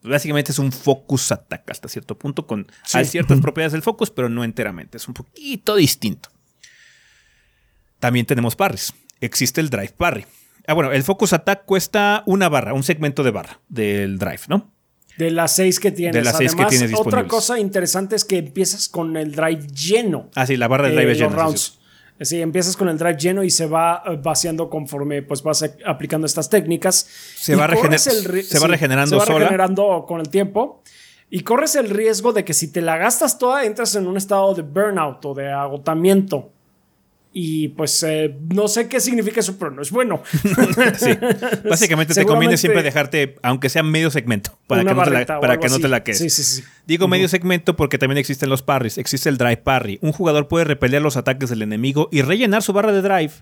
[0.01, 4.29] Básicamente es un Focus Attack hasta cierto punto, con hay ciertas propiedades del Focus, pero
[4.29, 6.29] no enteramente, es un poquito distinto.
[7.99, 8.95] También tenemos parries.
[9.21, 10.25] Existe el Drive Parry.
[10.65, 14.73] Ah, bueno, el Focus Attack cuesta una barra, un segmento de barra del Drive, ¿no?
[15.17, 16.15] De las seis que tienes.
[16.15, 20.29] De las seis que tienes Otra cosa interesante es que empiezas con el drive lleno.
[20.35, 21.35] Ah, sí, la barra de drive es llena.
[21.35, 21.79] Rounds.
[22.21, 26.25] Sí, empiezas con el drive lleno y se va eh, vaciando conforme pues vas aplicando
[26.25, 27.07] estas técnicas.
[27.35, 30.81] Se, va, se va regenerando Se va regenerando con el tiempo.
[31.29, 34.53] Y corres el riesgo de que si te la gastas toda, entras en un estado
[34.53, 36.52] de burnout o de agotamiento.
[37.35, 40.21] Y pues eh, no sé qué significa eso, pero no es bueno.
[41.69, 45.57] Básicamente te conviene siempre dejarte, aunque sea medio segmento, para que no te la, para
[45.57, 46.63] que no te la quedes.
[46.85, 48.99] Digo medio segmento porque también existen los parries.
[48.99, 49.97] Existe el drive parry.
[50.01, 53.33] Un jugador puede repeler los ataques del enemigo y rellenar su barra de drive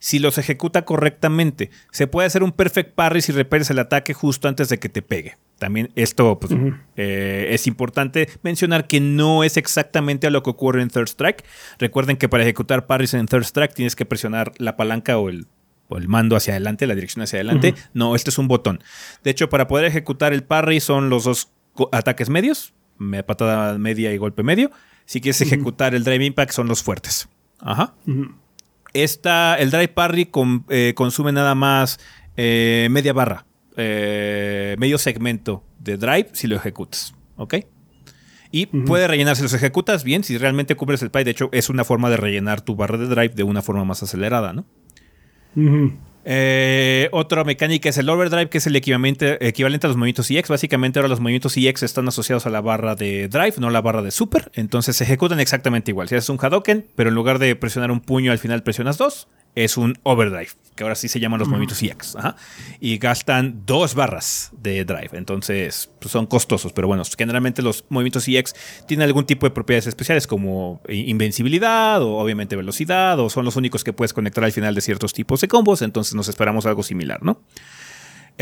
[0.00, 1.70] si los ejecuta correctamente.
[1.92, 5.02] Se puede hacer un perfect parry si repeles el ataque justo antes de que te
[5.02, 5.36] pegue.
[5.58, 6.52] También esto pues,
[6.96, 11.44] eh, es importante mencionar que no es exactamente a lo que ocurre en Third Strike.
[11.78, 15.46] Recuerden que para ejecutar parries en Third Strike tienes que presionar la palanca o el,
[15.90, 17.74] el mando hacia adelante, la dirección hacia adelante.
[17.92, 18.82] No, este es un botón.
[19.22, 21.50] De hecho, para poder ejecutar el parry son los dos
[21.92, 22.72] ataques medios,
[23.26, 24.70] patada media y golpe medio.
[25.04, 27.28] Si quieres ejecutar el drive impact son los fuertes.
[27.58, 27.94] Ajá.
[28.92, 30.30] Esta, el Drive Parry
[30.68, 32.00] eh, consume nada más
[32.36, 33.46] eh, media barra,
[33.76, 37.14] eh, medio segmento de Drive si lo ejecutas.
[37.36, 37.54] ¿Ok?
[38.52, 41.22] Y puede rellenar si los ejecutas bien, si realmente cubres el pie.
[41.22, 44.02] De hecho, es una forma de rellenar tu barra de Drive de una forma más
[44.02, 44.66] acelerada, ¿no?
[46.24, 50.48] Eh, otra mecánica es el overdrive, que es el equivalente, equivalente a los movimientos EX.
[50.48, 53.80] Básicamente ahora los movimientos EX están asociados a la barra de drive, no a la
[53.80, 54.50] barra de super.
[54.54, 56.08] Entonces se ejecutan exactamente igual.
[56.08, 59.28] Si haces un Hadoken, pero en lugar de presionar un puño al final presionas dos,
[59.54, 62.16] es un overdrive, que ahora sí se llaman los movimientos EX.
[62.80, 68.26] Y gastan dos barras de drive, entonces pues, son costosos, pero bueno, generalmente los movimientos
[68.28, 68.54] EX
[68.86, 73.84] tienen algún tipo de propiedades especiales como invencibilidad o obviamente velocidad, o son los únicos
[73.84, 77.22] que puedes conectar al final de ciertos tipos de combos, entonces nos esperamos algo similar,
[77.22, 77.42] ¿no?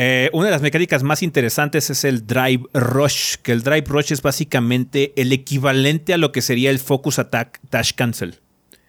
[0.01, 4.13] Eh, una de las mecánicas más interesantes es el Drive Rush, que el Drive Rush
[4.13, 8.39] es básicamente el equivalente a lo que sería el Focus Attack Dash Cancel.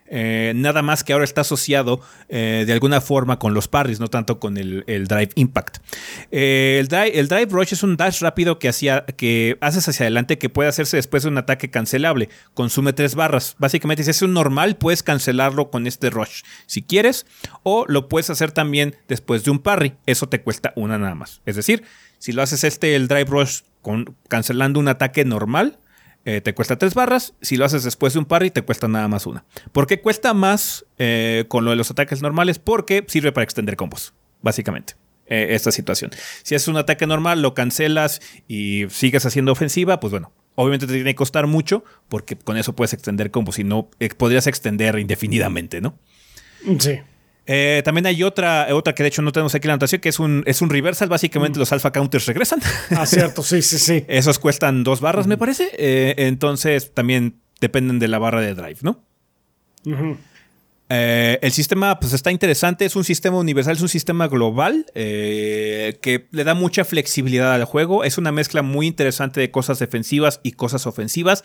[0.10, 4.08] Eh, nada más que ahora está asociado eh, de alguna forma con los parries, no
[4.08, 5.78] tanto con el, Drive Impact.
[6.32, 8.72] Eh, el, drive, Rush es un dash rápido que,
[9.16, 12.30] que haces hacia adelante que puede hacerse después de un ataque cancelable.
[12.54, 13.56] Consume tres barras.
[13.60, 17.26] Básicamente, si es un normal, puedes cancelarlo con este Rush si quieres,
[17.64, 19.96] o lo puedes hacer también después de un parry.
[20.06, 21.42] Eso te cuesta una nada más.
[21.46, 21.84] Es decir,
[22.18, 25.80] si lo haces este, el Drive Rush, con, cancelando un ataque normal,
[26.26, 27.34] eh, te cuesta tres barras.
[27.42, 29.46] Si lo haces después de un parry, te cuesta nada más una.
[29.72, 32.60] ¿Por qué cuesta más eh, con lo de los ataques normales?
[32.60, 34.96] Porque sirve para extender combos, básicamente.
[35.28, 36.12] Eh, esta situación.
[36.42, 40.94] Si es un ataque normal, lo cancelas y sigues haciendo ofensiva, pues bueno, obviamente te
[40.94, 43.56] tiene que costar mucho porque con eso puedes extender combos.
[43.56, 46.00] Si no, podrías extender indefinidamente, ¿no?
[46.80, 47.00] Sí.
[47.52, 50.10] Eh, también hay otra, otra que de hecho no tenemos aquí en la anotación, que
[50.10, 51.10] es un, es un reversal.
[51.10, 51.62] Básicamente mm.
[51.62, 52.60] los alpha counters regresan.
[52.92, 54.06] Ah, cierto, sí, sí, sí.
[54.08, 55.72] Esos cuestan dos barras, me parece.
[55.74, 59.04] Eh, entonces también dependen de la barra de drive, ¿no?
[60.90, 66.28] Eh, el sistema pues está interesante, es un sistema universal, es un sistema global que
[66.30, 70.52] le da mucha flexibilidad al juego, es una mezcla muy interesante de cosas defensivas y
[70.52, 71.44] cosas ofensivas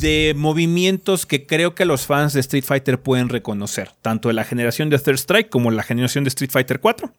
[0.00, 4.44] de movimientos que creo que los fans de Street Fighter pueden reconocer, tanto de la
[4.44, 7.12] generación de Third Strike como la generación de Street Fighter 4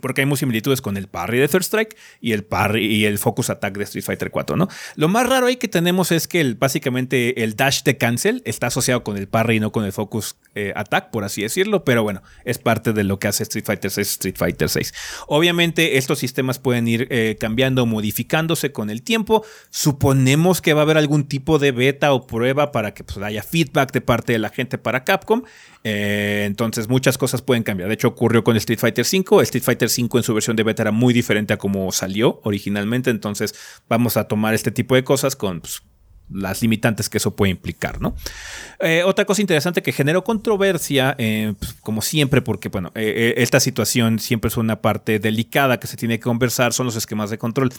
[0.00, 3.18] porque hay muchas similitudes con el parry de Third Strike y el parry y el
[3.18, 4.68] focus attack de Street Fighter 4, ¿no?
[4.96, 8.68] Lo más raro ahí que tenemos es que el, básicamente el dash de cancel está
[8.68, 12.02] asociado con el parry y no con el focus eh, attack, por así decirlo, pero
[12.02, 14.94] bueno, es parte de lo que hace Street Fighter 6 Street Fighter 6.
[15.26, 19.44] Obviamente estos sistemas pueden ir eh, cambiando, modificándose con el tiempo.
[19.70, 23.42] Suponemos que va a haber algún tipo de beta o prueba para que pues, haya
[23.42, 25.42] feedback de parte de la gente para Capcom.
[25.84, 27.88] Eh, entonces muchas cosas pueden cambiar.
[27.88, 29.42] De hecho ocurrió con Street Fighter 5.
[29.42, 33.10] Street Fighter 5 en su versión de beta era muy diferente a como salió originalmente.
[33.10, 33.54] Entonces
[33.88, 35.82] vamos a tomar este tipo de cosas con pues,
[36.30, 38.14] las limitantes que eso puede implicar, ¿no?
[38.80, 43.60] Eh, otra cosa interesante que generó controversia, eh, pues, como siempre, porque, bueno, eh, esta
[43.60, 47.38] situación siempre es una parte delicada que se tiene que conversar, son los esquemas de
[47.38, 47.70] control.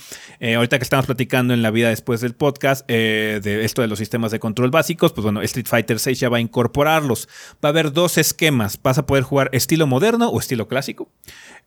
[0.56, 4.32] ahorita que estamos platicando en la vida después del podcast de esto de los sistemas
[4.32, 7.28] de control básicos, pues bueno, Street Fighter 6 ya va a incorporarlos.
[7.64, 11.10] Va a haber dos esquemas, vas a poder jugar estilo moderno o estilo clásico.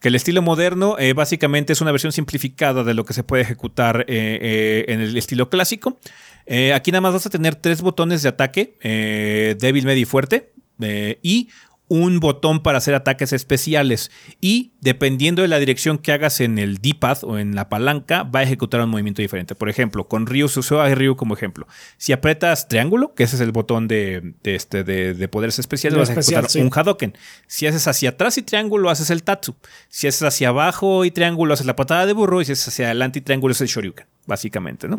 [0.00, 4.04] Que el estilo moderno básicamente es una versión simplificada de lo que se puede ejecutar
[4.08, 5.98] en el estilo clásico.
[6.46, 10.06] Eh, aquí nada más vas a tener tres botones de ataque, eh, débil, medio y
[10.06, 11.48] fuerte, eh, y
[11.92, 14.10] un botón para hacer ataques especiales
[14.40, 18.40] y dependiendo de la dirección que hagas en el D-pad o en la palanca va
[18.40, 19.54] a ejecutar un movimiento diferente.
[19.54, 21.66] Por ejemplo, con Ryu se usó a Ryu como ejemplo.
[21.98, 26.12] Si aprietas triángulo, que ese es el botón de, este, de, poderes especiales, vas a
[26.14, 27.18] ejecutar un Hadoken.
[27.46, 29.54] Si haces hacia atrás y triángulo, haces el Tatsu.
[29.90, 32.86] Si haces hacia abajo y triángulo, haces la patada de burro y si haces hacia
[32.86, 34.96] adelante y triángulo, es el Shoryuken básicamente, ¿no?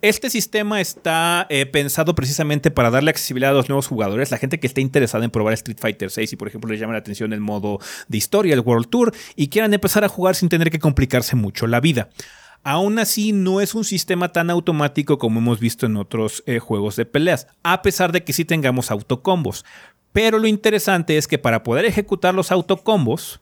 [0.00, 4.58] Este sistema está eh, pensado precisamente para darle accesibilidad a los nuevos jugadores, la gente
[4.58, 7.32] que esté interesada en probar Street Fighter 6 y por ejemplo les llama la atención
[7.32, 7.78] el modo
[8.08, 11.66] de historia, el World Tour y quieran empezar a jugar sin tener que complicarse mucho
[11.66, 12.08] la vida.
[12.62, 16.96] Aún así, no es un sistema tan automático como hemos visto en otros eh, juegos
[16.96, 19.64] de peleas, a pesar de que sí tengamos autocombos.
[20.12, 23.40] Pero lo interesante es que para poder ejecutar los autocombos,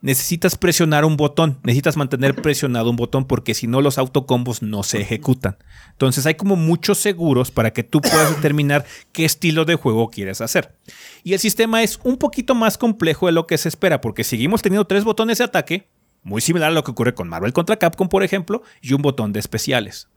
[0.00, 4.82] necesitas presionar un botón, necesitas mantener presionado un botón porque si no los autocombos no
[4.82, 5.56] se ejecutan.
[5.92, 10.40] Entonces hay como muchos seguros para que tú puedas determinar qué estilo de juego quieres
[10.40, 10.74] hacer.
[11.22, 14.62] Y el sistema es un poquito más complejo de lo que se espera porque seguimos
[14.62, 15.88] teniendo tres botones de ataque,
[16.22, 19.32] muy similar a lo que ocurre con Marvel contra Capcom, por ejemplo, y un botón
[19.32, 20.08] de especiales.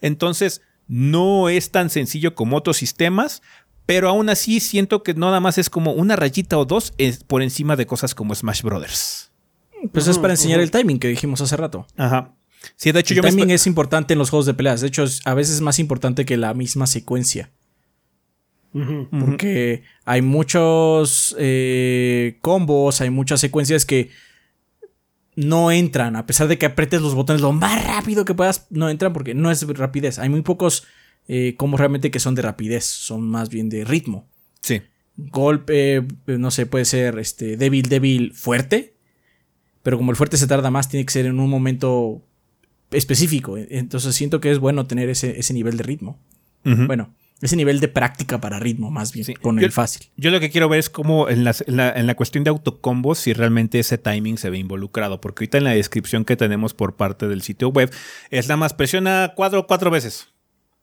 [0.00, 3.42] Entonces, no es tan sencillo como otros sistemas,
[3.92, 6.94] pero aún así siento que nada más es como una rayita o dos
[7.26, 9.30] por encima de cosas como Smash Brothers.
[9.92, 11.86] Pues es para enseñar el timing que dijimos hace rato.
[11.98, 12.32] Ajá.
[12.76, 14.80] Sí, de hecho, el timing es importante en los juegos de peleas.
[14.80, 17.50] De hecho, a veces es más importante que la misma secuencia.
[18.72, 24.08] Porque hay muchos eh, combos, hay muchas secuencias que
[25.36, 26.16] no entran.
[26.16, 29.34] A pesar de que apretes los botones lo más rápido que puedas, no entran porque
[29.34, 30.18] no es rapidez.
[30.18, 30.84] Hay muy pocos
[31.28, 34.28] eh, combos realmente que son de rapidez, son más bien de ritmo.
[34.60, 34.82] Sí.
[35.16, 38.94] Golpe, eh, no sé, puede ser este, débil, débil, fuerte.
[39.82, 42.22] Pero como el fuerte se tarda más, tiene que ser en un momento
[42.90, 43.56] específico.
[43.58, 46.18] Entonces siento que es bueno tener ese, nivel de ritmo.
[46.64, 47.12] Bueno,
[47.42, 50.06] ese nivel de práctica para ritmo, más bien, con el fácil.
[50.16, 53.98] Yo lo que quiero ver es cómo en, la, cuestión de autocombos, si realmente ese
[53.98, 55.20] timing se ve involucrado.
[55.20, 57.90] Porque ahorita en la descripción que tenemos por parte del sitio web,
[58.30, 60.28] es nada más presiona cuadro cuatro veces.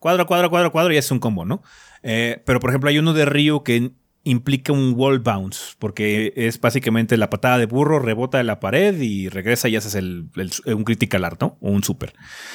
[0.00, 1.62] Cuadro, cuadro, cuadro, cuadro, y es un combo, ¿no?
[2.02, 3.92] Eh, pero por ejemplo, hay uno de Ryu que
[4.24, 8.98] implica un wall bounce, porque es básicamente la patada de burro, rebota de la pared
[8.98, 10.30] y regresa y haces el,
[10.66, 11.58] un critical art, ¿no?
[11.60, 12.14] O un super.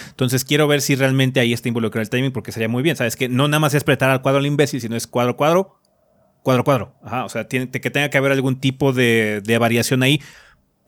[0.09, 3.15] Entonces quiero ver si realmente ahí está involucrado el timing, porque sería muy bien, ¿sabes?
[3.15, 5.79] Que no nada más es apretar al cuadro al imbécil, sino es cuadro, cuadro,
[6.41, 6.95] cuadro, cuadro.
[7.03, 10.19] Ajá, o sea, tiene, que tenga que haber algún tipo de variación ahí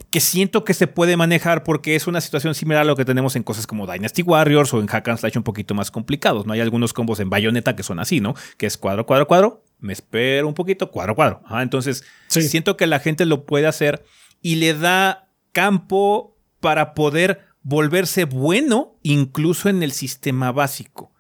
[0.10, 3.36] que siento que se puede manejar porque es una situación similar a lo que tenemos
[3.36, 6.54] en cosas como Dynasty Warriors o en Hack and Slash un poquito más complicados, ¿no?
[6.54, 8.34] Hay algunos combos en Bayonetta que son así, ¿no?
[8.58, 11.42] Que es cuadro, cuadro, cuadro, me espero un poquito, cuadro, cuadro.
[11.62, 14.06] entonces, siento que la gente lo puede hacer
[14.42, 21.12] y le da campo para poder volverse bueno incluso en el sistema básico.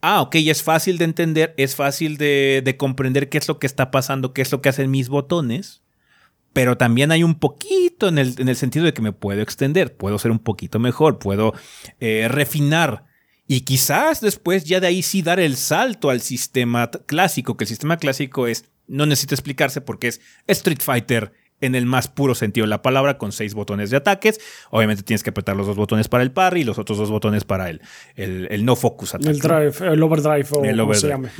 [0.00, 3.68] Ah, ok, es fácil de entender, es fácil de, de comprender qué es lo que
[3.68, 5.82] está pasando, qué es lo que hacen mis botones
[6.52, 9.96] pero también hay un poquito en el, en el, sentido de que me puedo extender,
[9.96, 11.54] puedo ser un poquito mejor, puedo
[12.00, 13.04] eh, refinar
[13.46, 17.68] y quizás después ya de ahí sí dar el salto al sistema clásico, que el
[17.68, 22.64] sistema clásico es, no necesita explicarse porque es Street Fighter en el más puro sentido
[22.64, 24.40] de la palabra, con seis botones de ataques.
[24.70, 27.44] Obviamente tienes que apretar los dos botones para el parry y los otros dos botones
[27.44, 27.80] para el,
[28.16, 31.00] el, no focus El drive, el overdrive o el overdrive.
[31.00, 31.30] se llame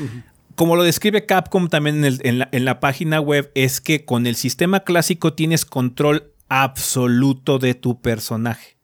[0.54, 5.34] como lo describe Capcom también en, la, página web, es que con el sistema clásico
[5.34, 8.76] tienes control absoluto de tu personaje.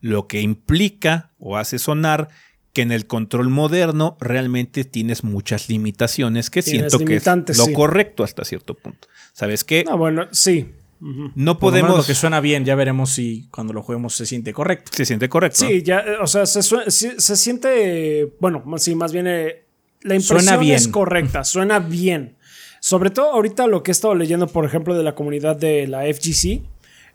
[0.00, 2.28] Lo que implica o hace sonar
[2.72, 8.22] que en el control moderno realmente tienes muchas limitaciones, que siento que es lo correcto
[8.22, 9.08] hasta cierto punto.
[9.32, 9.84] ¿Sabes qué?
[9.88, 10.72] Ah, bueno, sí.
[11.00, 11.96] No podemos.
[11.96, 14.92] Lo que suena bien, ya veremos si cuando lo juguemos se siente correcto.
[14.94, 15.66] Se siente correcto.
[15.66, 18.34] Sí, ya, o sea, se, se, siente.
[18.38, 19.26] Bueno, sí, más bien.
[19.26, 19.64] Eh,
[20.02, 22.36] la impresión es correcta, suena bien.
[22.80, 26.02] Sobre todo ahorita lo que he estado leyendo, por ejemplo, de la comunidad de la
[26.04, 26.62] FGC,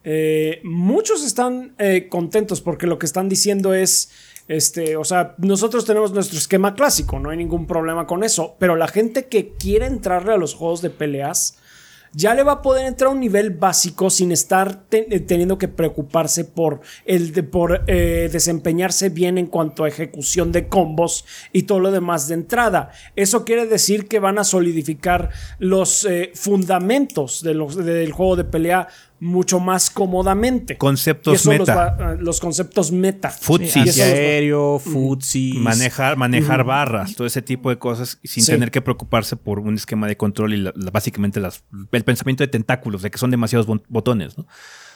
[0.04, 4.12] eh, muchos están eh, contentos porque lo que están diciendo es,
[4.48, 8.76] este, o sea, nosotros tenemos nuestro esquema clásico, no hay ningún problema con eso, pero
[8.76, 11.58] la gente que quiere entrarle a los juegos de peleas,
[12.16, 15.68] ya le va a poder entrar a un nivel básico sin estar eh, teniendo que
[15.68, 21.80] preocuparse por, el por eh, desempeñarse bien en cuanto a ejecución de combos y todo
[21.80, 22.92] lo demás de entrada.
[23.16, 25.30] Eso quiere decir que van a solidificar
[25.60, 28.88] los eh, fundamentos de del juego de pelea
[29.26, 30.78] mucho más cómodamente.
[30.78, 31.98] Conceptos meta.
[32.00, 33.30] Ah, los, conceptos meta.
[33.30, 33.80] Futsi.
[34.02, 35.54] aéreo, futsi.
[35.58, 40.08] Manejar, manejar barras, todo ese tipo de cosas sin tener que preocuparse por un esquema
[40.08, 44.46] de control y básicamente las, el pensamiento de tentáculos, de que son demasiados botones, ¿no?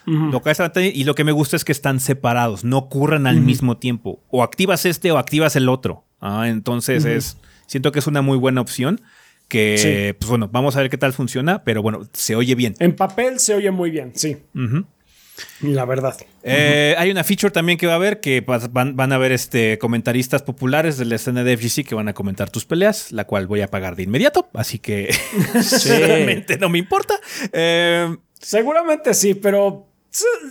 [0.06, 3.77] lo que y lo que me gusta es que están separados, no ocurran al mismo
[3.77, 4.23] tiempo.
[4.30, 6.06] O activas este o activas el otro.
[6.19, 7.38] Ah, entonces es.
[7.68, 8.99] Siento que es una muy buena opción
[9.49, 12.76] que, pues bueno, vamos a ver qué tal funciona, pero bueno, se oye bien.
[12.80, 14.38] En papel se oye muy bien, sí.
[15.61, 16.15] La verdad.
[16.43, 20.43] Eh, hay una feature también que va a haber que van, a ver este, comentaristas
[20.43, 23.61] populares de la escena de FGC que van a comentar tus peleas, la cual voy
[23.61, 25.13] a pagar de inmediato, así que
[25.88, 27.15] realmente no me importa.
[27.51, 29.89] Eh, Seguramente sí, pero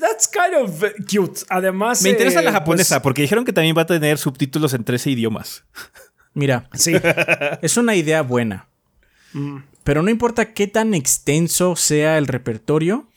[0.00, 1.40] That's kind of cute.
[1.48, 2.02] Además.
[2.02, 4.84] Me interesa la eh, japonesa pues porque dijeron que también va a tener subtítulos en
[4.84, 5.64] 13 idiomas.
[6.34, 6.94] Mira, sí.
[7.62, 8.68] es una idea buena.
[9.84, 13.08] Pero no importa qué tan extenso sea el repertorio,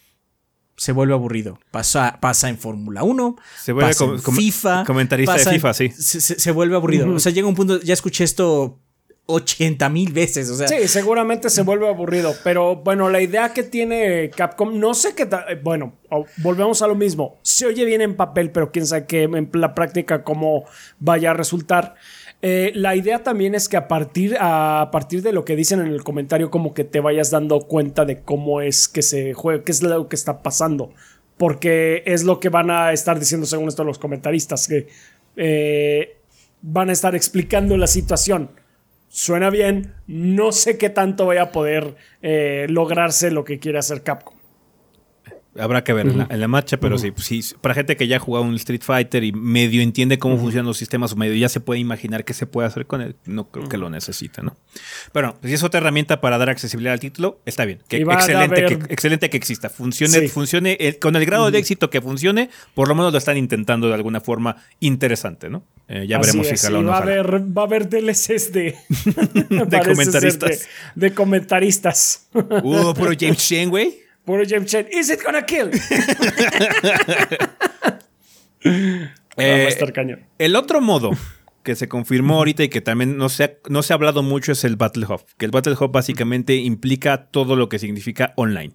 [0.78, 1.60] se vuelve aburrido.
[1.70, 4.84] Pasa, pasa en Fórmula 1, se vuelve en FIFA.
[4.86, 5.90] Comentarista de FIFA, sí.
[5.90, 7.10] Se, vuelve aburrido.
[7.14, 8.80] O sea, llega un punto, ya escuché esto
[9.28, 10.50] 80 mil veces.
[10.50, 10.68] O sea.
[10.68, 12.34] Sí, seguramente se vuelve aburrido.
[12.44, 15.28] Pero bueno, la idea que tiene Capcom, no sé qué.
[15.64, 15.94] Bueno,
[16.38, 17.40] volvemos a lo mismo.
[17.44, 20.66] Se oye bien en papel, pero quién sabe que en la práctica cómo
[21.00, 21.96] vaya a resultar.
[22.44, 25.88] Eh, la idea también es que a partir, a partir de lo que dicen en
[25.88, 29.72] el comentario, como que te vayas dando cuenta de cómo es que se juega, qué
[29.72, 30.92] es lo que está pasando.
[31.38, 34.88] Porque es lo que van a estar diciendo según esto los comentaristas, que
[35.36, 36.18] eh,
[36.62, 38.52] van a estar explicando la situación.
[39.08, 44.04] Suena bien, no sé qué tanto vaya a poder eh, lograrse lo que quiere hacer
[44.04, 44.41] Capcom.
[45.60, 48.46] Habrá que ver en, la, marcha, pero sí, sí, para gente que ya ha jugado
[48.46, 51.82] un Street Fighter y medio entiende cómo funcionan los sistemas o medio ya se puede
[51.82, 54.56] imaginar qué se puede hacer con él, no creo que lo necesita, ¿no?
[55.12, 57.80] Pero si es otra herramienta para dar accesibilidad al título, está bien.
[57.90, 59.70] Que, excelente, que, excelente que exista.
[59.70, 63.90] Funcione, funcione con el grado de éxito que funcione, por lo menos lo están intentando
[63.90, 65.64] de alguna forma interesante, ¿no?
[65.90, 66.92] Eh, ya veremos si jala o no.
[66.92, 68.78] Va a, haber, va a haber DLCs de,
[69.68, 70.68] de comentaristas.
[70.96, 72.28] De, comentaristas.
[72.34, 74.00] Uh, puro James Chen, güey.
[74.32, 74.88] Puro James Chen.
[74.94, 75.70] ¿Is it gonna kill?
[79.36, 80.22] eh, estar cañón.
[80.38, 81.12] El otro modo
[81.64, 84.54] que se confirmó ahorita y que también no se, ha, no se ha hablado mucho
[84.54, 85.26] es el Battle Hub.
[85.38, 88.74] Que el Battle Hub básicamente implica todo lo que significa online.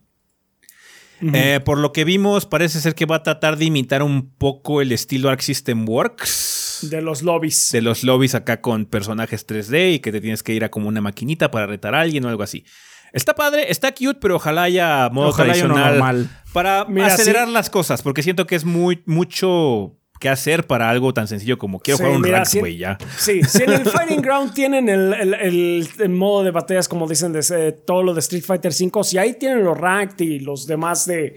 [1.22, 4.82] Eh, por lo que vimos, parece ser que va a tratar de imitar un poco
[4.82, 6.88] el estilo Arc System Works.
[6.90, 7.72] De los lobbies.
[7.72, 10.88] De los lobbies acá con personajes 3D y que te tienes que ir a como
[10.88, 12.66] una maquinita para retar a alguien o algo así.
[13.12, 18.46] Está padre, está cute, pero ojalá haya modo tradicional para acelerar las cosas, porque siento
[18.46, 22.48] que es muy mucho que hacer para algo tan sencillo como quiero jugar un rank,
[22.58, 22.96] güey, ya.
[23.18, 28.02] Sí, si en el Fighting Ground tienen el, modo de batallas, como dicen, de todo
[28.02, 31.36] lo de Street Fighter V, si ahí tienen los ranked y los demás de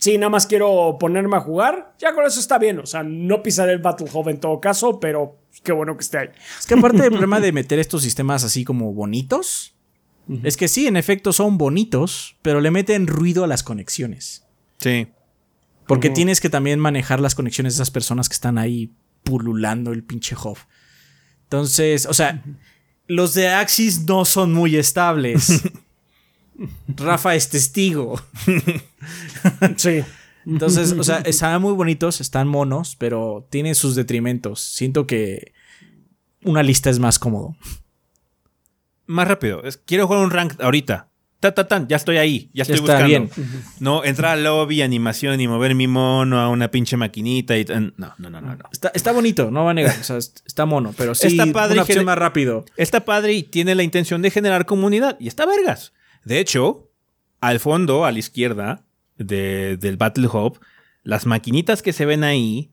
[0.00, 2.80] sí, nada más quiero ponerme a jugar, ya con eso está bien.
[2.80, 6.18] O sea, no pisaré el Battle Hub en todo caso, pero qué bueno que esté
[6.18, 6.28] ahí.
[6.58, 9.74] Es que aparte del problema de meter estos sistemas así como bonitos,
[10.44, 14.44] es que sí, en efecto son bonitos, pero le meten ruido a las conexiones.
[14.78, 15.08] Sí.
[15.86, 18.92] Porque tienes que también manejar las conexiones de esas personas que están ahí
[19.24, 20.56] pululando el pinche hub.
[21.44, 22.44] Entonces, o sea,
[23.08, 25.62] los de Axis no son muy estables.
[26.88, 28.22] Rafa es testigo.
[29.76, 30.02] sí.
[30.46, 34.60] Entonces, o sea, están muy bonitos, están monos, pero tienen sus detrimentos.
[34.60, 35.52] Siento que
[36.44, 37.56] una lista es más cómodo
[39.10, 39.62] más rápido.
[39.84, 41.08] quiero jugar un rank ahorita.
[41.40, 43.06] Ta, ta, tan, ya estoy ahí, ya estoy buscando.
[43.06, 43.30] Bien.
[43.78, 48.12] No, entrar al lobby, animación y mover mi mono a una pinche maquinita y no,
[48.18, 51.14] no, no, no, Está, está bonito, no va a negar, o sea, está mono, pero
[51.14, 52.66] sí está padre una opción más rápido.
[52.76, 55.94] Está padre y tiene la intención de generar comunidad y está vergas.
[56.24, 56.90] De hecho,
[57.40, 58.84] al fondo, a la izquierda
[59.16, 60.60] del Battle Hub,
[61.04, 62.70] las maquinitas que se ven ahí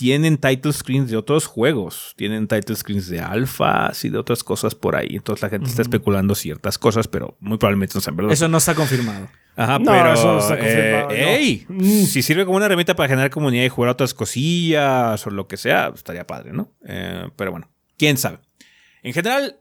[0.00, 4.74] tienen title screens de otros juegos, tienen title screens de alfas y de otras cosas
[4.74, 5.08] por ahí.
[5.10, 8.32] Entonces la gente está especulando ciertas cosas, pero muy probablemente no sean verdad.
[8.32, 9.28] Eso no está confirmado.
[9.56, 10.14] Ajá, pero.
[10.14, 12.04] Eso no está confirmado, eh, mm.
[12.04, 15.58] si sirve como una herramienta para generar comunidad y jugar otras cosillas o lo que
[15.58, 16.72] sea, estaría padre, ¿no?
[16.86, 18.38] Eh, pero bueno, quién sabe.
[19.02, 19.58] En general,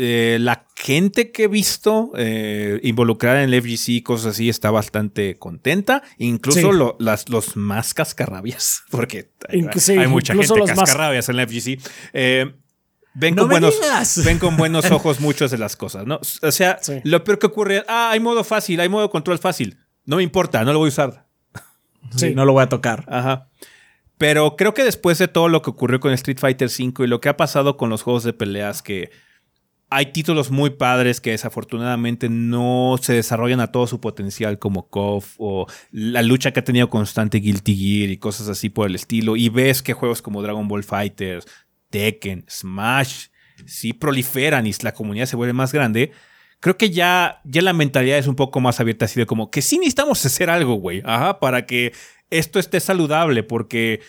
[0.00, 4.70] eh, la gente que he visto eh, involucrada en el FGC y cosas así está
[4.70, 6.02] bastante contenta.
[6.18, 9.62] Incluso las, los más cascarrabias, porque hay,
[10.06, 11.80] mucha gente cascarrabias en el FGC.
[12.12, 12.54] Eh,
[13.14, 13.74] ven, con buenos,
[14.24, 16.20] ven con buenos ojos muchas de las cosas, ¿no?
[16.42, 19.78] O sea, lo peor que ocurre, ah, hay modo fácil, hay modo control fácil.
[20.04, 21.26] No me importa, no lo voy a usar.
[22.16, 23.04] Sí, no lo voy a tocar.
[23.08, 23.48] Ajá.
[24.16, 27.20] Pero creo que después de todo lo que ocurrió con Street Fighter V y lo
[27.20, 29.10] que ha pasado con los juegos de peleas que
[29.90, 35.36] hay títulos muy padres que desafortunadamente no se desarrollan a todo su potencial como KOF
[35.38, 39.36] o la lucha que ha tenido constante Guilty Gear y cosas así por el estilo.
[39.36, 41.46] Y ves que juegos como Dragon Ball Fighters,
[41.88, 43.28] Tekken, Smash,
[43.66, 46.12] sí proliferan y la comunidad se vuelve más grande.
[46.60, 49.62] Creo que ya, ya la mentalidad es un poco más abierta, así de como que
[49.62, 51.92] sí necesitamos hacer algo, güey, ajá, para que
[52.30, 54.00] esto esté saludable, porque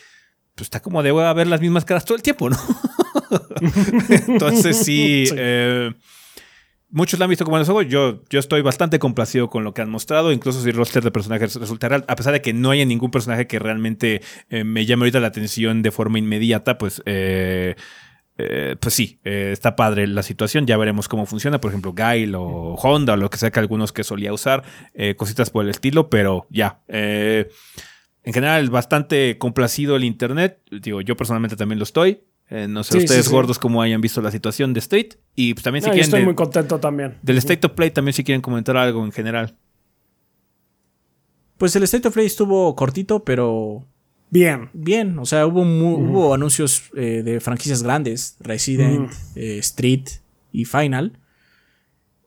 [0.60, 2.58] pues, está como de haber las mismas caras todo el tiempo, ¿no?
[4.28, 5.94] Entonces sí, eh,
[6.90, 7.90] muchos la han visto como en los juegos.
[7.90, 10.34] Yo, yo estoy bastante complacido con lo que han mostrado.
[10.34, 13.48] Incluso si el roster de personajes resultará, a pesar de que no haya ningún personaje
[13.48, 17.02] que realmente eh, me llame ahorita la atención de forma inmediata, pues...
[17.06, 17.76] Eh,
[18.80, 20.66] pues sí, está padre la situación.
[20.66, 21.60] Ya veremos cómo funciona.
[21.60, 24.64] Por ejemplo, Guile o Honda o lo que sea que algunos que solía usar.
[25.18, 26.80] cositas por el estilo, pero ya.
[28.30, 30.62] En general, bastante complacido el internet.
[30.70, 32.22] Digo, yo personalmente también lo estoy.
[32.52, 35.18] Eh, no sé ustedes gordos cómo hayan visto la situación de State.
[35.34, 36.06] Y pues también si quieren...
[36.06, 37.18] Estoy muy contento también.
[37.24, 39.58] Del State of Play también si quieren comentar algo en general.
[41.58, 43.88] Pues el State of Play estuvo cortito, pero...
[44.30, 44.70] Bien.
[44.74, 48.38] Bien, o sea, hubo, hubo anuncios eh, de franquicias grandes.
[48.42, 50.08] Resident, eh, Street,
[50.52, 51.18] y Final.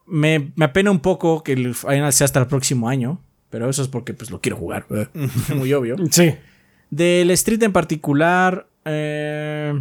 [0.05, 3.23] Me, me, apena un poco que el Final sea hasta el próximo año,
[3.53, 4.87] pero eso es porque pues lo quiero jugar,
[5.55, 5.97] muy obvio.
[6.11, 6.35] Sí.
[6.89, 9.79] Del Street en particular, eh,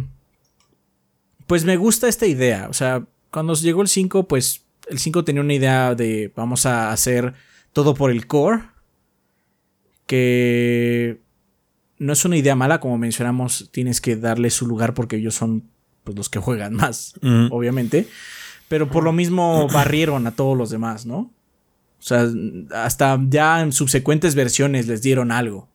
[1.46, 2.66] pues me gusta esta idea.
[2.68, 6.92] O sea, cuando llegó el 5, pues el 5 tenía una idea de vamos a
[6.92, 7.32] hacer
[7.72, 8.60] todo por el core.
[10.04, 11.22] Que
[11.98, 15.64] no es una idea mala, como mencionamos, tienes que darle su lugar porque ellos son
[16.04, 17.14] pues, los que juegan más,
[17.50, 18.06] obviamente.
[18.68, 21.30] Pero por lo mismo barrieron a todos los demás, ¿no?
[22.02, 22.26] O sea,
[22.74, 25.68] hasta ya en subsecuentes versiones les dieron algo.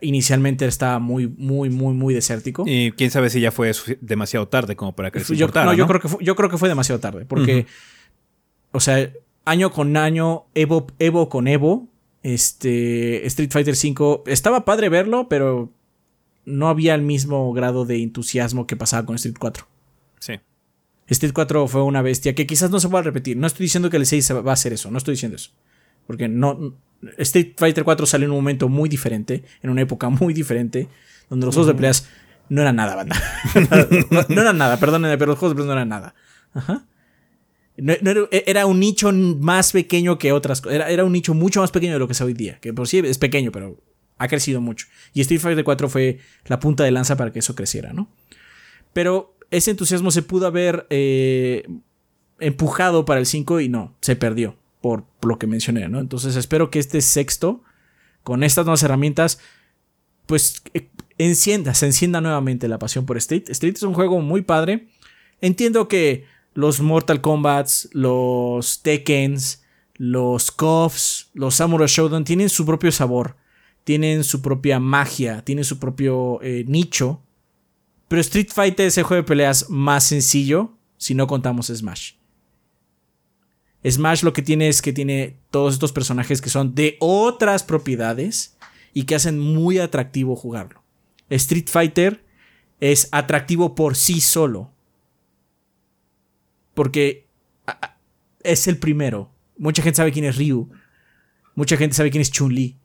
[0.00, 2.64] Inicialmente estaba muy, muy, muy, muy desértico.
[2.66, 3.70] Y quién sabe si ya fue
[4.00, 6.58] demasiado tarde como para que se yo, no, Yo, creo que fue, yo creo que
[6.58, 7.26] fue demasiado tarde.
[7.26, 7.66] Porque,
[8.72, 9.08] o sea,
[9.44, 11.86] año con año, Evo, Evo con Evo,
[12.24, 15.70] este, Street Fighter V, estaba padre verlo, pero
[16.44, 19.64] no había el mismo grado de entusiasmo que pasaba con Street 4.
[20.18, 20.40] Sí.
[21.08, 23.36] Street 4 fue una bestia que quizás no se pueda repetir.
[23.36, 25.50] No estoy diciendo que el 6 va a hacer eso, no estoy diciendo eso.
[26.06, 26.74] Porque no,
[27.18, 30.88] Street Fighter 4 salió en un momento muy diferente, en una época muy diferente,
[31.28, 32.08] donde los juegos de peleas
[32.48, 33.16] no eran nada, banda.
[34.28, 36.14] no, eran nada, perdónenme, pero los juegos de peleas no eran nada.
[36.54, 36.86] Ajá.
[38.46, 40.76] era, un nicho más pequeño que otras cosas.
[40.76, 42.58] Era, era, un nicho mucho más pequeño de lo que es hoy día.
[42.60, 43.80] Que por sí es pequeño, pero
[44.18, 44.86] ha crecido mucho.
[45.12, 48.08] Y Street Fighter 4 fue la punta de lanza para que eso creciera, ¿no?
[48.92, 51.66] Pero ese entusiasmo se pudo haber eh,
[52.38, 55.98] empujado para el 5 y no, se perdió por lo que mencioné, ¿no?
[56.00, 57.62] Entonces espero que este sexto,
[58.22, 59.40] con estas nuevas herramientas,
[60.26, 63.48] pues eh, encienda, se encienda nuevamente la pasión por Street.
[63.48, 64.88] Street es un juego muy padre.
[65.40, 66.24] Entiendo que
[66.54, 69.64] los Mortal Kombats, los Tekkens,
[69.94, 73.36] los KOFs, los Samurai Shodown tienen su propio sabor,
[73.84, 77.22] tienen su propia magia, tienen su propio eh, nicho.
[78.08, 82.12] Pero Street Fighter es el juego de peleas más sencillo si no contamos Smash.
[83.88, 88.56] Smash lo que tiene es que tiene todos estos personajes que son de otras propiedades
[88.92, 90.82] y que hacen muy atractivo jugarlo.
[91.28, 92.24] Street Fighter
[92.80, 94.70] es atractivo por sí solo.
[96.74, 97.26] Porque
[98.42, 99.30] es el primero.
[99.58, 100.70] Mucha gente sabe quién es Ryu.
[101.54, 102.76] Mucha gente sabe quién es Chun-Li.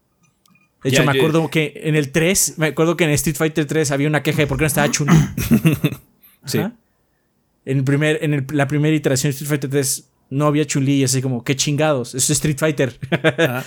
[0.84, 3.92] De hecho, me acuerdo que en el 3, me acuerdo que en Street Fighter 3
[3.92, 5.16] había una queja de por qué no estaba Chun-Li.
[6.46, 6.60] sí.
[6.60, 11.04] En, el primer, en la primera iteración de Street Fighter 3 no había Chun-Li y
[11.04, 12.98] así como, qué chingados, es Street Fighter.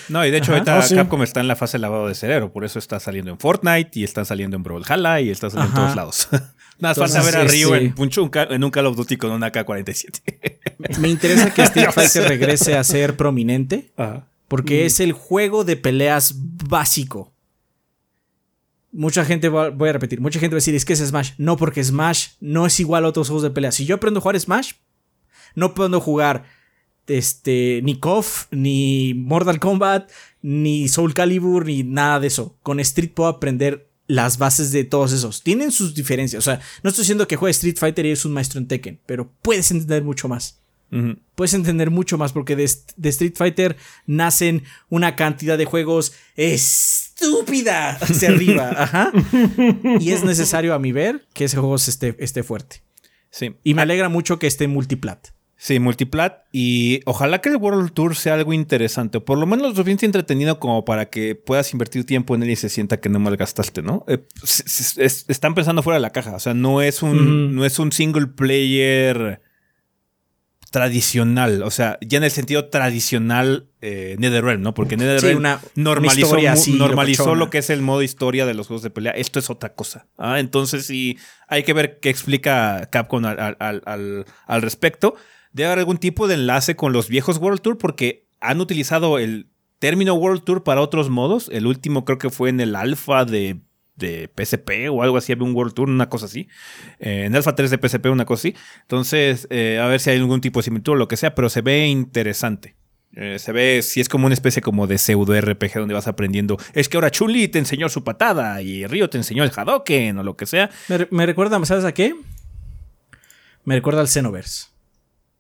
[0.09, 2.53] no, y de hecho ahorita oh, Capcom está en la fase de lavado de cerebro,
[2.53, 5.85] por eso está saliendo en Fortnite y está saliendo en Brawlhalla y está saliendo en
[5.85, 6.29] todos lados.
[6.79, 10.99] Nada más falta ver a Ryu en, en, un Call of Duty con una AK-47.
[10.99, 13.93] Me interesa que Street Fighter regrese a ser prominente,
[14.55, 14.87] porque mm.
[14.87, 17.35] es el juego de peleas básico.
[18.93, 21.33] Mucha gente, voy a repetir, mucha gente va a decir, es que es Smash.
[21.39, 23.75] No, porque Smash no es igual a otros juegos de peleas.
[23.75, 24.75] Si yo aprendo a jugar Smash,
[25.57, 26.45] no puedo jugar
[27.09, 30.09] este, ni KOF, ni Mortal Kombat,
[30.41, 32.57] ni Soul Calibur, ni nada de eso.
[32.63, 35.43] Con Street puedo aprender las bases de todos esos.
[35.43, 36.39] Tienen sus diferencias.
[36.39, 39.01] O sea, no estoy diciendo que juegue Street Fighter y es un maestro en Tekken,
[39.05, 40.61] pero puedes entender mucho más.
[41.35, 48.29] Puedes entender mucho más porque de, Street Fighter nacen una cantidad de juegos estúpida hacia
[48.29, 48.71] arriba.
[48.77, 49.13] Ajá.
[49.99, 52.83] Y es necesario a mi ver que ese juego esté, esté fuerte.
[53.31, 53.57] Sí.
[53.65, 55.35] Y me alegra mucho que esté multiplat.
[55.57, 56.45] Sí, multiplat.
[56.53, 59.19] Y ojalá que el World Tour sea algo interesante.
[59.19, 62.51] O por lo menos lo suficiente entretenido como para que puedas invertir tiempo en él
[62.51, 64.05] y se sienta que no malgastaste, ¿no?
[64.07, 66.37] Eh, están pensando fuera de la caja.
[66.37, 69.41] O sea, no es un, no es un single player
[70.75, 71.63] tradicional.
[71.63, 74.75] O sea, ya en el sentido tradicional eh, NetherRealm, ¿no?
[74.75, 76.37] Porque NetherRealm normalizó,
[76.77, 79.13] normalizó lo que es el modo historia de los juegos de pelea.
[79.13, 80.09] Esto es otra cosa.
[80.19, 80.41] ¿ah?
[80.41, 85.15] Entonces, sí, hay que ver qué explica Capcom al, al, al respecto
[85.53, 89.47] debe haber algún tipo de enlace con los viejos World Tour porque han utilizado el
[89.79, 91.49] término World Tour para otros modos.
[91.53, 93.61] El último creo que fue en el alfa de,
[93.97, 96.49] de PSP o algo así, había un World Tour, una cosa así.
[96.99, 98.57] Eh, en alfa 3 de PSP, una cosa así.
[98.83, 101.49] Entonces, eh, a ver si hay algún tipo de similitud o lo que sea, pero
[101.49, 102.77] se ve interesante.
[103.17, 106.59] Eh, se ve, si es como una especie como de pseudo RPG donde vas aprendiendo.
[106.73, 110.23] Es que ahora Chuli te enseñó su patada y Río te enseñó el Hadoken o
[110.25, 110.71] lo que sea.
[110.89, 112.15] Me, me recuerda, ¿sabes a qué?
[113.65, 114.67] Me recuerda al Xenoverse.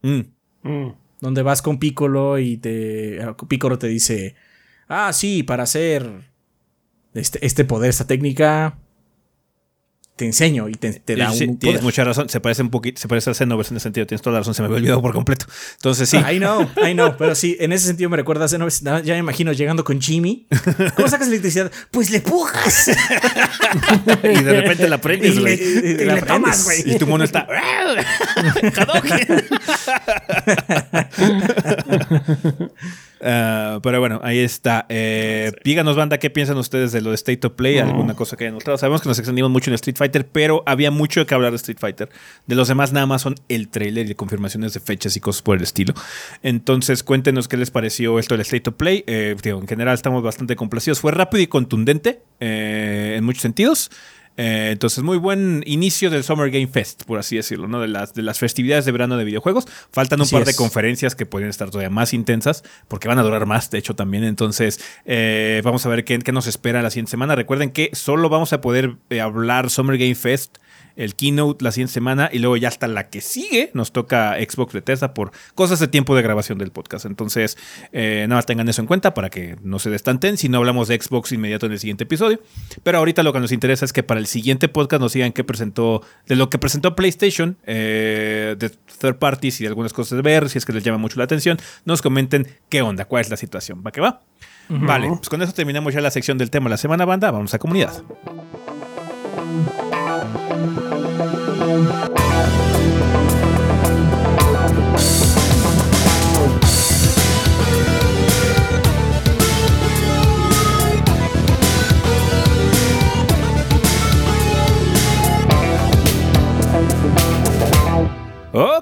[0.02, 0.20] Mm.
[0.62, 0.94] Mm.
[1.20, 3.18] Donde vas con Piccolo y te.
[3.48, 4.36] Piccolo te dice.
[4.88, 6.33] Ah, sí, para hacer
[7.14, 8.78] este, este poder, esta técnica.
[10.16, 13.30] te enseño y te, da un Tienes mucha razón, se parece un poquito, se parece
[13.30, 15.46] a Xenoverse en ese sentido, tienes toda la razón, se me había olvidado por completo.
[15.76, 16.16] Entonces sí.
[16.16, 19.18] I know, I know, pero sí, en ese sentido me recuerda a Xenoverse, ya me
[19.18, 20.46] imagino llegando con Jimmy.
[20.96, 21.70] ¿Cómo sacas electricidad?
[21.90, 22.88] Pues le pujas.
[24.22, 25.54] y de repente la prendes, güey.
[25.54, 26.94] Y, le, tomas, güey.
[26.94, 27.46] Y tu mono está...
[33.24, 34.84] Uh, pero bueno, ahí está.
[34.90, 37.78] Eh, díganos, banda, ¿qué piensan ustedes de lo de State of Play?
[37.78, 38.76] ¿Alguna cosa que hayan notado?
[38.76, 41.78] Sabemos que nos extendimos mucho en Street Fighter, pero había mucho que hablar de Street
[41.80, 42.10] Fighter.
[42.46, 45.56] De los demás, nada más son el trailer y confirmaciones de fechas y cosas por
[45.56, 45.94] el estilo.
[46.42, 49.04] Entonces, cuéntenos qué les pareció esto del State of Play.
[49.06, 51.00] Eh, en general, estamos bastante complacidos.
[51.00, 53.90] Fue rápido y contundente eh, en muchos sentidos.
[54.36, 57.80] Eh, entonces, muy buen inicio del Summer Game Fest, por así decirlo, ¿no?
[57.80, 59.66] De las, de las festividades de verano de videojuegos.
[59.92, 63.46] Faltan un par de conferencias que pueden estar todavía más intensas, porque van a durar
[63.46, 64.24] más, de hecho, también.
[64.24, 67.36] Entonces, eh, vamos a ver qué, qué, nos espera la siguiente semana.
[67.36, 70.58] Recuerden que solo vamos a poder eh, hablar Summer Game Fest
[70.96, 74.72] el keynote la siguiente semana y luego ya hasta la que sigue nos toca Xbox
[74.72, 77.06] Bethesda por cosas de tiempo de grabación del podcast.
[77.06, 77.56] Entonces,
[77.92, 80.88] eh, nada más tengan eso en cuenta para que no se destanten si no hablamos
[80.88, 82.40] de Xbox inmediato en el siguiente episodio.
[82.82, 85.44] Pero ahorita lo que nos interesa es que para el siguiente podcast nos digan qué
[85.44, 90.22] presentó, de lo que presentó PlayStation, eh, de third parties y de algunas cosas de
[90.22, 93.30] ver, si es que les llama mucho la atención, nos comenten qué onda, cuál es
[93.30, 93.82] la situación.
[93.86, 94.22] ¿Va que va?
[94.68, 97.30] Vale, pues con eso terminamos ya la sección del tema de la semana, banda.
[97.30, 98.02] Vamos a comunidad.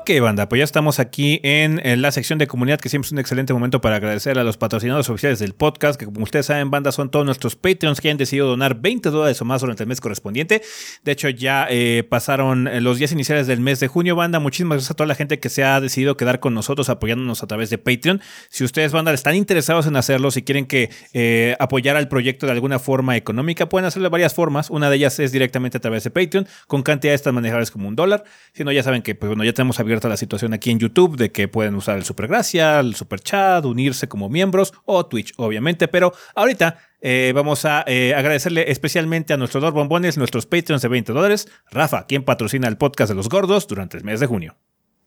[0.03, 3.21] Ok, banda, pues ya estamos aquí en, la sección de comunidad, que siempre es un
[3.21, 6.91] excelente momento para agradecer a los patrocinadores oficiales del podcast, que como ustedes saben, banda,
[6.91, 10.01] son todos nuestros Patreons que han decidido donar 20 dólares o más durante el mes
[10.01, 10.61] correspondiente.
[11.05, 14.41] De hecho, ya eh, pasaron los días iniciales del mes de junio, banda.
[14.41, 17.47] Muchísimas gracias a toda la gente que se ha decidido quedar con nosotros apoyándonos a
[17.47, 18.21] través de Patreon.
[18.49, 22.53] Si ustedes, banda, están interesados en hacerlo, si quieren que eh, apoyar al proyecto de
[22.53, 24.69] alguna forma económica, pueden hacerlo de varias formas.
[24.69, 27.95] Una de ellas es directamente a través de Patreon, con cantidades tan manejables como un
[27.95, 28.25] dólar.
[28.53, 31.17] Si no, ya saben que, pues bueno, ya tenemos abierta la situación aquí en YouTube
[31.17, 35.87] de que pueden usar el Supergracia, el Super Chat, unirse como miembros o Twitch, obviamente.
[35.87, 40.89] Pero ahorita eh, vamos a eh, agradecerle especialmente a nuestros dos bombones, nuestros Patreons de
[40.89, 44.57] 20 dólares, Rafa, quien patrocina el podcast de los gordos durante el mes de junio.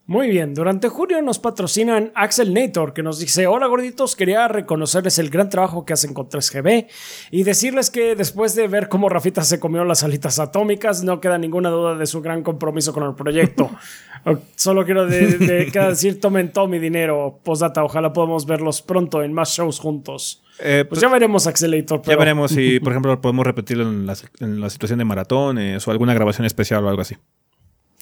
[0.07, 5.17] Muy bien, durante junio nos patrocinan Axel Nator, que nos dice, hola gorditos, quería reconocerles
[5.17, 6.87] el gran trabajo que hacen con 3GB
[7.31, 11.39] y decirles que después de ver cómo Rafita se comió las alitas atómicas, no queda
[11.39, 13.71] ninguna duda de su gran compromiso con el proyecto.
[14.55, 19.79] Solo quiero decir, tomen todo mi dinero, postdata, ojalá podamos verlos pronto en más shows
[19.79, 20.43] juntos.
[20.59, 22.03] Eh, pues ya veremos Axelator.
[22.03, 26.45] Ya veremos si, por ejemplo, podemos repetirlo en la, situación de maratones o alguna grabación
[26.45, 27.15] especial o algo así.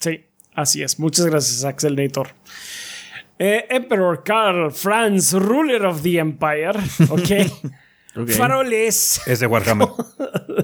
[0.01, 0.25] Sí.
[0.55, 0.99] Así es.
[0.99, 2.29] Muchas gracias, Axel Nator.
[3.39, 6.73] Eh, Emperor Karl Franz, ruler of the empire.
[7.09, 7.29] Ok.
[8.37, 9.21] Faroles.
[9.25, 9.87] Es de Warhammer.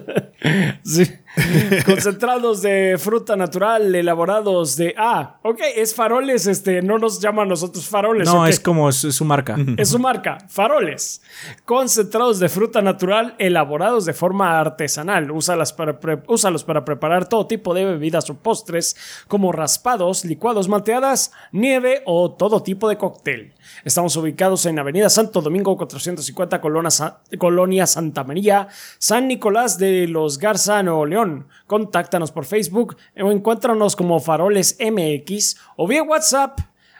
[0.83, 1.03] sí.
[1.85, 4.95] Concentrados de fruta natural, elaborados de.
[4.97, 8.27] Ah, ok, es faroles, este, no nos llama a nosotros faroles.
[8.27, 9.55] No, es como su marca.
[9.77, 11.21] Es su marca, faroles.
[11.65, 15.29] Concentrados de fruta natural, elaborados de forma artesanal.
[15.29, 18.95] Úsalos para, úsalos para preparar todo tipo de bebidas o postres,
[19.27, 23.53] como raspados, licuados, malteadas, nieve o todo tipo de cóctel.
[23.85, 30.81] Estamos ubicados en Avenida Santo Domingo 450, Colonia Santa María, San Nicolás de los Garza,
[30.83, 31.28] Nuevo León.
[31.67, 36.59] Contáctanos por Facebook o encuéntranos como Faroles MX o vía WhatsApp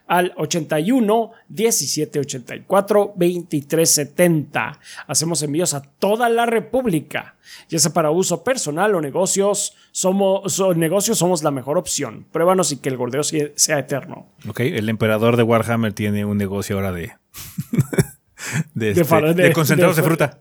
[0.10, 4.80] al 81 17 84 23 70.
[5.08, 7.36] Hacemos envíos a toda la República,
[7.70, 9.78] ya sea para uso personal o negocios.
[9.92, 12.26] Somos, negocios somos la mejor opción.
[12.32, 14.28] Pruébanos y que el gordeo sea eterno.
[14.48, 17.12] Ok, el emperador de Warhammer tiene un negocio ahora de.
[18.74, 20.40] de, este, concentrados de, fruta.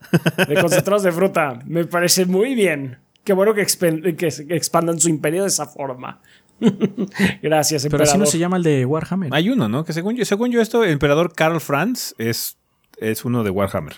[0.49, 1.59] De concentrados de fruta.
[1.67, 2.99] Me parece muy bien.
[3.25, 6.21] Qué bueno que, que expandan su imperio de esa forma.
[7.43, 8.07] Gracias, emperador.
[8.07, 9.33] Pero así no se llama el de Warhammer.
[9.33, 9.85] Hay uno, ¿no?
[9.85, 12.59] Que según yo, según yo esto, el emperador Karl Franz es,
[12.99, 13.97] es uno de Warhammer.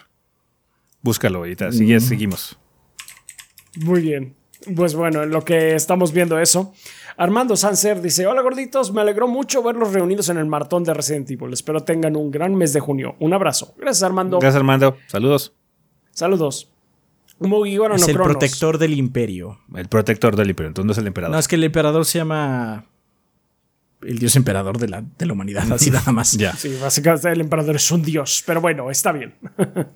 [1.03, 2.01] Búscalo ahorita, mm.
[2.01, 2.59] seguimos.
[3.77, 4.35] Muy bien.
[4.77, 6.75] Pues bueno, en lo que estamos viendo eso.
[7.17, 11.31] Armando Sanser dice: Hola gorditos, me alegró mucho verlos reunidos en el maratón de Resident
[11.31, 11.55] Evil.
[11.55, 13.17] Espero tengan un gran mes de junio.
[13.21, 13.75] Un abrazo.
[13.79, 14.39] Gracias, Armando.
[14.39, 14.99] Gracias, Armando.
[15.07, 15.55] Saludos.
[16.11, 16.71] Saludos
[17.95, 19.59] es el protector del imperio.
[19.75, 21.33] El protector del imperio, entonces no es el emperador.
[21.35, 22.85] No, es que el emperador se llama
[24.03, 26.29] el dios emperador de la, de la humanidad, así nada más.
[26.29, 29.35] Sí, básicamente el emperador es un dios, pero bueno, está bien.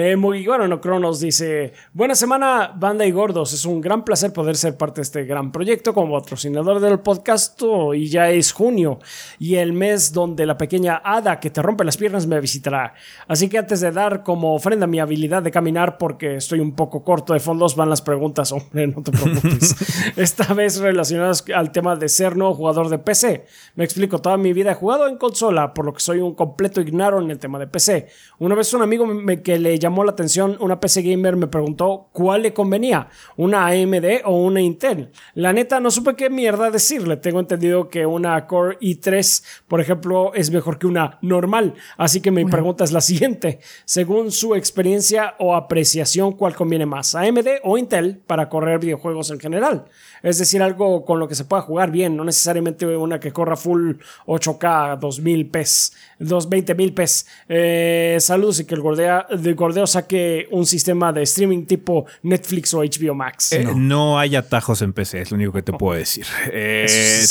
[0.00, 3.52] Eh, no Cronos dice: Buena semana, banda y gordos.
[3.52, 7.60] Es un gran placer poder ser parte de este gran proyecto como patrocinador del podcast.
[7.96, 9.00] Y ya es junio
[9.40, 12.94] y el mes donde la pequeña hada que te rompe las piernas me visitará.
[13.26, 17.02] Así que antes de dar como ofrenda mi habilidad de caminar, porque estoy un poco
[17.02, 18.52] corto de fondos, van las preguntas.
[18.52, 19.74] Hombre, no te preocupes.
[20.16, 23.46] Esta vez relacionadas al tema de ser nuevo jugador de PC.
[23.74, 26.80] Me explico, toda mi vida he jugado en consola, por lo que soy un completo
[26.80, 28.06] ignaro en el tema de PC.
[28.38, 32.08] Una vez un amigo me, que le llamó la atención una PC gamer me preguntó
[32.12, 35.10] cuál le convenía, una AMD o una Intel.
[35.34, 37.16] La neta no supe qué mierda decirle.
[37.16, 41.74] Tengo entendido que una Core i3, por ejemplo, es mejor que una normal.
[41.96, 43.60] Así que mi pregunta es la siguiente.
[43.84, 47.14] Según su experiencia o apreciación, ¿cuál conviene más?
[47.14, 49.86] ¿AMD o Intel para correr videojuegos en general?
[50.22, 53.56] Es decir, algo con lo que se pueda jugar bien, no necesariamente una que corra
[53.56, 53.96] full
[54.26, 57.26] 8K, 2000 PES, 220.000 PES.
[57.48, 62.74] Eh, saludos y que el gordeo, el gordeo saque un sistema de streaming tipo Netflix
[62.74, 63.52] o HBO Max.
[63.52, 64.18] Eh, no.
[64.18, 66.26] hay atajos en PC, es lo único que te puedo decir.
[66.52, 66.86] Eh,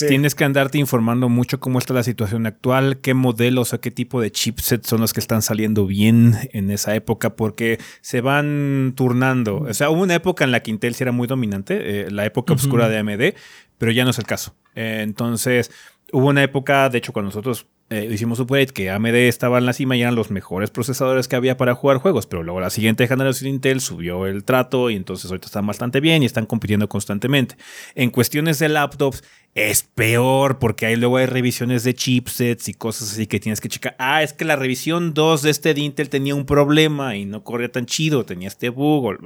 [0.08, 4.22] tienes que andarte informando mucho cómo está la situación actual, qué modelos o qué tipo
[4.22, 9.60] de chipsets son los que están saliendo bien en esa época, porque se van turnando.
[9.60, 12.54] O sea, hubo una época en la que Intel sí era muy dominante, la época
[12.54, 13.36] oscura de AMD,
[13.78, 14.56] pero ya no es el caso.
[14.76, 15.72] entonces,
[16.12, 19.72] hubo una época, de hecho, cuando nosotros eh, hicimos Upgrade, que AMD estaba en la
[19.72, 23.08] cima y eran los mejores procesadores que había para jugar juegos, pero luego la siguiente
[23.08, 26.90] generación de Intel subió el trato y entonces ahorita están bastante bien y están compitiendo
[26.90, 27.56] constantemente.
[27.96, 29.24] En cuestiones de laptops
[29.56, 33.70] es peor porque ahí luego hay revisiones de chipsets y cosas así que tienes que
[33.70, 33.96] checar.
[34.00, 37.46] Ah, es que la revisión 2 de este de Intel tenía un problema y no
[37.46, 39.18] corría tan chido, tenía este bug.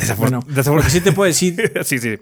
[0.00, 0.70] Desafortunadamente.
[0.70, 1.72] bueno, sí te puedo decir.
[1.84, 2.18] sí, sí.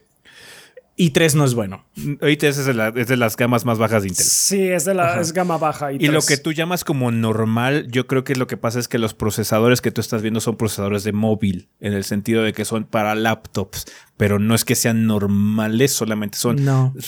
[0.96, 1.84] i3 no es bueno.
[1.96, 4.26] i3 es de, las gamas más bajas de Intel.
[4.26, 5.92] Sí, es de la gama baja.
[5.92, 8.98] Y lo que tú llamas como normal, yo creo que lo que pasa es que
[8.98, 12.64] los procesadores que tú estás viendo son procesadores de móvil, en el sentido de que
[12.64, 13.86] son para laptops,
[14.16, 16.58] pero no es que sean normales, solamente son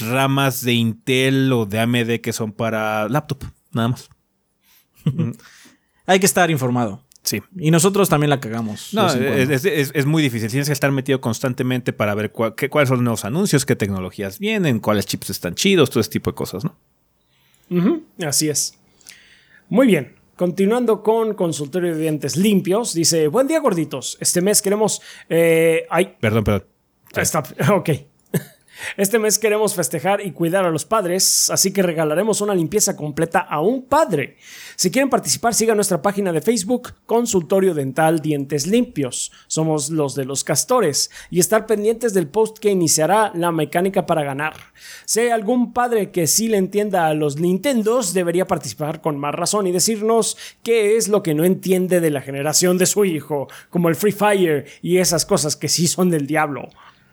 [0.09, 4.09] ramas de Intel o de AMD que son para laptop, nada más.
[6.07, 7.05] Hay que estar informado.
[7.31, 7.41] Sí.
[7.57, 8.93] Y nosotros también la cagamos.
[8.93, 10.51] No, es, muy difícil.
[10.51, 14.81] Tienes que estar metido constantemente para ver cuáles son los nuevos anuncios, qué tecnologías vienen,
[14.81, 16.75] cuáles chips están chidos, todo ese tipo de cosas, ¿no?
[18.27, 18.77] así es.
[19.69, 20.17] Muy bien.
[20.35, 24.19] Continuando con consultorio de dientes limpios, dice: Buen día, gorditos.
[24.19, 25.01] Este mes queremos.
[25.29, 26.17] Eh, ay.
[26.19, 26.65] Perdón, perdón.
[27.15, 27.91] Está, ok.
[28.97, 33.41] Este mes queremos festejar y cuidar a los padres, así que regalaremos una limpieza completa
[33.41, 34.37] a un padre.
[34.77, 39.33] Si quieren participar, sigan nuestra página de Facebook, Consultorio Dental Dientes Limpios.
[39.47, 44.23] Somos los de los castores y estar pendientes del post que iniciará la mecánica para
[44.23, 44.55] ganar.
[45.05, 49.35] Si hay algún padre que sí le entienda a los Nintendos, debería participar con más
[49.35, 53.49] razón y decirnos qué es lo que no entiende de la generación de su hijo,
[53.69, 56.69] como el Free Fire y esas cosas que sí son del diablo.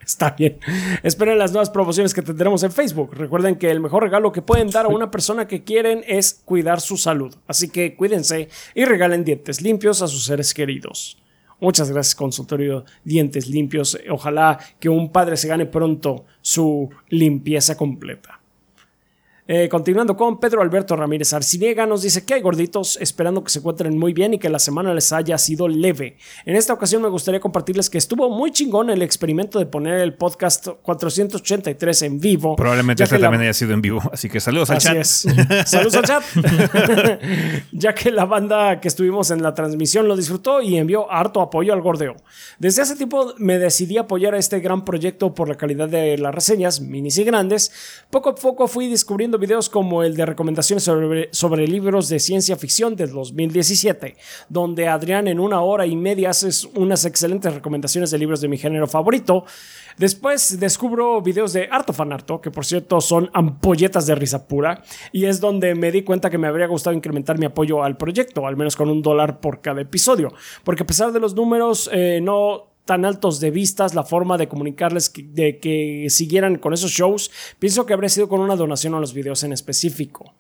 [0.08, 0.58] Está bien.
[1.04, 3.14] Esperen las nuevas promociones que tendremos en Facebook.
[3.14, 6.80] Recuerden que el mejor regalo que pueden dar a una persona que quieren es cuidar
[6.80, 7.36] su salud.
[7.46, 11.22] Así que cuídense y regalen dientes limpios a sus seres queridos.
[11.60, 13.98] Muchas gracias, consultorio Dientes Limpios.
[14.10, 18.37] Ojalá que un padre se gane pronto su limpieza completa.
[19.50, 23.60] Eh, continuando con Pedro Alberto Ramírez Arciniega, nos dice que hay gorditos, esperando que se
[23.60, 26.18] encuentren muy bien y que la semana les haya sido leve.
[26.46, 30.16] En esta ocasión me gustaría compartirles que estuvo muy chingón el experimento de poner el
[30.16, 32.58] podcast 483 en vivo.
[32.58, 35.02] Probablemente este también haya sido en vivo, así que saludos al chat.
[35.66, 36.24] saludos al chat.
[37.72, 41.72] ya que la banda que estuvimos en la transmisión lo disfrutó y envió harto apoyo
[41.72, 42.18] al gordeo.
[42.60, 46.36] Desde hace tiempo me decidí apoyar a este gran proyecto por la calidad de las
[46.36, 47.72] reseñas, minis y grandes.
[48.10, 52.56] Poco a poco fui descubriendo videos como el de recomendaciones sobre, sobre libros de ciencia
[52.56, 54.16] ficción del 2017,
[54.50, 58.58] donde Adrián en una hora y media hace unas excelentes recomendaciones de libros de mi
[58.58, 59.46] género favorito.
[59.98, 65.26] Después descubro videos de Arto Fanarto, que por cierto son ampolletas de risa pura, y
[65.26, 68.58] es donde me di cuenta que me habría gustado incrementar mi apoyo al proyecto, al
[68.58, 70.34] menos con un dólar por cada episodio,
[70.64, 74.48] porque a pesar de los números, eh, no tan altos de vistas, la forma de
[74.48, 79.00] comunicarles de que siguieran con esos shows, pienso que habría sido con una donación a
[79.00, 80.34] los videos en específico.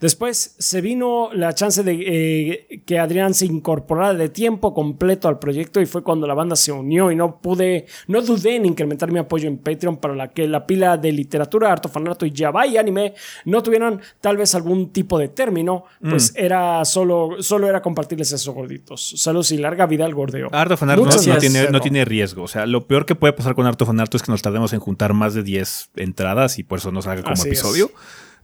[0.00, 5.38] Después se vino la chance de eh, que Adrián se incorporara de tiempo completo al
[5.38, 9.10] proyecto y fue cuando la banda se unió y no pude, no dudé en incrementar
[9.10, 12.66] mi apoyo en Patreon para la que la pila de literatura, arte fanato y Java
[12.66, 13.14] y anime
[13.46, 16.36] no tuvieran tal vez algún tipo de término, pues mm.
[16.36, 19.14] era solo, solo era compartirles esos gorditos.
[19.16, 20.48] Saludos y larga vida al gordeo.
[20.52, 22.42] Arte fanato no, tiene, no tiene riesgo.
[22.42, 24.80] O sea, lo peor que puede pasar con Arte fanato es que nos tardemos en
[24.80, 27.90] juntar más de 10 entradas y por eso no salga como episodio.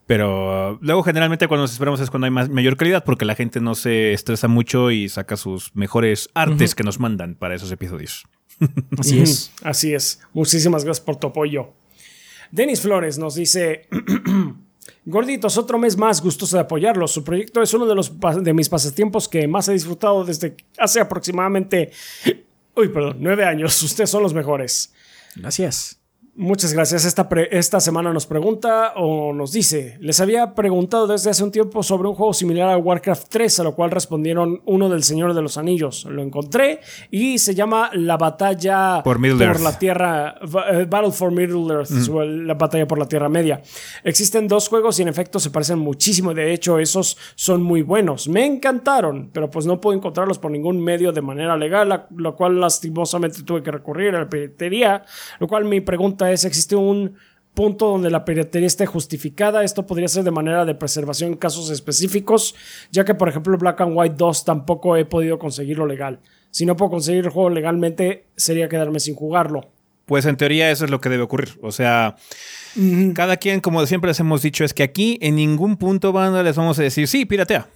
[0.06, 3.74] Pero luego generalmente cuando nos esperamos es cuando hay mayor calidad porque la gente no
[3.74, 8.24] se estresa mucho y saca sus mejores artes que nos mandan para esos episodios.
[8.98, 9.52] Así es.
[9.62, 10.20] Así es.
[10.32, 11.72] Muchísimas gracias por tu apoyo.
[12.50, 13.88] Denis Flores nos dice...
[15.04, 17.08] Gorditos, otro mes más, gustoso de apoyarlo.
[17.08, 18.12] Su proyecto es uno de, los,
[18.42, 21.90] de mis pasatiempos que más he disfrutado desde hace aproximadamente,
[22.74, 23.82] uy, perdón, nueve años.
[23.82, 24.92] Ustedes son los mejores.
[25.36, 25.99] Gracias.
[26.40, 27.04] Muchas gracias.
[27.04, 31.82] Esta, esta semana nos pregunta o nos dice, les había preguntado desde hace un tiempo
[31.82, 35.42] sobre un juego similar a Warcraft 3, a lo cual respondieron uno del Señor de
[35.42, 36.06] los Anillos.
[36.06, 36.80] Lo encontré
[37.10, 40.36] y se llama La Batalla por, la Tierra,
[40.72, 43.60] eh, Battle for Middle Earth, o la Batalla por la Tierra Media.
[44.02, 46.32] Existen dos juegos y en efecto se parecen muchísimo.
[46.32, 48.28] De hecho, esos son muy buenos.
[48.28, 52.58] Me encantaron, pero pues no puedo encontrarlos por ningún medio de manera legal, lo cual
[52.58, 55.04] lastimosamente tuve que recurrir a la piratería,
[55.38, 57.14] lo cual mi pregunta es, ¿existe un
[57.54, 59.64] punto donde la piratería esté justificada?
[59.64, 62.54] Esto podría ser de manera de preservación en casos específicos,
[62.90, 66.20] ya que por ejemplo Black and White 2 tampoco he podido conseguirlo legal.
[66.50, 69.68] Si no puedo conseguir el juego legalmente, sería quedarme sin jugarlo.
[70.06, 71.58] Pues en teoría eso es lo que debe ocurrir.
[71.62, 72.16] O sea,
[73.14, 76.56] cada quien, como siempre les hemos dicho, es que aquí en ningún punto van les
[76.56, 77.68] vamos a decir, sí, piratea.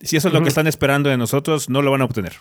[0.00, 2.34] Si eso es lo que están esperando de nosotros, no lo van a obtener.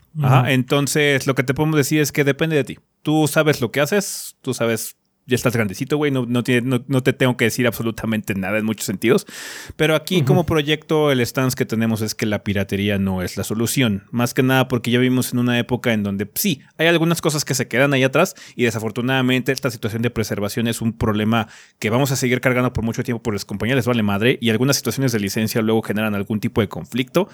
[0.46, 2.80] Entonces, lo que te podemos decir es que depende de ti.
[3.02, 4.96] Tú sabes lo que haces, tú sabes
[5.28, 9.28] ya estás grandecito, güey, no, no, te tengo que decir absolutamente nada en muchos sentidos.
[9.76, 13.44] Pero aquí como proyecto el stance que tenemos es que la piratería no es la
[13.44, 14.06] solución.
[14.12, 17.44] Más que nada porque ya vivimos en una época en donde sí, hay algunas cosas
[17.44, 21.90] que se quedan ahí atrás y desafortunadamente esta situación de preservación es un problema que
[21.90, 24.78] vamos a seguir cargando por mucho tiempo por las compañías, les vale madre y algunas
[24.78, 27.28] situaciones de licencia luego generan algún tipo de conflicto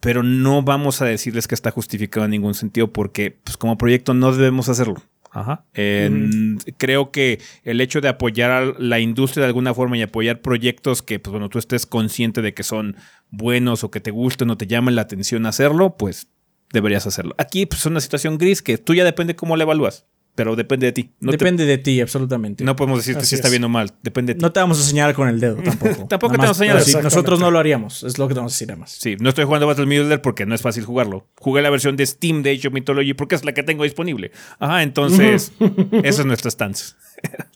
[0.00, 4.14] pero no vamos a decirles que está justificado en ningún sentido porque pues, como proyecto
[4.14, 5.02] no debemos hacerlo.
[5.32, 5.64] Ajá.
[5.72, 11.02] Creo que el hecho de apoyar a la industria de alguna forma y apoyar proyectos
[11.02, 12.96] que, pues bueno, tú estés consciente de que son
[13.30, 16.28] buenos o que te gusten o te llamen la atención hacerlo, pues
[16.72, 17.34] deberías hacerlo.
[17.38, 20.06] Aquí pues, es una situación gris que tú ya depende cómo la evalúas
[20.36, 21.10] pero depende de ti.
[21.18, 22.62] depende de ti, absolutamente.
[22.62, 24.42] No podemos decirte si está bien o mal, depende de ti.
[24.42, 26.06] No te vamos a señalar con el dedo tampoco.
[26.08, 26.84] tampoco te vamos a señalar.
[27.02, 28.92] nosotros no lo haríamos, es lo que te vamos a decir además.
[28.92, 31.26] Sí, no estoy jugando Battle Middle porque no es fácil jugarlo.
[31.40, 34.30] Jugué la versión de Steam de Age of Mythology porque es la que tengo disponible.
[34.58, 35.52] Ajá, entonces,
[36.04, 36.94] esa es nuestra stance.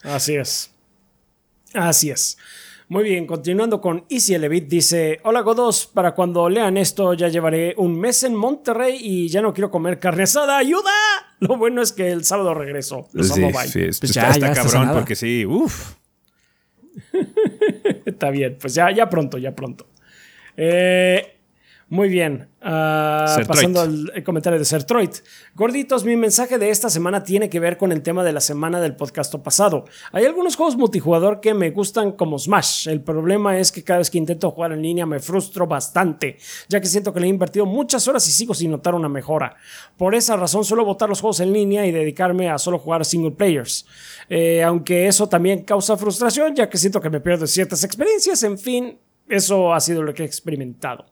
[0.03, 0.71] Así es.
[1.75, 2.39] Así es.
[2.91, 7.73] Muy bien, continuando con Easy Elevit, dice: Hola Godos, para cuando lean esto ya llevaré
[7.77, 10.59] un mes en Monterrey y ya no quiero comer carne asada.
[10.59, 10.91] ¡Ayuda!
[11.39, 13.07] Lo bueno es que el sábado regreso.
[13.13, 15.95] Los sí, amo, Sí, pues está, ya, cabrón porque sí, uff.
[18.07, 19.87] está bien, pues ya, ya pronto, ya pronto.
[20.57, 21.40] Eh,
[21.91, 22.49] muy bien.
[22.63, 25.11] Uh, pasando al comentario de Sertroid.
[25.57, 28.81] Gorditos, mi mensaje de esta semana tiene que ver con el tema de la semana
[28.81, 29.87] del podcast pasado.
[30.13, 32.87] Hay algunos juegos multijugador que me gustan como Smash.
[32.87, 36.39] El problema es que cada vez que intento jugar en línea me frustro bastante,
[36.69, 39.57] ya que siento que le he invertido muchas horas y sigo sin notar una mejora.
[39.97, 43.33] Por esa razón suelo botar los juegos en línea y dedicarme a solo jugar single
[43.33, 43.85] players.
[44.29, 48.45] Eh, aunque eso también causa frustración, ya que siento que me pierdo ciertas experiencias.
[48.45, 48.97] En fin,
[49.29, 51.07] eso ha sido lo que he experimentado.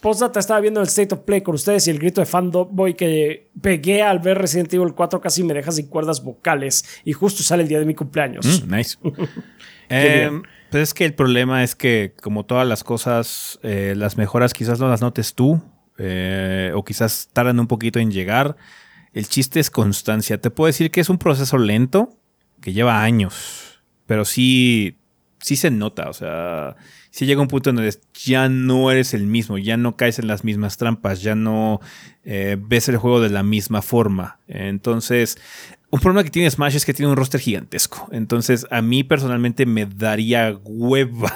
[0.00, 3.50] Postdata estaba viendo el State of Play con ustedes y el grito de fanboy que
[3.60, 7.62] pegué al ver Resident Evil 4 casi me deja sin cuerdas vocales y justo sale
[7.62, 8.64] el día de mi cumpleaños.
[8.64, 8.98] Mm, nice.
[9.90, 10.30] eh,
[10.70, 14.78] pues es que el problema es que como todas las cosas, eh, las mejoras quizás
[14.80, 15.60] no las notes tú
[15.98, 18.56] eh, o quizás tardan un poquito en llegar.
[19.12, 20.40] El chiste es constancia.
[20.40, 22.16] Te puedo decir que es un proceso lento
[22.62, 24.96] que lleva años, pero sí,
[25.40, 26.08] sí se nota.
[26.08, 26.76] O sea,
[27.10, 30.28] si llega un punto en donde ya no eres el mismo, ya no caes en
[30.28, 31.80] las mismas trampas, ya no
[32.24, 34.38] eh, ves el juego de la misma forma.
[34.46, 35.38] Entonces,
[35.90, 38.08] un problema que tiene Smash es que tiene un roster gigantesco.
[38.12, 41.34] Entonces, a mí personalmente me daría hueva.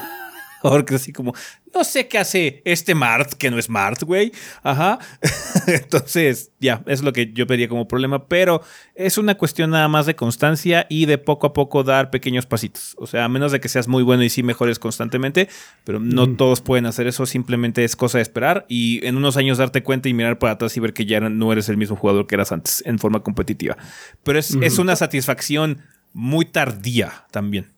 [0.64, 1.34] Porque así como,
[1.74, 4.32] no sé qué hace este Mart, que no es Mart, güey.
[4.62, 4.98] Ajá.
[5.66, 8.62] Entonces, ya, es lo que yo pedía como problema, pero
[8.94, 12.94] es una cuestión nada más de constancia y de poco a poco dar pequeños pasitos.
[12.96, 15.50] O sea, a menos de que seas muy bueno y sí mejores constantemente,
[15.84, 19.58] pero no todos pueden hacer eso, simplemente es cosa de esperar y en unos años
[19.58, 22.26] darte cuenta y mirar para atrás y ver que ya no eres el mismo jugador
[22.26, 23.76] que eras antes en forma competitiva.
[24.22, 25.82] Pero es, es una satisfacción
[26.14, 27.73] muy tardía también.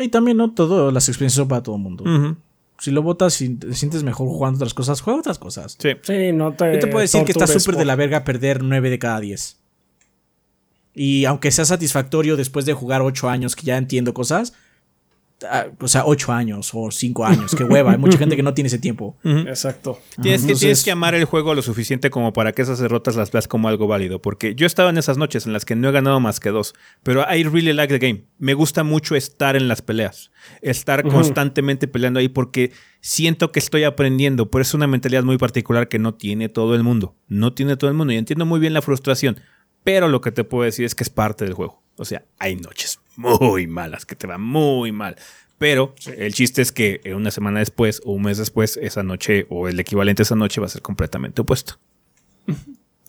[0.00, 0.52] Y también, ¿no?
[0.52, 2.04] Todo, las experiencias son para todo el mundo
[2.80, 5.76] si lo votas y te sientes mejor jugando otras cosas, juega otras cosas.
[5.78, 6.72] Sí, sí no te.
[6.72, 9.58] Yo te puedo decir que está súper de la verga perder 9 de cada 10.
[10.94, 14.54] Y aunque sea satisfactorio después de jugar 8 años que ya entiendo cosas,
[15.80, 17.92] o sea, ocho años o cinco años, qué hueva.
[17.92, 19.16] Hay mucha gente que no tiene ese tiempo.
[19.24, 19.98] Exacto.
[20.20, 23.30] Tienes, que, tienes que amar el juego lo suficiente como para que esas derrotas las
[23.30, 24.20] veas como algo válido.
[24.20, 26.74] Porque yo estaba en esas noches en las que no he ganado más que dos.
[27.02, 28.24] Pero I really like the game.
[28.38, 30.30] Me gusta mucho estar en las peleas.
[30.60, 34.50] Estar constantemente peleando ahí porque siento que estoy aprendiendo.
[34.50, 37.16] Pero es una mentalidad muy particular que no tiene todo el mundo.
[37.28, 38.12] No tiene todo el mundo.
[38.12, 39.40] Y entiendo muy bien la frustración.
[39.84, 41.82] Pero lo que te puedo decir es que es parte del juego.
[41.96, 45.16] O sea, hay noches muy malas que te van muy mal.
[45.58, 49.68] Pero el chiste es que una semana después o un mes después, esa noche o
[49.68, 51.74] el equivalente a esa noche va a ser completamente opuesto.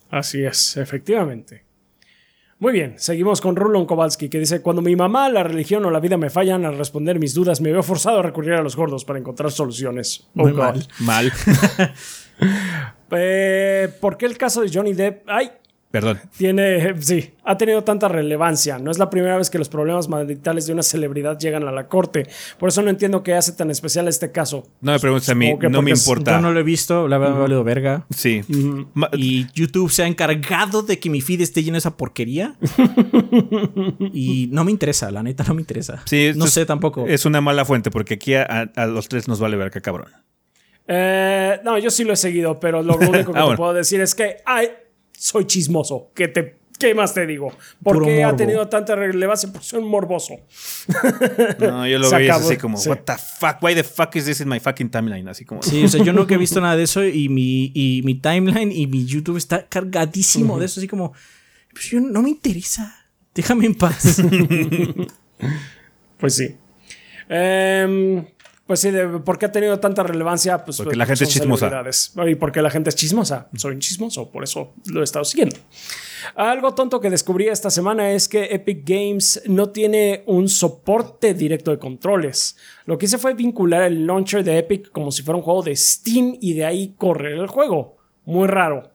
[0.10, 1.64] Así es, efectivamente.
[2.60, 5.99] Muy bien, seguimos con Rulon Kowalski que dice, cuando mi mamá, la religión o la
[5.99, 9.03] vida me fallan al responder mis dudas, me veo forzado a recurrir a los gordos
[9.03, 10.28] para encontrar soluciones.
[10.36, 10.86] Muy mal.
[10.99, 11.32] Mal.
[13.11, 15.23] eh, ¿Por qué el caso de Johnny Depp?
[15.28, 15.52] Ay,
[15.91, 16.19] Perdón.
[16.38, 18.80] Tiene, sí, ha tenido tanta relevancia.
[18.80, 21.88] No es la primera vez que los problemas maritales de una celebridad llegan a la
[21.88, 22.27] corte.
[22.57, 24.68] Por eso no entiendo qué hace tan especial este caso.
[24.80, 26.31] No me preguntes a mí, no me importa.
[26.31, 28.05] Yo no lo he visto, la verdad me ha valido verga.
[28.09, 28.41] Sí.
[29.13, 32.55] Y YouTube se ha encargado de que mi feed esté lleno de esa porquería.
[34.13, 36.01] y no me interesa, la neta no me interesa.
[36.05, 37.05] Sí, no sé tampoco.
[37.05, 40.07] Es una mala fuente porque aquí a, los tres nos vale verga, cabrón.
[40.88, 43.99] Eh, no, yo sí lo he seguido, pero lo único que ah, te puedo decir
[44.01, 44.69] es que hay
[45.22, 46.10] soy chismoso.
[46.15, 47.53] ¿Qué, te, qué más te digo?
[47.84, 49.52] ¿Por qué ha tenido tanta relevancia?
[49.52, 50.34] Porque soy un morboso.
[51.60, 54.49] No, yo lo veo así como, what the fuck, why the fuck is this in
[54.49, 55.27] my fucking timeline?
[55.30, 55.61] Así como.
[55.61, 58.72] Sí, o sea, yo nunca he visto nada de eso y mi, y mi timeline
[58.72, 61.14] y mi YouTube está cargadísimo de eso, así como,
[61.72, 63.06] pues yo no me interesa.
[63.35, 64.23] Déjame en paz.
[66.18, 66.56] pues sí.
[67.30, 68.26] Eh,
[68.72, 68.89] pues sí,
[69.26, 70.64] ¿por qué ha tenido tanta relevancia?
[70.64, 71.84] Pues porque la gente es chismosa.
[72.26, 73.49] Y porque la gente es chismosa.
[73.53, 75.57] Soy chismoso, por eso lo he estado siguiendo.
[76.38, 81.72] Algo tonto que descubrí esta semana es que Epic Games no tiene un soporte directo
[81.72, 82.56] de controles.
[82.85, 85.76] Lo que hice fue vincular el launcher de Epic como si fuera un juego de
[85.76, 87.98] Steam y de ahí correr el juego.
[88.23, 88.89] Muy raro.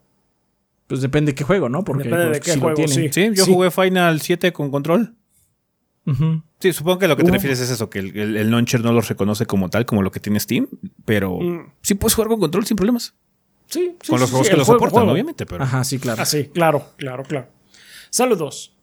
[0.87, 1.85] Pues depende de qué juego, ¿no?
[1.85, 3.11] Porque depende de qué juego, sí.
[3.13, 3.29] sí.
[3.35, 5.15] yo jugué Final 7 con control.
[6.61, 9.45] Sí, supongo que lo que te refieres es eso, que el, launcher no los reconoce
[9.45, 10.69] como tal, como lo que tiene Steam,
[11.05, 11.73] pero mm.
[11.83, 13.15] sí puedes jugar con control sin problemas.
[13.67, 15.65] Sí, Con los juegos que lo soportan, obviamente, pero.
[15.65, 16.23] Ajá, sí, claro.
[16.23, 17.49] Ah, sí, claro, claro, claro.
[18.11, 18.76] Saludos.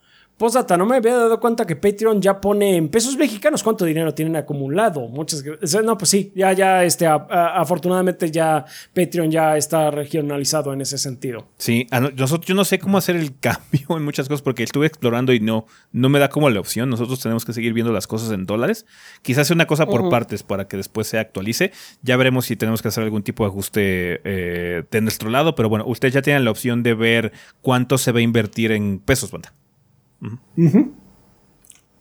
[0.43, 4.13] Postdata, no me había dado cuenta que Patreon ya pone en pesos mexicanos cuánto dinero
[4.13, 5.07] tienen acumulado.
[5.07, 5.81] Muchas gracias.
[5.85, 11.47] No, pues sí, ya, ya, este, afortunadamente ya Patreon ya está regionalizado en ese sentido.
[11.57, 11.87] Sí,
[12.17, 15.39] nosotros, yo no sé cómo hacer el cambio en muchas cosas porque estuve explorando y
[15.39, 16.89] no, no me da como la opción.
[16.89, 18.85] Nosotros tenemos que seguir viendo las cosas en dólares.
[19.21, 21.71] Quizás sea una cosa por partes para que después se actualice.
[22.01, 25.69] Ya veremos si tenemos que hacer algún tipo de ajuste eh, de nuestro lado, pero
[25.69, 29.31] bueno, ustedes ya tienen la opción de ver cuánto se va a invertir en pesos,
[29.31, 29.53] banda.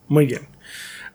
[0.08, 0.48] Muy bien.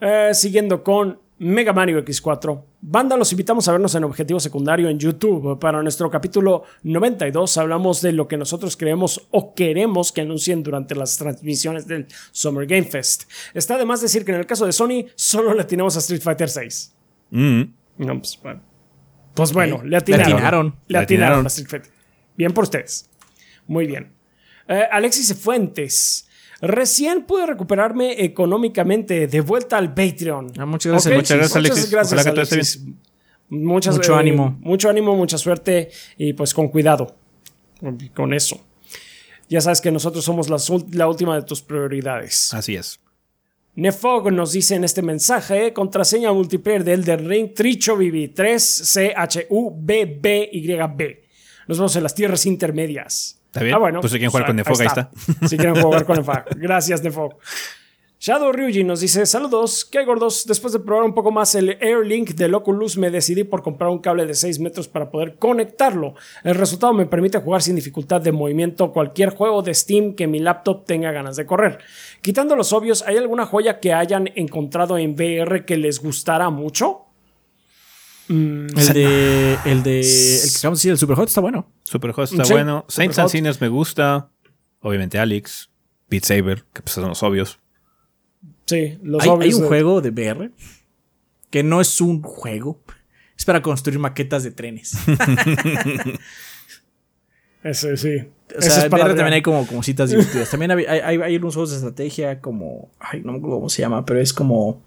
[0.01, 2.63] Eh, siguiendo con Mega Mario X4.
[2.81, 5.59] Banda, los invitamos a vernos en Objetivo Secundario en YouTube.
[5.59, 10.95] Para nuestro capítulo 92 hablamos de lo que nosotros creemos o queremos que anuncien durante
[10.95, 13.29] las transmisiones del Summer Game Fest.
[13.53, 16.49] Está además decir que en el caso de Sony solo le atinamos a Street Fighter
[16.49, 16.95] 6.
[17.29, 17.61] Mm.
[17.97, 18.61] pues, bueno.
[19.35, 20.75] Pues bueno, le atinaron.
[20.87, 21.45] Le atinaron.
[21.45, 21.91] a Street Fighter.
[22.35, 23.09] Bien por ustedes.
[23.67, 24.11] Muy bien.
[24.67, 26.26] Eh, Alexis Fuentes.
[26.61, 30.53] Recién pude recuperarme económicamente de vuelta al Patreon.
[30.57, 32.83] Ah, muchas gracias, muchas gracias, Alexis.
[33.49, 34.57] Muchas gracias, mucho eh, ánimo.
[34.61, 37.15] Mucho ánimo, mucha suerte y pues con cuidado
[38.13, 38.59] con eso.
[39.49, 42.53] Ya sabes que nosotros somos la, última de tus prioridades.
[42.53, 42.99] Así es.
[43.75, 49.13] Nefog nos dice en este mensaje, contraseña multiplayer de Elden Ring, Tricho BB 3 C
[49.15, 51.23] H U B B Y B.
[51.67, 53.36] Nos vemos en las tierras intermedias.
[53.57, 53.75] ¿Está bien?
[53.75, 54.01] Ah, bueno.
[54.01, 55.09] Pues si quieren jugar con Nefog, ahí está.
[55.47, 56.43] Si quieren jugar con Nefog.
[56.55, 57.35] Gracias, Nefog.
[58.19, 60.45] Shadow Ryuji nos dice: Saludos, ¿qué hay gordos?
[60.47, 63.99] Después de probar un poco más el Airlink del Oculus, me decidí por comprar un
[63.99, 66.13] cable de 6 metros para poder conectarlo.
[66.43, 70.39] El resultado me permite jugar sin dificultad de movimiento cualquier juego de Steam que mi
[70.39, 71.79] laptop tenga ganas de correr.
[72.21, 77.06] Quitando los obvios, ¿hay alguna joya que hayan encontrado en VR que les gustara mucho?
[78.29, 79.57] Mm, el de.
[79.65, 79.99] El de.
[79.99, 81.71] El que acabamos de decir, el Superhot está bueno.
[81.83, 82.85] Superhot está bueno.
[82.87, 84.29] Saints and me gusta.
[84.81, 85.69] Obviamente Alex.
[86.09, 87.59] Beat Saber, que pues son los obvios.
[88.65, 89.55] Sí, los hay, obvios.
[89.55, 90.51] Hay un juego de VR
[91.49, 92.81] que no es un juego.
[93.37, 94.93] Es para construir maquetas de trenes.
[97.63, 98.29] Ese sí.
[98.57, 100.49] O sea, en VR también hay como, como citas divertidas.
[100.49, 102.91] También hay, hay, hay, unos juegos de estrategia como.
[102.99, 104.81] Ay, no me acuerdo cómo se llama, pero es como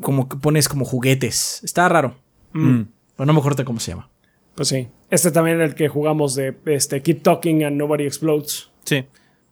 [0.00, 1.60] como que pones como juguetes.
[1.64, 2.16] Está raro.
[2.52, 2.82] Mm.
[3.16, 4.08] Pero no me acuerdo cómo se llama.
[4.54, 4.88] Pues sí.
[5.10, 8.70] Este también es el que jugamos de este, Keep Talking and Nobody Explodes.
[8.84, 9.04] Sí.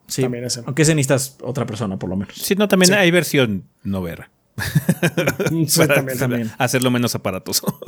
[0.06, 0.22] Sí.
[0.22, 0.62] También ese.
[0.66, 2.36] Aunque ese necesitas otra persona, por lo menos.
[2.36, 4.30] Sí, no, también hay versión no ver.
[6.18, 6.50] también.
[6.58, 7.80] Hacerlo menos aparatoso.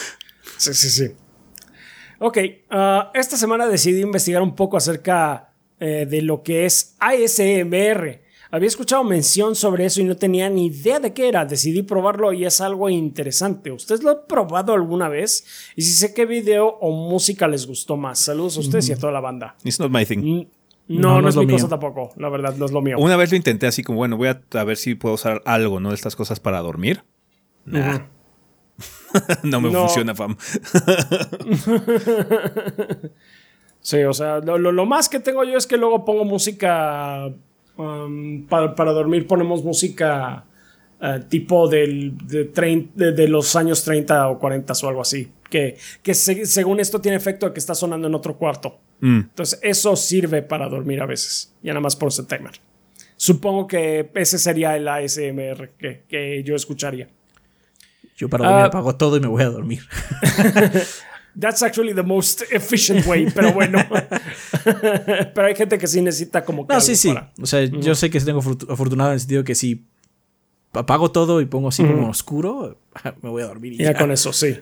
[0.56, 1.12] sí, sí, sí.
[2.18, 2.38] Ok,
[2.70, 8.23] ah, esta semana decidí investigar un poco acerca eh, de lo que es ASMR.
[8.54, 11.44] Había escuchado mención sobre eso y no tenía ni idea de qué era.
[11.44, 13.72] Decidí probarlo y es algo interesante.
[13.72, 15.44] ¿Ustedes lo han probado alguna vez?
[15.74, 18.20] Y si sé qué video o música les gustó más.
[18.20, 19.56] Saludos a ustedes y a toda la banda.
[19.64, 20.46] It's not my thing.
[20.86, 22.12] No, no, es, mi cosa tampoco.
[22.14, 22.96] La verdad, no es lo mío.
[22.96, 25.88] Una vez lo intenté así como, bueno, voy a, ver si puedo usar algo, ¿no?
[25.88, 27.02] De estas cosas para dormir.
[27.64, 28.02] Nah.
[29.42, 30.36] no me funciona, fam.
[33.80, 37.34] sí, o sea, lo, más que tengo yo es que luego pongo música.
[37.76, 40.44] Um, para, dormir ponemos música
[41.00, 45.30] uh, tipo del, de, los años 30 o 40 o algo así.
[45.50, 48.78] Que, que según esto tiene efecto de que está sonando en otro cuarto.
[49.00, 49.20] Mm.
[49.20, 51.52] Entonces, eso sirve para dormir a veces.
[51.62, 52.52] Ya nada más por ese timer.
[53.16, 57.08] Supongo que ese sería el ASMR que, que yo escucharía.
[58.16, 58.66] Yo para dormir ah.
[58.66, 59.82] apago todo y me voy a dormir.
[61.38, 63.84] That's actually the most efficient way, pero bueno.
[65.34, 66.74] pero hay gente que sí necesita como que.
[66.74, 67.14] No, sí, sí.
[67.40, 69.84] O sea, yo sé que tengo afortunado en el sentido que si
[70.72, 72.78] apago todo y pongo así como oscuro,
[73.22, 73.74] me voy a dormir.
[73.74, 74.58] Y ya, con eso, sí.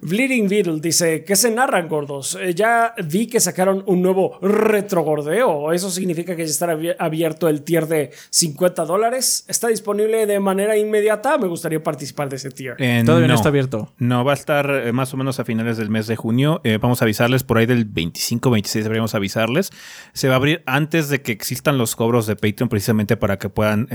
[0.00, 2.38] Bleeding Beetle dice, ¿qué se narran gordos?
[2.40, 5.72] Eh, ya vi que sacaron un nuevo retrogordeo.
[5.72, 9.44] ¿Eso significa que ya estará abierto el tier de 50 dólares?
[9.48, 11.36] ¿Está disponible de manera inmediata?
[11.38, 12.76] Me gustaría participar de ese tier.
[12.78, 13.92] Eh, Todavía no, está abierto.
[13.98, 16.62] No, va a estar eh, más o menos a finales del mes de junio.
[16.80, 19.72] vamos a avisarles por ahí del 25, 26 deberíamos avisarles.
[20.12, 23.48] Se va a abrir antes de que existan los cobros de Patreon precisamente para que
[23.48, 23.88] puedan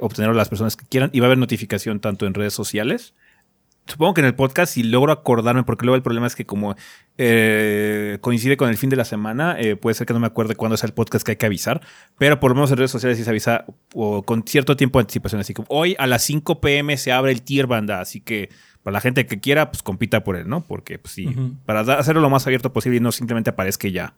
[0.00, 1.10] obtenerlo las personas que quieran.
[1.12, 3.14] Y va a haber notificación tanto en redes sociales
[3.86, 6.76] supongo que en el podcast, si logro acordarme, porque luego el problema es que como
[7.18, 10.56] eh, coincide con el fin de la semana, eh, puede ser que no me acuerde
[10.56, 11.80] cuándo es el podcast que hay que avisar,
[12.18, 13.64] pero por lo menos en redes sociales sí se avisa
[13.94, 15.40] o con cierto tiempo de anticipación.
[15.40, 18.50] Así que hoy a las 5 pm se abre el tier banda, así que
[18.82, 20.62] para la gente que quiera, pues compita por él, ¿no?
[20.62, 21.34] Porque pues sí,
[21.64, 24.14] para hacerlo lo más abierto posible y no simplemente aparezca ya.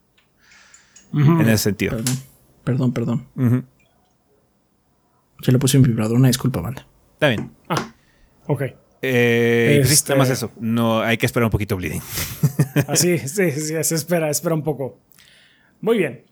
[1.13, 1.97] En ese sentido.
[2.65, 3.27] Perdón, perdón.
[3.35, 3.67] perdón.
[5.41, 6.87] Yo le puse un vibrador, una disculpa, banda.
[7.15, 7.51] Está bien.
[7.69, 7.95] Ah,
[8.47, 8.63] ok.
[9.03, 10.15] Eh, pues este...
[10.15, 10.51] más eso.
[10.59, 12.03] No, hay que esperar un poquito bleeding.
[12.89, 14.99] Así, sí, sí, se espera, espera un poco.
[15.81, 16.25] Muy bien.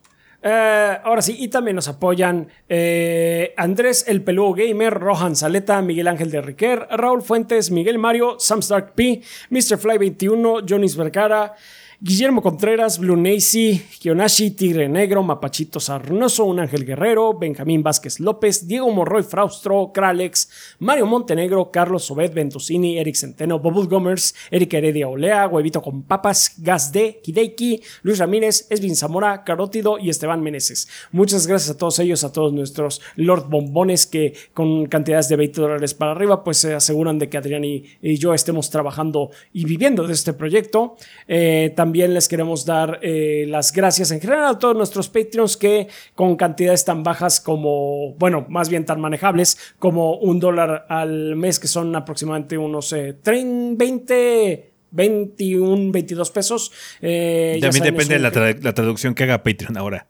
[0.42, 6.08] Eh, ahora sí, y también nos apoyan eh, Andrés el Peludo Gamer, Rohan Saleta, Miguel
[6.08, 9.78] Ángel de Riquer, Raúl Fuentes, Miguel Mario, Sam Stark P, Mr.
[9.78, 11.54] Fly 21, Jonis Vergara,
[11.98, 18.68] Guillermo Contreras, Blue Nacy, Kionashi, Tigre Negro, Mapachito Sarnoso, Un Ángel Guerrero, Benjamín Vázquez López,
[18.68, 25.08] Diego Morroy Fraustro, Kralex, Mario Montenegro, Carlos Obed Ventosini, Eric Centeno, Bobul Gomers, Eric Heredia
[25.08, 30.88] Olea, Huevito con Papas, Gas de Kideiki, Luis Ramírez, Esvin Zamora, Carótido y Esteban Meneses.
[31.12, 35.62] Muchas gracias a todos ellos, a todos nuestros Lord Bombones que con cantidades de 20
[35.62, 40.06] dólares para arriba, pues se aseguran de que Adrián y, yo estemos trabajando y viviendo
[40.06, 40.96] de este proyecto.
[41.26, 45.88] Eh, también les queremos dar eh, las gracias en general a todos nuestros Patreons que
[46.14, 51.58] con cantidades tan bajas como, bueno, más bien tan manejables como un dólar al mes,
[51.58, 54.72] que son aproximadamente unos 20...
[54.96, 56.72] 21, 22 pesos.
[57.02, 60.06] Eh, También depende de la, traducción que haga Patreon ahora.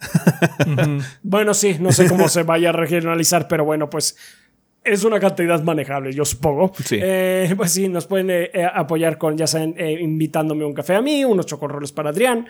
[1.23, 4.17] bueno, sí, no sé cómo se vaya a regionalizar, pero bueno, pues
[4.87, 6.73] es una cantidad manejable, yo supongo.
[6.91, 11.03] Eh, pues sí, nos pueden eh, eh, apoyar con, ya saben, invitándome un café a
[11.03, 12.47] mí, unos chocorroles para Adrián.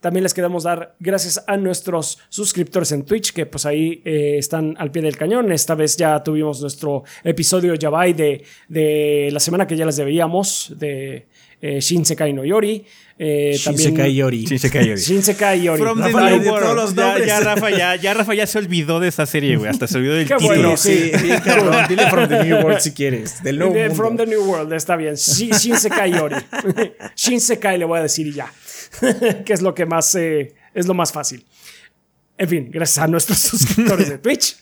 [0.00, 4.90] también les queremos dar gracias a nuestros suscriptores en Twitch, que pues ahí están al
[4.90, 5.50] pie del cañón.
[5.52, 10.74] Esta vez ya tuvimos nuestro episodio Yabai de, de la semana que ya les debíamos,
[10.78, 11.26] de
[11.60, 12.84] Shinsekai no Yori.
[13.20, 14.44] Eh, Shinsekai Yori.
[14.46, 15.00] Shinsekai Yori.
[15.00, 15.82] Shinsekai Yori.
[15.82, 16.76] From the New World.
[16.76, 19.68] Los ya, ya, Rafa, ya, ya, Rafa ya se olvidó de esa serie, güey.
[19.68, 20.46] Hasta se olvidó del título.
[20.46, 21.74] Bueno, sí, sí, cabrón.
[21.88, 23.42] Dile From the New World si quieres.
[23.42, 25.16] Del nuevo de, From the New World, está bien.
[25.16, 26.36] Shinsekai Yori.
[27.16, 28.52] Shinsekai le voy a decir y ya.
[29.44, 31.44] que es lo que más, eh, es lo más fácil.
[32.36, 34.56] En fin, gracias a nuestros suscriptores de Twitch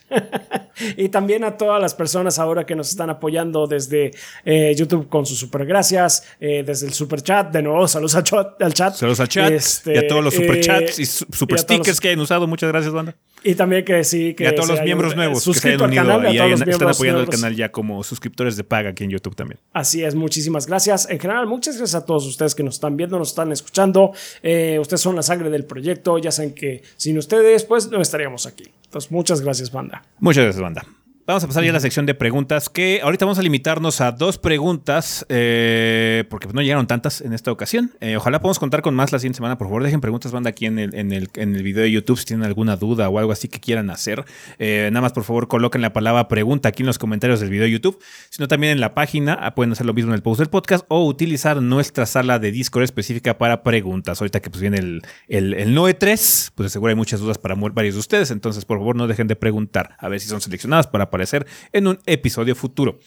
[0.96, 4.10] y también a todas las personas ahora que nos están apoyando desde
[4.44, 7.50] eh, YouTube con sus super gracias, eh, desde el super chat.
[7.52, 8.94] De nuevo, saludos al chat.
[8.94, 12.20] Saludos al chat este, y a todos los super chats y super stickers que hayan
[12.20, 12.46] usado.
[12.46, 13.14] Muchas gracias, banda.
[13.42, 14.44] Y también que sí, que.
[14.44, 17.54] Y a todos los miembros nuevos que se hayan unido y están apoyando el canal
[17.54, 19.60] ya como suscriptores de paga aquí en YouTube también.
[19.72, 21.08] Así es, muchísimas gracias.
[21.08, 24.12] En general, muchas gracias a todos ustedes que nos están viendo, nos están escuchando.
[24.42, 26.18] Eh, ustedes son la sangre del proyecto.
[26.18, 28.64] Ya saben que sin ustedes, pues no estaríamos aquí.
[28.86, 30.02] Entonces, muchas gracias, banda.
[30.18, 30.86] Muchas gracias, banda.
[31.26, 34.12] Vamos a pasar ya a la sección de preguntas, que ahorita vamos a limitarnos a
[34.12, 37.90] dos preguntas, eh, porque no llegaron tantas en esta ocasión.
[38.00, 39.58] Eh, ojalá podamos contar con más la siguiente semana.
[39.58, 42.16] Por favor, dejen preguntas, banda, aquí en el, en el, en el video de YouTube
[42.16, 44.24] si tienen alguna duda o algo así que quieran hacer.
[44.60, 47.64] Eh, nada más, por favor, coloquen la palabra pregunta aquí en los comentarios del video
[47.64, 47.98] de YouTube,
[48.30, 49.36] sino también en la página.
[49.40, 52.52] Ah, pueden hacer lo mismo en el post del podcast o utilizar nuestra sala de
[52.52, 54.20] Discord específica para preguntas.
[54.20, 57.56] Ahorita que pues viene el, el, el NOE 3, pues seguro hay muchas dudas para
[57.56, 58.30] varios de ustedes.
[58.30, 61.86] Entonces, por favor, no dejen de preguntar a ver si son seleccionadas para aparecer en
[61.86, 62.98] un episodio futuro.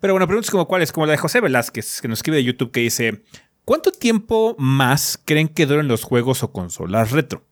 [0.00, 2.70] Pero bueno, preguntas como cuáles, como la de José Velázquez, que nos escribe de YouTube
[2.70, 3.22] que dice,
[3.64, 7.44] ¿cuánto tiempo más creen que duren los juegos o consolas retro?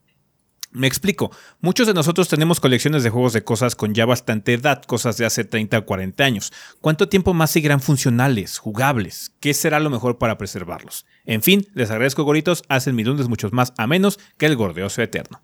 [0.71, 1.31] Me explico,
[1.61, 5.25] muchos de nosotros tenemos colecciones de juegos de cosas con ya bastante edad, cosas de
[5.25, 6.53] hace 30 o 40 años.
[6.79, 9.31] ¿Cuánto tiempo más seguirán funcionales, jugables?
[9.39, 11.07] ¿Qué será lo mejor para preservarlos?
[11.25, 15.01] En fin, les agradezco goritos, hacen mis lunes muchos más a menos que el gordeoso
[15.01, 15.41] eterno.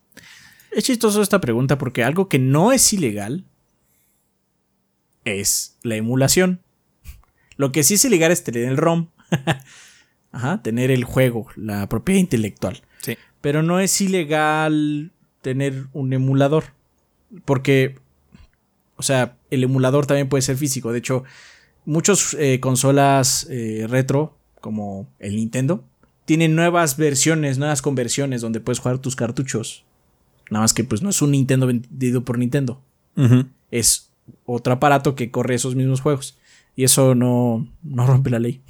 [0.72, 3.46] Es chistoso esta pregunta porque algo que no es ilegal
[5.26, 6.62] es la emulación.
[7.58, 9.10] Lo que sí es ilegal es tener el ROM.
[10.32, 12.82] Ajá, tener el juego, la propiedad intelectual.
[13.02, 13.18] Sí.
[13.42, 15.12] Pero no es ilegal
[15.42, 16.66] tener un emulador.
[17.46, 17.96] Porque,
[18.98, 20.92] o sea, el emulador también puede ser físico.
[20.92, 21.24] De hecho,
[21.86, 25.86] muchas eh, consolas eh, retro, como el Nintendo,
[26.26, 29.86] tienen nuevas versiones, nuevas conversiones donde puedes jugar tus cartuchos.
[30.50, 32.82] Nada más que pues no es un Nintendo vendido por Nintendo.
[33.72, 34.12] Es
[34.46, 36.38] otro aparato que corre esos mismos juegos.
[36.76, 38.62] Y eso no, no rompe la ley.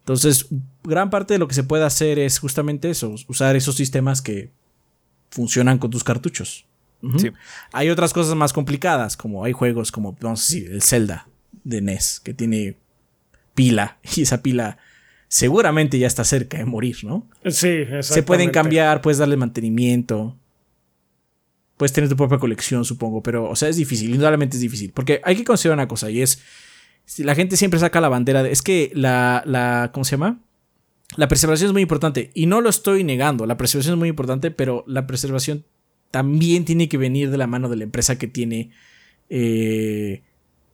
[0.00, 0.46] Entonces,
[0.82, 4.50] gran parte de lo que se puede hacer es justamente eso, usar esos sistemas que
[5.30, 6.66] funcionan con tus cartuchos.
[7.72, 11.28] Hay otras cosas más complicadas, como hay juegos como, vamos a decir, el Zelda
[11.64, 12.76] de NES, que tiene
[13.54, 14.78] pila, y esa pila
[15.28, 17.26] seguramente ya está cerca de morir, ¿no?
[17.44, 18.02] Sí, exactamente.
[18.02, 20.36] Se pueden cambiar, puedes darle mantenimiento.
[21.80, 24.92] Puedes tener tu propia colección, supongo, pero, o sea, es difícil, indudablemente es difícil.
[24.92, 26.42] Porque hay que considerar una cosa, y es.
[27.16, 28.52] La gente siempre saca la bandera de.
[28.52, 29.42] Es que la.
[29.46, 30.42] la ¿Cómo se llama?
[31.16, 32.32] La preservación es muy importante.
[32.34, 33.46] Y no lo estoy negando.
[33.46, 35.64] La preservación es muy importante, pero la preservación
[36.10, 38.72] también tiene que venir de la mano de la empresa que tiene.
[39.30, 40.22] Eh,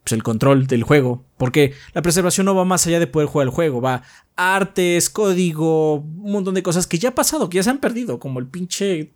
[0.07, 1.25] pues, el control del juego.
[1.37, 3.81] Porque la preservación no va más allá de poder jugar el juego.
[3.81, 4.05] Va
[4.37, 8.21] artes, código, un montón de cosas que ya ha pasado, que ya se han perdido.
[8.21, 9.13] Como el pinche,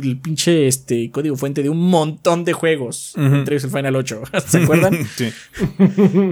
[0.00, 3.14] el pinche este, código fuente de un montón de juegos.
[3.16, 4.22] Entre ellos el Final 8.
[4.46, 5.04] ¿Se acuerdan?
[5.16, 5.32] sí.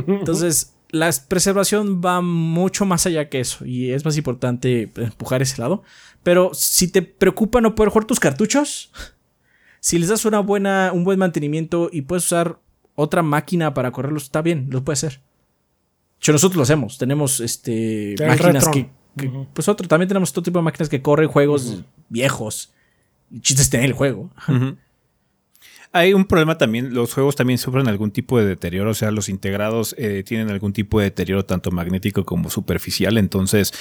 [0.06, 3.66] Entonces, la preservación va mucho más allá que eso.
[3.66, 5.82] Y es más importante empujar ese lado.
[6.22, 8.92] Pero si te preocupa no poder jugar tus cartuchos.
[9.80, 12.60] Si les das una buena, un buen mantenimiento y puedes usar
[12.96, 15.20] otra máquina para correrlos, está bien, lo puede hacer.
[16.26, 16.98] De nosotros lo hacemos.
[16.98, 18.90] Tenemos este máquinas que,
[19.52, 22.72] Pues otro, también tenemos todo tipo de máquinas que corren juegos viejos.
[23.32, 24.32] El chiste es tener el juego.
[25.92, 29.30] Hay un problema también, los juegos también sufren algún tipo de deterioro, o sea, los
[29.30, 33.72] integrados eh, tienen algún tipo de deterioro tanto magnético como superficial, entonces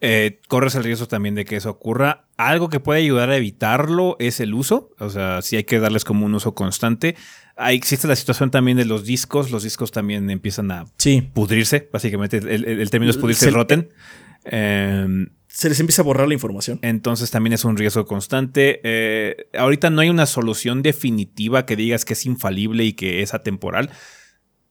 [0.00, 2.26] eh, corres el riesgo también de que eso ocurra.
[2.36, 6.04] Algo que puede ayudar a evitarlo es el uso, o sea, si hay que darles
[6.04, 7.16] como un uso constante.
[7.56, 9.50] Ahí existe la situación también de los discos.
[9.50, 10.84] Los discos también empiezan a
[11.32, 11.88] pudrirse.
[11.90, 13.88] Básicamente, el, término es pudrirse, roten.
[14.44, 16.78] Em, se les empieza a borrar la información.
[16.82, 18.80] Entonces también es un riesgo constante.
[18.84, 23.32] Eh, ahorita no hay una solución definitiva que digas que es infalible y que es
[23.32, 23.90] atemporal.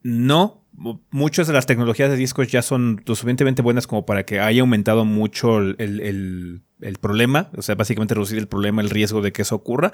[0.03, 0.63] No,
[1.09, 4.61] muchas de las tecnologías de discos ya son lo suficientemente buenas como para que haya
[4.61, 9.43] aumentado mucho el, el problema, o sea, básicamente reducir el problema, el riesgo de que
[9.43, 9.91] eso ocurra,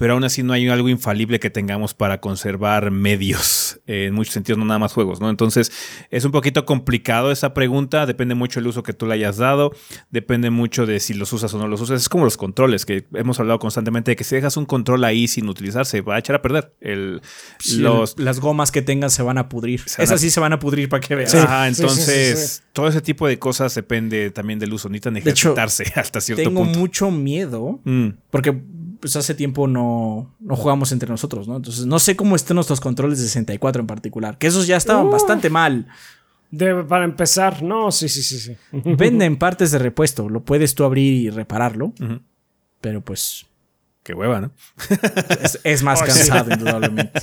[0.00, 4.32] pero aún así no hay algo infalible que tengamos para conservar medios, eh, en muchos
[4.32, 5.28] sentidos, no nada más juegos, ¿no?
[5.28, 5.70] Entonces,
[6.10, 9.72] es un poquito complicado esa pregunta, depende mucho del uso que tú le hayas dado,
[10.10, 13.04] depende mucho de si los usas o no los usas, es como los controles, que
[13.12, 16.36] hemos hablado constantemente de que si dejas un control ahí sin utilizarse, va a echar
[16.36, 16.72] a perder.
[16.80, 17.20] El,
[18.16, 19.82] las gomas que tengas se van a pudrir.
[19.98, 21.34] Esas sí se van a pudrir para que veas.
[21.34, 26.42] Ajá, entonces, todo ese tipo de cosas depende también del uso, necesitan ejercitarse hasta cierto
[26.42, 26.78] tengo punto.
[26.78, 28.08] mucho miedo, mm.
[28.30, 28.58] porque
[29.00, 31.56] pues hace tiempo no, no jugamos entre nosotros, ¿no?
[31.56, 35.06] Entonces no sé cómo estén nuestros controles de 64 en particular, que esos ya estaban
[35.06, 35.10] uh.
[35.10, 35.86] bastante mal.
[36.88, 38.56] para empezar, no, sí, sí, sí, sí.
[38.72, 41.92] Venden partes de repuesto, lo puedes tú abrir y repararlo,
[42.80, 43.46] pero pues...
[44.02, 44.50] Qué hueva, ¿no?
[45.62, 47.20] es, más oh, cansado, indudablemente.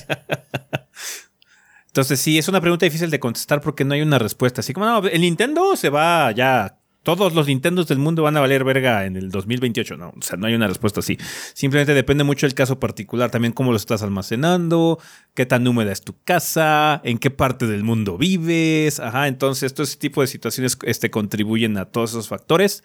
[1.87, 4.61] Entonces sí, es una pregunta difícil de contestar porque no hay una respuesta.
[4.61, 6.76] Así como, no, el Nintendo se va ya
[7.07, 9.95] todos los Nintendos del mundo van a valer verga en el 2028.
[9.95, 11.17] No, o sea, no hay una respuesta así.
[11.53, 14.99] Simplemente depende mucho del caso particular, también cómo lo estás almacenando,
[15.33, 18.99] qué tan húmeda es tu casa, en qué parte del mundo vives.
[18.99, 22.83] Ajá, entonces todo ese tipo de situaciones este, contribuyen a todos esos factores.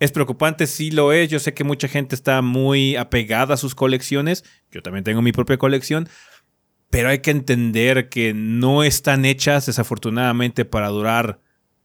[0.00, 1.30] Es preocupante, sí lo es.
[1.30, 4.44] Yo sé que mucha gente está muy apegada a sus colecciones.
[4.70, 6.10] Yo también tengo mi propia colección
[6.90, 11.40] pero hay que entender que no están hechas desafortunadamente para durar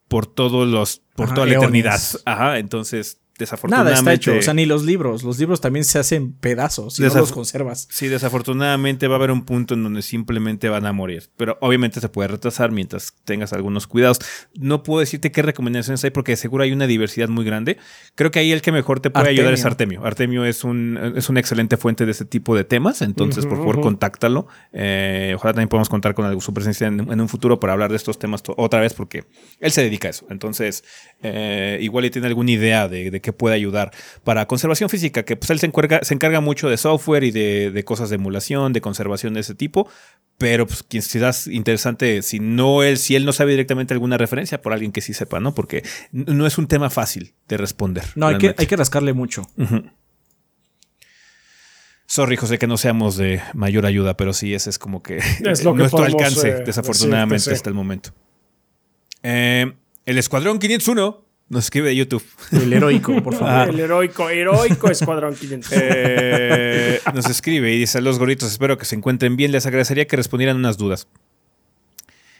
[0.07, 1.99] por todos los por toda la eternidad.
[2.25, 4.01] Ajá, entonces desafortunadamente.
[4.01, 5.23] Nada está hecho, o sea, ni los libros.
[5.23, 7.88] Los libros también se hacen pedazos y no los conservas.
[7.91, 11.30] Sí, desafortunadamente va a haber un punto en donde simplemente van a morir.
[11.38, 14.19] Pero obviamente se puede retrasar mientras tengas algunos cuidados.
[14.55, 17.77] No puedo decirte qué recomendaciones hay porque seguro hay una diversidad muy grande.
[18.15, 20.05] Creo que ahí el que mejor te puede ayudar es Artemio.
[20.05, 23.01] Artemio es, un, es una excelente fuente de este tipo de temas.
[23.01, 24.47] Entonces, por favor, contáctalo.
[24.73, 28.19] Eh, ojalá también podamos contar con su presencia en, un futuro para hablar de estos
[28.19, 29.26] temas otra vez porque
[29.59, 30.26] él se dedica a eso.
[30.30, 30.84] Entonces,
[31.22, 33.91] eh, igual y tiene alguna idea de, de que puede ayudar.
[34.23, 37.83] Para conservación física, que pues él se encarga, se encarga mucho de software y de,
[37.83, 39.89] cosas de emulación, de conservación de ese tipo.
[40.37, 44.71] Pero pues quizás interesante, si no él, si él no sabe directamente alguna referencia, por
[44.71, 45.53] alguien que sí sepa, ¿no?
[45.53, 45.83] Porque
[46.13, 48.05] no es un tema fácil de responder.
[48.15, 49.45] No, hay que, hay que, rascarle mucho.
[52.05, 55.65] Sorry, José, que no seamos de mayor ayuda, pero sí, ese es como que, es
[55.65, 58.11] lo nuestro alcance, eh, desafortunadamente, hasta el momento.
[59.21, 59.73] Eh,
[60.05, 62.23] el Escuadrón 501 nos escribe de YouTube.
[62.51, 63.69] El heroico, por favor.
[63.69, 65.71] El heroico, heroico Escuadrón 500.
[65.73, 69.51] Eh, nos escribe y dice: Los gorritos, espero que se encuentren bien.
[69.51, 71.07] Les agradecería que respondieran unas dudas.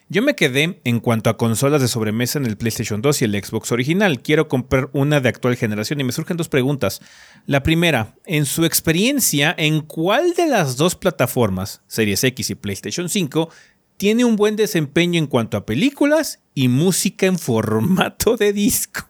[0.09, 3.43] Yo me quedé en cuanto a consolas de sobremesa en el PlayStation 2 y el
[3.43, 4.21] Xbox original.
[4.21, 7.01] Quiero comprar una de actual generación y me surgen dos preguntas.
[7.45, 13.09] La primera, en su experiencia, ¿en cuál de las dos plataformas, Series X y PlayStation
[13.09, 13.49] 5,
[13.98, 19.06] tiene un buen desempeño en cuanto a películas y música en formato de disco.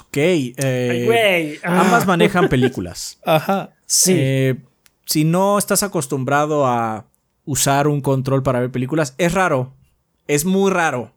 [0.00, 0.16] Ok.
[0.16, 3.18] Eh, ambas manejan películas.
[3.24, 3.70] Ajá.
[3.86, 4.14] Sí.
[4.16, 4.56] Eh,
[5.06, 7.06] si no estás acostumbrado a
[7.44, 9.74] usar un control para ver películas, es raro.
[10.26, 11.14] Es muy raro.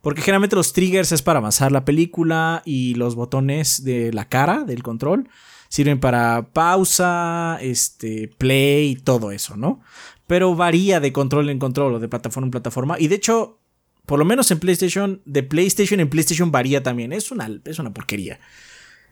[0.00, 4.64] Porque generalmente los triggers es para avanzar la película y los botones de la cara
[4.64, 5.28] del control
[5.68, 9.80] sirven para pausa, este, play y todo eso, ¿no?
[10.26, 12.96] Pero varía de control en control o de plataforma en plataforma.
[12.98, 13.58] Y de hecho,
[14.06, 17.12] por lo menos en PlayStation, de PlayStation en PlayStation varía también.
[17.12, 18.40] Es una, es una porquería.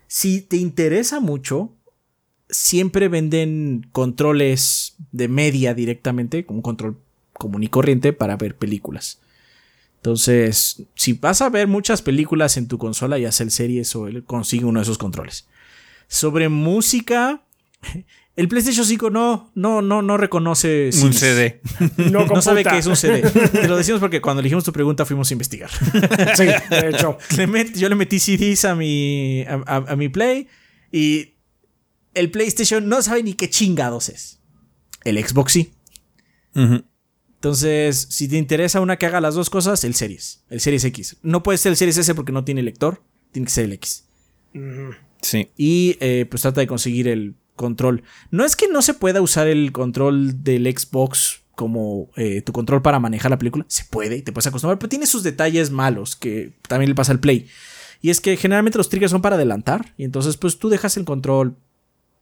[0.07, 1.73] Si te interesa mucho,
[2.49, 7.01] siempre venden controles de media directamente, como un control
[7.33, 9.21] común y corriente para ver películas.
[9.97, 14.65] Entonces, si vas a ver muchas películas en tu consola, ya sea series o consigue
[14.65, 15.47] uno de esos controles.
[16.09, 17.45] Sobre música,
[18.37, 21.61] el PlayStation 5 no, no, no, no reconoce un CD.
[22.11, 23.23] No, sabe que es un CD.
[23.53, 25.71] Te lo decimos porque cuando elegimos tu pregunta fuimos a investigar.
[26.37, 27.19] Sí, de hecho.
[27.75, 30.49] yo le metí CDs a mi, a, mi Play
[30.93, 31.35] y
[32.15, 34.41] el PlayStation no sabe ni qué chingados es.
[35.05, 35.73] El Xbox sí.
[36.55, 40.45] Entonces, si te interesa una que haga las dos cosas, el Series.
[40.51, 41.17] El Series X.
[41.23, 43.03] No puede ser el Series S porque no tiene lector.
[43.33, 44.05] Tiene que ser el X.
[45.23, 45.51] Sí.
[45.57, 48.03] Y eh, pues trata de conseguir el control.
[48.31, 52.81] No es que no se pueda usar el control del Xbox como eh, tu control
[52.81, 53.67] para manejar la película.
[53.69, 57.13] Se puede y te puedes acostumbrar, pero tiene sus detalles malos que también le pasa
[57.13, 57.49] al Play.
[58.01, 59.93] Y es que generalmente los triggers son para adelantar.
[59.99, 61.57] Y entonces, pues tú dejas el control.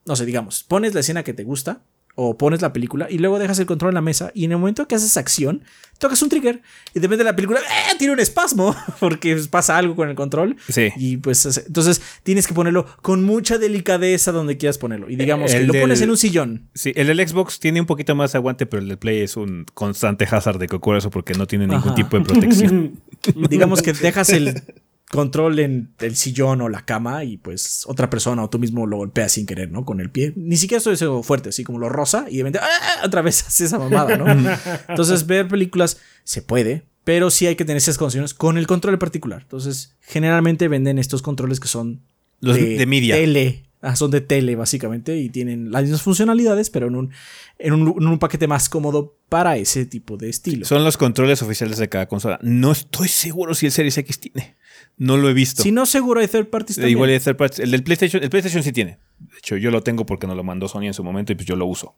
[0.07, 1.83] No sé, digamos, pones la escena que te gusta
[2.21, 4.59] o pones la película y luego dejas el control en la mesa y en el
[4.59, 5.63] momento que haces acción,
[5.99, 6.63] tocas un trigger
[6.93, 7.95] y depende de la película, ¡eh!
[7.97, 10.57] tiene un espasmo porque pasa algo con el control.
[10.69, 10.89] Sí.
[10.97, 15.09] Y pues entonces tienes que ponerlo con mucha delicadeza donde quieras ponerlo.
[15.09, 16.69] Y digamos que lo pones en un sillón.
[16.75, 19.65] Sí, el del Xbox tiene un poquito más aguante, pero el del Play es un
[19.73, 23.01] constante hazard de que ocurre eso porque no tiene ningún tipo de protección.
[23.49, 24.61] digamos que dejas el
[25.11, 28.99] control en el sillón o la cama y pues otra persona o tú mismo lo
[28.99, 29.85] golpeas sin querer, ¿no?
[29.85, 30.33] Con el pie.
[30.37, 33.07] Ni siquiera estoy eso fuerte, así como lo rosa y de repente ¡ah!
[33.07, 34.27] otra vez hace esa mamada, ¿no?
[34.89, 38.95] Entonces ver películas se puede, pero sí hay que tener esas condiciones con el control
[38.95, 39.43] en particular.
[39.43, 42.03] Entonces generalmente venden estos controles que son
[42.41, 43.15] Los de, media.
[43.15, 43.68] Tele.
[43.81, 47.13] Ah, son de tele básicamente y tienen las mismas funcionalidades, pero en un,
[47.59, 50.67] en un, en un paquete más cómodo para ese tipo de estilo.
[50.67, 52.41] Son los controles oficiales de cada consola.
[52.43, 54.57] No estoy seguro si el Series X tiene.
[54.97, 55.63] No lo he visto.
[55.63, 56.97] Si no, seguro hay third parties también.
[56.97, 57.61] Igual hay third parties.
[57.61, 58.99] El del PlayStation, el PlayStation sí tiene.
[59.19, 61.47] De hecho, yo lo tengo porque nos lo mandó Sony en su momento y pues
[61.47, 61.95] yo lo uso.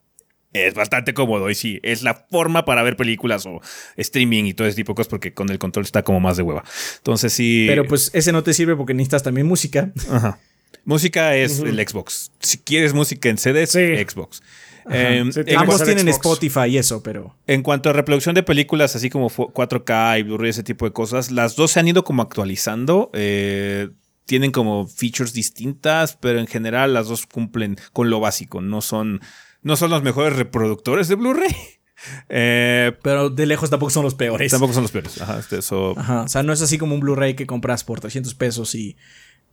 [0.53, 3.61] Es bastante cómodo y sí, es la forma para ver películas o
[3.95, 6.43] streaming y todo ese tipo de cosas porque con el control está como más de
[6.43, 6.63] hueva.
[6.97, 7.65] Entonces sí.
[7.67, 9.93] Pero pues ese no te sirve porque necesitas también música.
[10.11, 10.39] Ajá.
[10.83, 12.31] Música es el Xbox.
[12.39, 14.41] Si quieres música en CD, Xbox.
[14.89, 15.23] Eh,
[15.57, 17.37] ambos tienen Spotify y eso, pero.
[17.47, 21.31] En cuanto a reproducción de películas, así como 4K y Blu-ray, ese tipo de cosas,
[21.31, 23.09] las dos se han ido como actualizando.
[23.13, 23.89] Eh,
[24.25, 28.61] tienen como features distintas, pero en general las dos cumplen con lo básico.
[28.61, 29.21] No son,
[29.61, 31.55] no son los mejores reproductores de Blu-ray.
[32.29, 34.49] Eh, pero de lejos tampoco son los peores.
[34.49, 35.21] Tampoco son los peores.
[35.21, 38.73] Ajá, este, O sea, no es así como un Blu-ray que compras por 300 pesos
[38.73, 38.97] y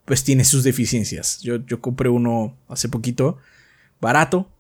[0.09, 1.39] pues tiene sus deficiencias.
[1.43, 3.37] Yo, yo compré uno hace poquito,
[4.01, 4.51] barato,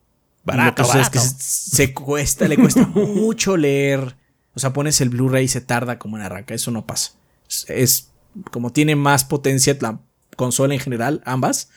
[0.45, 4.17] Barato, Es que se, cuesta, le cuesta mucho leer.
[4.55, 6.55] O sea, pones el Blu-ray y se tarda como en arranca.
[6.55, 7.13] Eso no pasa.
[7.67, 8.09] Es,
[8.51, 10.01] como tiene más potencia la
[10.37, 11.69] consola en general, ambas,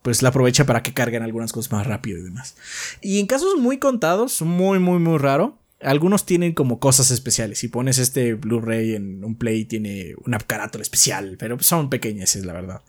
[0.00, 2.56] pues la aprovecha para que carguen algunas cosas más rápido y demás.
[3.02, 7.58] Y en casos muy contados, muy, muy, muy raro, algunos tienen como cosas especiales.
[7.58, 12.44] Si pones este Blu-ray en un Play, tiene una carátula especial, pero son pequeñas, es
[12.44, 12.82] la verdad.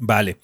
[0.00, 0.38] Vale.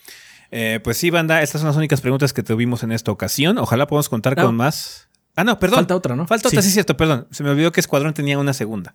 [0.50, 3.58] Eh, pues sí, banda, estas son las únicas preguntas que tuvimos en esta ocasión.
[3.58, 5.08] Ojalá podamos contar con más.
[5.34, 5.78] Ah, no, perdón.
[5.78, 6.26] Falta otra, ¿no?
[6.26, 7.26] Falta otra, sí, es cierto, perdón.
[7.30, 8.94] Se me olvidó que Escuadrón tenía una segunda.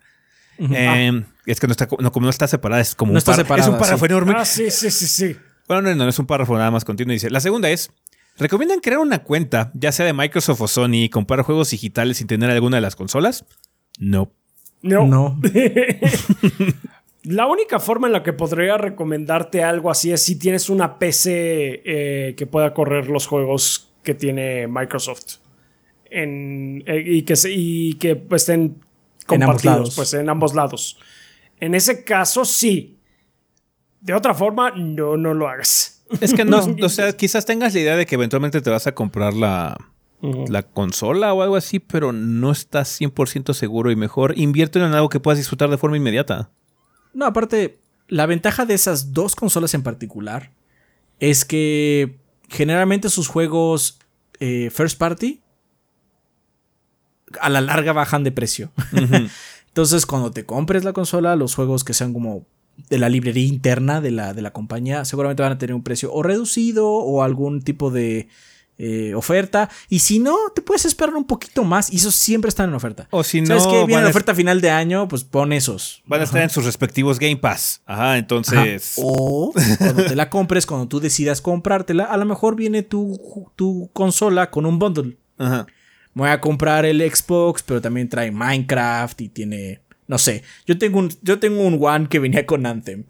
[0.58, 3.78] Eh, es que no está, como no está separada, es como un, está es un
[3.78, 4.34] párrafo enorme.
[4.36, 5.36] Ah, sí, sí, sí, sí.
[5.68, 7.12] Bueno, no, no, es un párrafo nada más continuo.
[7.12, 7.90] Dice, la segunda es,
[8.38, 12.26] ¿recomiendan crear una cuenta, ya sea de Microsoft o Sony, y comprar juegos digitales sin
[12.26, 13.44] tener alguna de las consolas?
[13.98, 14.32] No.
[14.82, 15.06] No.
[15.06, 15.40] No.
[17.24, 21.82] La única forma en la que podría recomendarte algo así es si tienes una PC
[21.84, 25.36] eh, que pueda correr los juegos que tiene Microsoft.
[26.10, 28.80] En, eh, y que, y que estén
[29.26, 30.98] compartidos pues, en ambos lados.
[31.60, 32.96] En ese caso, sí.
[34.00, 35.97] De otra forma, no, no lo hagas.
[36.20, 38.94] Es que no, o sea, quizás tengas la idea de que eventualmente te vas a
[38.94, 39.76] comprar la,
[40.20, 45.08] la consola o algo así, pero no estás 100% seguro y mejor invierte en algo
[45.08, 46.50] que puedas disfrutar de forma inmediata.
[47.14, 47.78] No, aparte,
[48.08, 50.52] la ventaja de esas dos consolas en particular
[51.20, 52.18] es que
[52.48, 53.98] generalmente sus juegos
[54.40, 55.40] eh, first party
[57.40, 58.72] a la larga bajan de precio.
[59.68, 62.46] Entonces, cuando te compres la consola, los juegos que sean como
[62.88, 66.12] de la librería interna de la, de la compañía seguramente van a tener un precio
[66.12, 68.28] o reducido o algún tipo de
[68.80, 69.68] eh, oferta.
[69.88, 71.92] Y si no, te puedes esperar un poquito más.
[71.92, 73.08] Y esos siempre están en oferta.
[73.10, 73.48] O si no.
[73.48, 76.02] ¿Sabes que Viene la oferta final de año, pues pon esos.
[76.06, 77.82] Van a estar en sus respectivos Game Pass.
[77.86, 78.94] Ajá, entonces.
[78.96, 83.90] O cuando te la compres, cuando tú decidas comprártela, a lo mejor viene tu, tu
[83.92, 85.18] consola con un bundle.
[85.38, 85.66] Ajá.
[86.14, 89.82] Voy a comprar el Xbox, pero también trae Minecraft y tiene.
[90.08, 90.42] No sé.
[90.66, 93.04] Yo tengo un, yo tengo un One que venía con Anthem.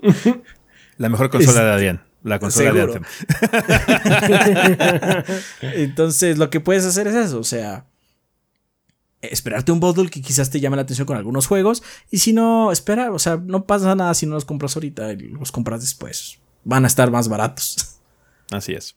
[0.98, 2.02] la mejor consola de Adrián.
[2.24, 3.04] La consola de Anthem.
[5.62, 7.86] Entonces, lo que puedes hacer es eso, o sea,
[9.22, 12.72] esperarte un bundle que quizás te llame la atención con algunos juegos y si no,
[12.72, 16.40] espera, o sea, no pasa nada si no los compras ahorita y los compras después.
[16.64, 18.00] Van a estar más baratos.
[18.50, 18.96] Así es.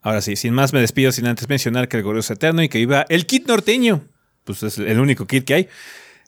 [0.00, 2.68] Ahora sí, sin más me despido sin antes mencionar que el gordo es eterno y
[2.68, 4.08] que viva el kit norteño.
[4.44, 5.68] Pues es el único kit que hay.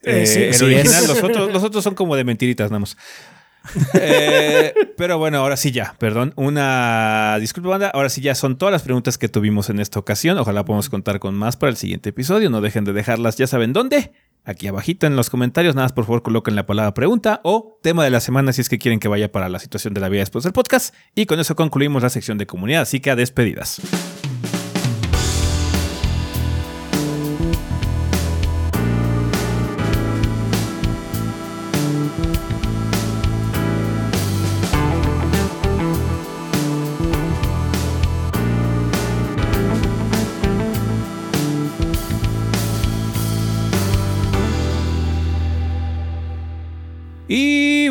[0.02, 2.96] Eh, sí, el original, los otros, los otros son como de mentiritas, nada más.
[3.94, 6.34] Eh, pero bueno, ahora sí ya, perdón.
[6.36, 7.88] Una disculpa, banda.
[7.88, 10.36] Ahora sí ya son todas las preguntas que tuvimos en esta ocasión.
[10.36, 12.50] Ojalá podamos contar con más para el siguiente episodio.
[12.50, 14.12] No dejen de dejarlas, ya saben dónde.
[14.44, 18.04] Aquí abajito en los comentarios, nada más por favor coloquen la palabra pregunta o tema
[18.04, 20.20] de la semana si es que quieren que vaya para la situación de la vida
[20.20, 20.94] después del podcast.
[21.14, 23.80] Y con eso concluimos la sección de comunidad, así que a despedidas.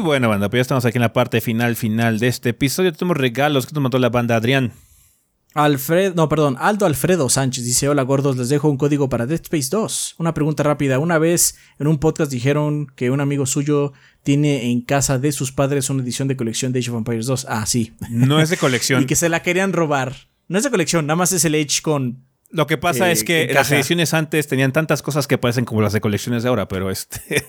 [0.04, 2.94] Bueno, banda, pues ya estamos aquí en la parte final, final de este episodio.
[2.94, 4.74] Tenemos regalos que nos mandó la banda Adrián.
[5.56, 9.40] Alfred, no, perdón, Aldo Alfredo Sánchez dice: Hola gordos, les dejo un código para Dead
[9.42, 10.16] Space 2.
[10.18, 11.00] Una pregunta rápida.
[11.00, 13.94] Una vez en un podcast dijeron que un amigo suyo
[14.24, 17.46] tiene en casa de sus padres una edición de colección de Age of Empires 2.
[17.50, 17.94] Ah, sí.
[18.10, 19.02] No es de colección.
[19.04, 20.16] y que se la querían robar.
[20.48, 22.24] No es de colección, nada más es el Age con
[22.54, 25.82] lo que pasa es eh, que las ediciones antes tenían tantas cosas que parecen como
[25.82, 27.44] las de colecciones de ahora, pero este.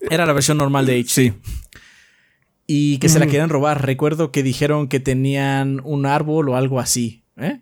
[0.00, 1.08] Era la versión normal de H.
[1.08, 1.34] Sí.
[2.74, 3.84] Y que se la querían robar.
[3.84, 7.22] Recuerdo que dijeron que tenían un árbol o algo así.
[7.36, 7.60] ¿eh?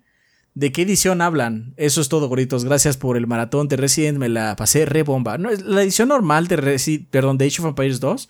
[0.54, 1.74] ¿De qué edición hablan?
[1.76, 2.64] Eso es todo, gorritos.
[2.64, 4.18] Gracias por el maratón de Resident.
[4.18, 5.36] Me la pasé re bomba.
[5.36, 8.28] No, la edición normal de Resident, perdón, de Age of Empires 2.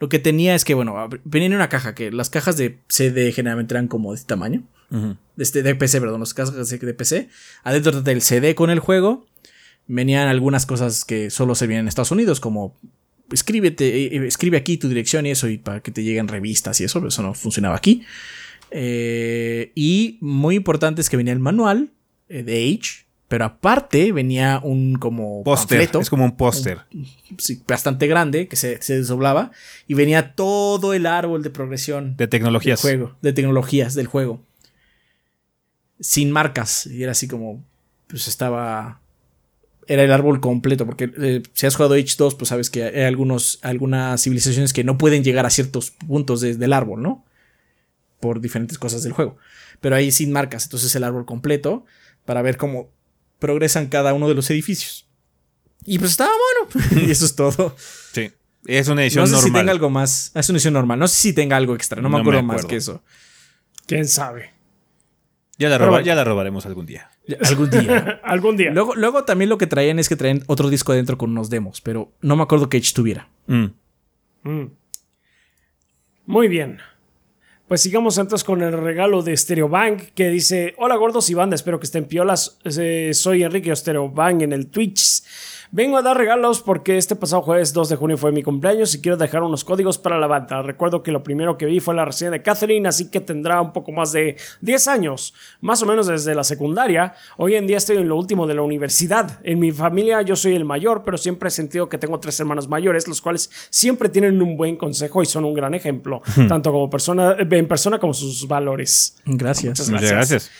[0.00, 3.30] Lo que tenía es que, bueno, venía en una caja, que las cajas de CD
[3.30, 7.28] generalmente eran como de este tamaño de, este, de PC, perdón, los casos de PC.
[7.62, 9.26] Adentro del CD con el juego
[9.86, 12.74] venían algunas cosas que solo se vienen en Estados Unidos, como
[13.32, 16.80] escríbete, eh, eh, escribe aquí tu dirección y eso, y para que te lleguen revistas
[16.80, 18.02] y eso, pero eso no funcionaba aquí.
[18.70, 21.90] Eh, y muy importante es que venía el manual
[22.28, 25.88] de Age, pero aparte venía un como póster.
[26.00, 26.80] Es como un póster.
[27.66, 29.52] bastante grande que se, se, desdoblaba.
[29.86, 32.16] Y venía todo el árbol de progresión.
[32.16, 32.82] De tecnologías.
[32.82, 33.16] Del juego.
[33.22, 34.44] De tecnologías del juego
[36.00, 36.86] sin marcas.
[36.86, 37.64] Y era así como,
[38.06, 39.00] pues estaba...
[39.88, 43.60] Era el árbol completo, porque eh, si has jugado H2, pues sabes que hay algunos,
[43.62, 47.24] algunas civilizaciones que no pueden llegar a ciertos puntos del árbol, ¿no?
[48.20, 49.36] por diferentes cosas del juego.
[49.80, 51.84] Pero ahí sin marcas, entonces el árbol completo
[52.24, 52.90] para ver cómo
[53.38, 55.08] progresan cada uno de los edificios.
[55.84, 56.30] Y pues estaba
[56.64, 56.86] bueno.
[57.06, 57.76] y eso es todo.
[58.12, 58.32] Sí.
[58.64, 59.36] Es una edición normal.
[59.36, 60.32] No sé si tenga algo más.
[60.34, 60.98] Es una edición normal.
[60.98, 62.02] No sé si tenga algo extra.
[62.02, 63.02] No me, acuerdo, más que eso.
[63.86, 64.52] ¿Quién sabe?
[65.58, 67.10] Ya la, ya la robaremos algún día.
[67.44, 68.20] Algún día.
[68.24, 68.70] algún día.
[68.72, 71.80] Luego, luego también lo que traían es que traían otro disco adentro con unos demos,
[71.80, 73.28] pero no me acuerdo que Edge tuviera.
[73.46, 73.66] Mm.
[74.42, 74.70] Mm.
[76.26, 76.78] Muy bien.
[77.68, 81.80] Pues sigamos entonces con el regalo de Stereobank que dice: Hola gordos y banda, espero
[81.80, 82.58] que estén piolas.
[82.64, 85.22] Eh, soy Enrique Stereobank en el Twitch.
[85.76, 89.02] Vengo a dar regalos porque este pasado jueves 2 de junio fue mi cumpleaños y
[89.02, 90.62] quiero dejar unos códigos para la banda.
[90.62, 93.74] Recuerdo que lo primero que vi fue la reseña de Catherine, así que tendrá un
[93.74, 97.12] poco más de 10 años, más o menos desde la secundaria.
[97.36, 99.38] Hoy en día estoy en lo último de la universidad.
[99.42, 102.68] En mi familia yo soy el mayor, pero siempre he sentido que tengo tres hermanos
[102.68, 106.88] mayores, los cuales siempre tienen un buen consejo y son un gran ejemplo, tanto como
[106.88, 109.18] persona, en persona como sus valores.
[109.26, 109.72] Gracias.
[109.72, 110.10] Muchas gracias.
[110.10, 110.50] gracias.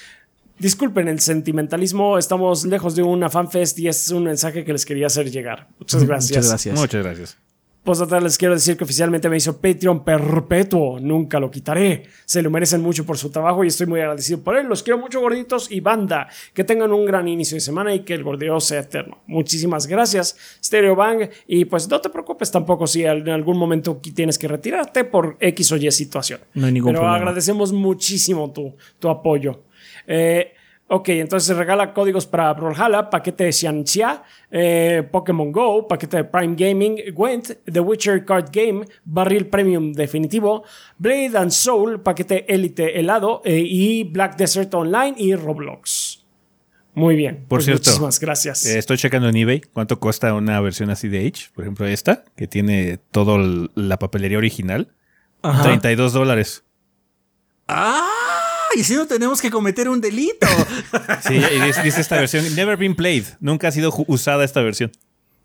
[0.59, 5.07] Disculpen el sentimentalismo, estamos lejos de una fanfest y es un mensaje que les quería
[5.07, 5.69] hacer llegar.
[5.79, 6.31] Muchas gracias.
[6.39, 6.79] Muchas gracias.
[6.81, 7.39] Muchas gracias.
[7.85, 12.03] Postdata les quiero decir que oficialmente me hizo Patreon perpetuo, nunca lo quitaré.
[12.25, 14.67] Se lo merecen mucho por su trabajo y estoy muy agradecido por él.
[14.67, 16.27] Los quiero mucho gorditos y banda.
[16.53, 19.19] Que tengan un gran inicio de semana y que el gordeo sea eterno.
[19.29, 21.29] Muchísimas gracias, Stereo Bang.
[21.47, 25.71] Y pues no te preocupes tampoco si en algún momento tienes que retirarte por X
[25.71, 26.41] o Y situación.
[26.55, 27.19] No hay ningún Pero problema.
[27.19, 29.63] agradecemos muchísimo tu, tu apoyo.
[30.07, 30.53] Eh,
[30.89, 36.25] ok, entonces se regala códigos para Brawlhalla, paquete de Xianxia, eh, Pokémon Go, paquete de
[36.25, 40.65] Prime Gaming, Gwent, The Witcher Card Game, Barril Premium definitivo,
[40.99, 46.23] Blade and Soul, paquete Elite helado eh, y Black Desert Online y Roblox.
[46.97, 47.37] Muy bien.
[47.37, 48.65] Por pues cierto, muchísimas gracias.
[48.65, 51.51] Eh, estoy checando en eBay cuánto cuesta una versión así de H.
[51.55, 53.39] Por ejemplo, esta, que tiene toda
[53.75, 54.89] la papelería original.
[55.43, 56.65] 32 dólares.
[57.69, 58.36] ¡Ah!
[58.77, 60.47] Y si no tenemos que cometer un delito.
[61.27, 63.25] sí, y dice esta versión: Never been played.
[63.41, 64.93] Nunca ha sido usada esta versión.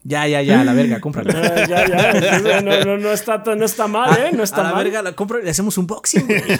[0.03, 1.31] Ya, ya, ya, la verga, cómprala.
[1.33, 2.61] Ah, ya, ya.
[2.61, 4.31] No, no, no, está, no está mal, ¿eh?
[4.35, 4.83] No está a la mal.
[4.83, 6.41] verga, la compro y le hacemos un boxing, güey.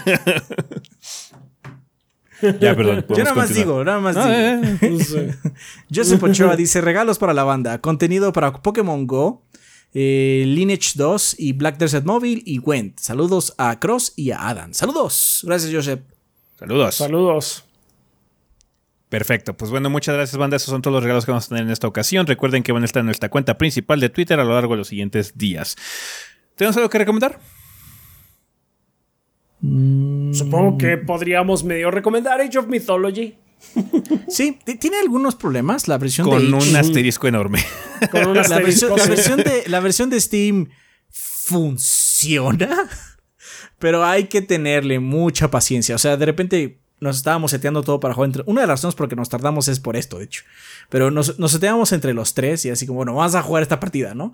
[2.59, 3.05] Ya, perdón.
[3.07, 3.55] Yo nada más continuar.
[3.55, 4.37] digo, nada más No, digo.
[4.37, 5.35] eh, eh.
[5.93, 9.45] Joseph Ochoa dice regalos para la banda, contenido para Pokémon Go,
[9.93, 12.97] eh, Lineage 2 y Black Desert Mobile y Gwent.
[12.99, 14.73] Saludos a Cross y a Adam.
[14.73, 15.41] Saludos.
[15.45, 15.99] Gracias, Joseph.
[16.61, 16.95] Saludos.
[16.95, 17.65] Saludos.
[19.09, 19.57] Perfecto.
[19.57, 20.57] Pues bueno, muchas gracias, banda.
[20.57, 22.27] Esos son todos los regalos que vamos a tener en esta ocasión.
[22.27, 24.77] Recuerden que van a estar en nuestra cuenta principal de Twitter a lo largo de
[24.77, 25.75] los siguientes días.
[26.55, 27.39] ¿Tenemos algo que recomendar?
[30.33, 33.35] Supongo que podríamos medio recomendar Age of Mythology.
[34.27, 36.69] Sí, tiene algunos problemas la versión Con de H.
[36.69, 37.63] un asterisco enorme.
[38.11, 39.09] Con un la, asterisco, versión, la sí.
[39.09, 40.69] versión de, la versión de Steam
[41.09, 42.87] funciona,
[43.81, 45.95] pero hay que tenerle mucha paciencia.
[45.95, 48.43] O sea, de repente nos estábamos seteando todo para jugar entre...
[48.45, 50.43] Una de las razones por que nos tardamos es por esto, de hecho.
[50.87, 53.79] Pero nos, nos seteamos entre los tres y así como, bueno, vamos a jugar esta
[53.79, 54.33] partida, ¿no?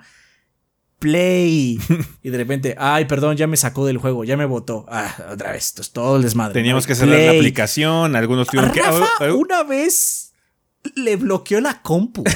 [0.99, 1.80] Play.
[2.24, 4.86] y de repente, ay, perdón, ya me sacó del juego, ya me votó.
[4.90, 6.53] Ah, otra vez, esto es todo el desmadre.
[6.53, 6.88] Teníamos ¿no?
[6.90, 7.38] que cerrar la Play.
[7.38, 8.15] aplicación.
[8.18, 8.82] Algunos tuvieron que.
[8.82, 10.34] Rafa una vez
[10.95, 12.24] le bloqueó la compu.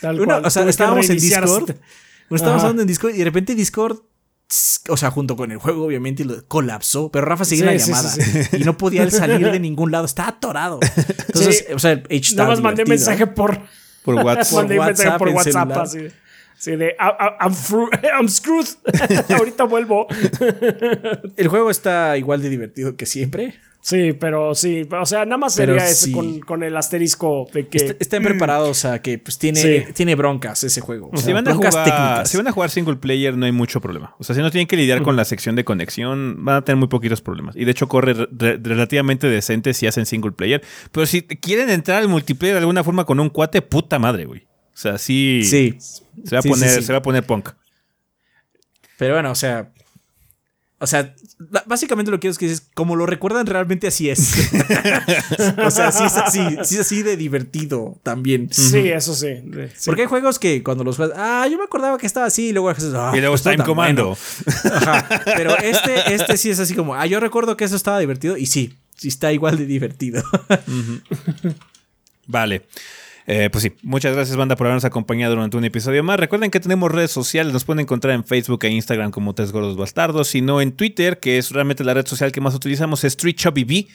[0.00, 1.70] Tal Una- cual, o sea, estábamos en Discord.
[1.70, 1.74] hasta-
[2.36, 2.68] Estábamos Ajá.
[2.68, 3.98] hablando en Discord y de repente Discord,
[4.88, 7.10] o sea, junto con el juego, obviamente, lo colapsó.
[7.10, 9.90] Pero Rafa seguía la Sí, sí, llamada sí, y no podía él salir de ningún
[9.90, 10.04] lado.
[10.04, 10.80] Estaba atorado.
[11.26, 11.72] Entonces, Sí.
[11.72, 13.60] o sea, H Nada más mandé mensaje por,
[14.04, 14.52] por WhatsApp.
[14.58, 15.98] mandé un mensaje WhatsApp por WhatsApp así.
[16.58, 17.88] Sí, de "I- I- I'm, fru-
[18.20, 18.66] I'm screwed.
[19.34, 20.06] Ahorita vuelvo.
[21.36, 23.54] El juego está igual de divertido que siempre.
[23.82, 24.86] Sí, pero sí.
[24.90, 27.78] O sea, nada más Pero sería ese con, con el asterisco de que.
[27.78, 29.84] Est- Estén preparados a que pues, tiene, Sí.
[29.94, 31.08] tiene broncas ese juego.
[31.12, 32.30] O Si van, a broncas jugar, técnicas.
[32.30, 34.14] si van a jugar single player, no hay mucho problema.
[34.18, 36.76] O sea, si no tienen que lidiar con la sección de conexión, van a tener
[36.76, 37.56] muy poquitos problemas.
[37.56, 40.62] Y de hecho, corre re- re- relativamente decente si hacen single player.
[40.92, 44.40] Pero si quieren entrar al multiplayer de alguna forma con un cuate, puta madre, güey.
[44.74, 45.40] O sea, sí.
[45.44, 45.76] Sí.
[46.24, 46.82] Se va a Sí, sí, poner, sí.
[46.82, 47.48] se va a poner punk.
[48.98, 49.72] Pero bueno, o sea.
[50.82, 51.14] O sea,
[51.66, 54.32] básicamente lo que quiero es que es como lo recuerdan realmente así es.
[55.64, 58.48] o sea, sí es así, sí es así de divertido también.
[58.50, 59.28] Sí, eso sí.
[59.84, 62.52] Porque hay juegos que cuando los juegas, ah, yo me acordaba que estaba así y
[62.52, 64.16] luego haces, ah, y luego está en comando.
[64.16, 64.76] bueno.
[64.76, 65.22] Ajá.
[65.36, 68.46] Pero este, este sí es así como, ah, yo recuerdo que eso estaba divertido y
[68.46, 70.22] sí, sí está igual de divertido.
[72.26, 72.62] Vale.
[73.32, 76.18] Eh, pues sí, muchas gracias banda por habernos acompañado durante un episodio más.
[76.18, 79.76] Recuerden que tenemos redes sociales, nos pueden encontrar en Facebook e Instagram como Tres Gordos
[79.76, 83.86] Bastardos, sino en Twitter, que es realmente la red social que más utilizamos, es TreeChubbyB.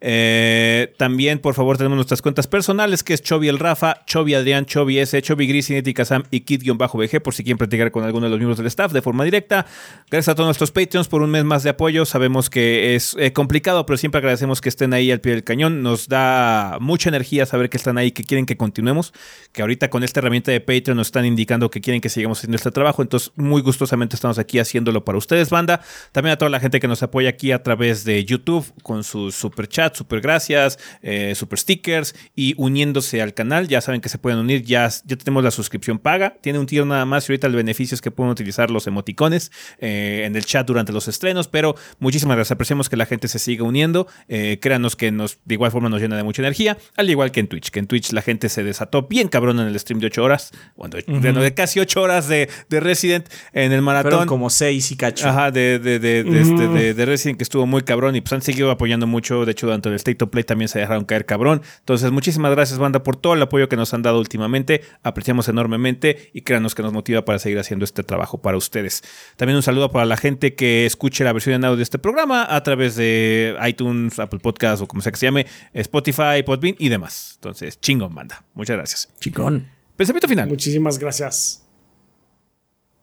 [0.00, 4.64] Eh, también, por favor, tenemos nuestras cuentas personales, que es Chovy el Rafa, Chovy Adrián,
[4.64, 8.30] Chovy S, Chovy Gris, Cinética Sam y Kid-BG, por si quieren practicar con alguno de
[8.30, 9.66] los miembros del staff de forma directa.
[10.10, 12.04] Gracias a todos nuestros Patreons por un mes más de apoyo.
[12.04, 15.82] Sabemos que es eh, complicado, pero siempre agradecemos que estén ahí al pie del cañón.
[15.82, 19.12] Nos da mucha energía saber que están ahí, que quieren que continuemos,
[19.52, 22.56] que ahorita con esta herramienta de Patreon nos están indicando que quieren que sigamos haciendo
[22.56, 23.02] este trabajo.
[23.02, 25.80] Entonces, muy gustosamente estamos aquí haciéndolo para ustedes, banda.
[26.12, 29.34] También a toda la gente que nos apoya aquí a través de YouTube con sus
[29.34, 33.68] super chat, super gracias, eh, super stickers y uniéndose al canal.
[33.68, 36.36] Ya saben que se pueden unir, ya, ya tenemos la suscripción paga.
[36.40, 39.50] Tiene un tiro nada más y ahorita el beneficio es que pueden utilizar los emoticones
[39.78, 41.48] eh, en el chat durante los estrenos.
[41.48, 42.52] Pero muchísimas gracias.
[42.52, 44.06] Apreciamos que la gente se siga uniendo.
[44.28, 47.40] Eh, créanos que nos, de igual forma nos llena de mucha energía, al igual que
[47.40, 50.06] en Twitch, que en Twitch la gente se desató bien cabrón en el stream de
[50.06, 54.26] 8 horas, cuando, de casi 8 horas de, Resident en el maratón.
[54.26, 55.28] como 6 y cacho.
[55.28, 59.06] Ajá, de, de, este, de, Resident que estuvo muy cabrón y pues han seguido apoyando
[59.06, 59.44] mucho.
[59.44, 61.62] De hecho, durante el State of Play también se dejaron caer cabrón.
[61.80, 64.82] Entonces, muchísimas gracias, banda, por todo el apoyo que nos han dado últimamente.
[65.02, 69.02] Apreciamos enormemente y créanos que nos motiva para seguir haciendo este trabajo para ustedes.
[69.36, 72.46] También un saludo para la gente que escuche la versión en audio de este programa
[72.48, 76.88] a través de iTunes, Apple Podcast o como sea que se llame, Spotify, Podbean y
[76.88, 77.32] demás.
[77.36, 78.44] Entonces, chingón, banda.
[78.54, 79.08] Muchas gracias.
[79.20, 79.66] Chingón.
[79.96, 80.48] Pensamiento final.
[80.48, 81.64] Muchísimas gracias.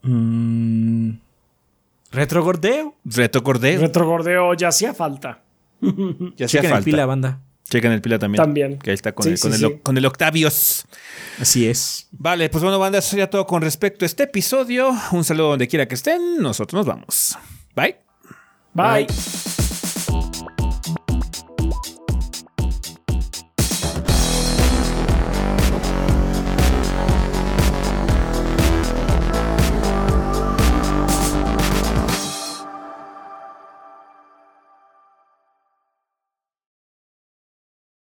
[0.02, 1.12] Mm,
[2.12, 2.96] retrogordeo.
[3.04, 3.82] Retrogordeo.
[3.82, 5.45] Retrogordeo ya hacía falta.
[6.38, 6.78] ya hacía falta.
[6.78, 7.42] el pila, banda.
[7.70, 8.44] Chequen el pila también.
[8.44, 8.78] También.
[8.78, 9.40] Que ahí está con, el,
[9.82, 10.86] con, el, Octavios.
[11.40, 12.08] Así es.
[12.12, 14.92] Vale, pues bueno, banda, eso sería todo con respecto a este episodio.
[15.12, 16.38] Un saludo donde quiera que estén.
[16.38, 17.38] Nosotros nos vamos.
[17.76, 17.98] Bye.
[18.74, 19.08] Bye.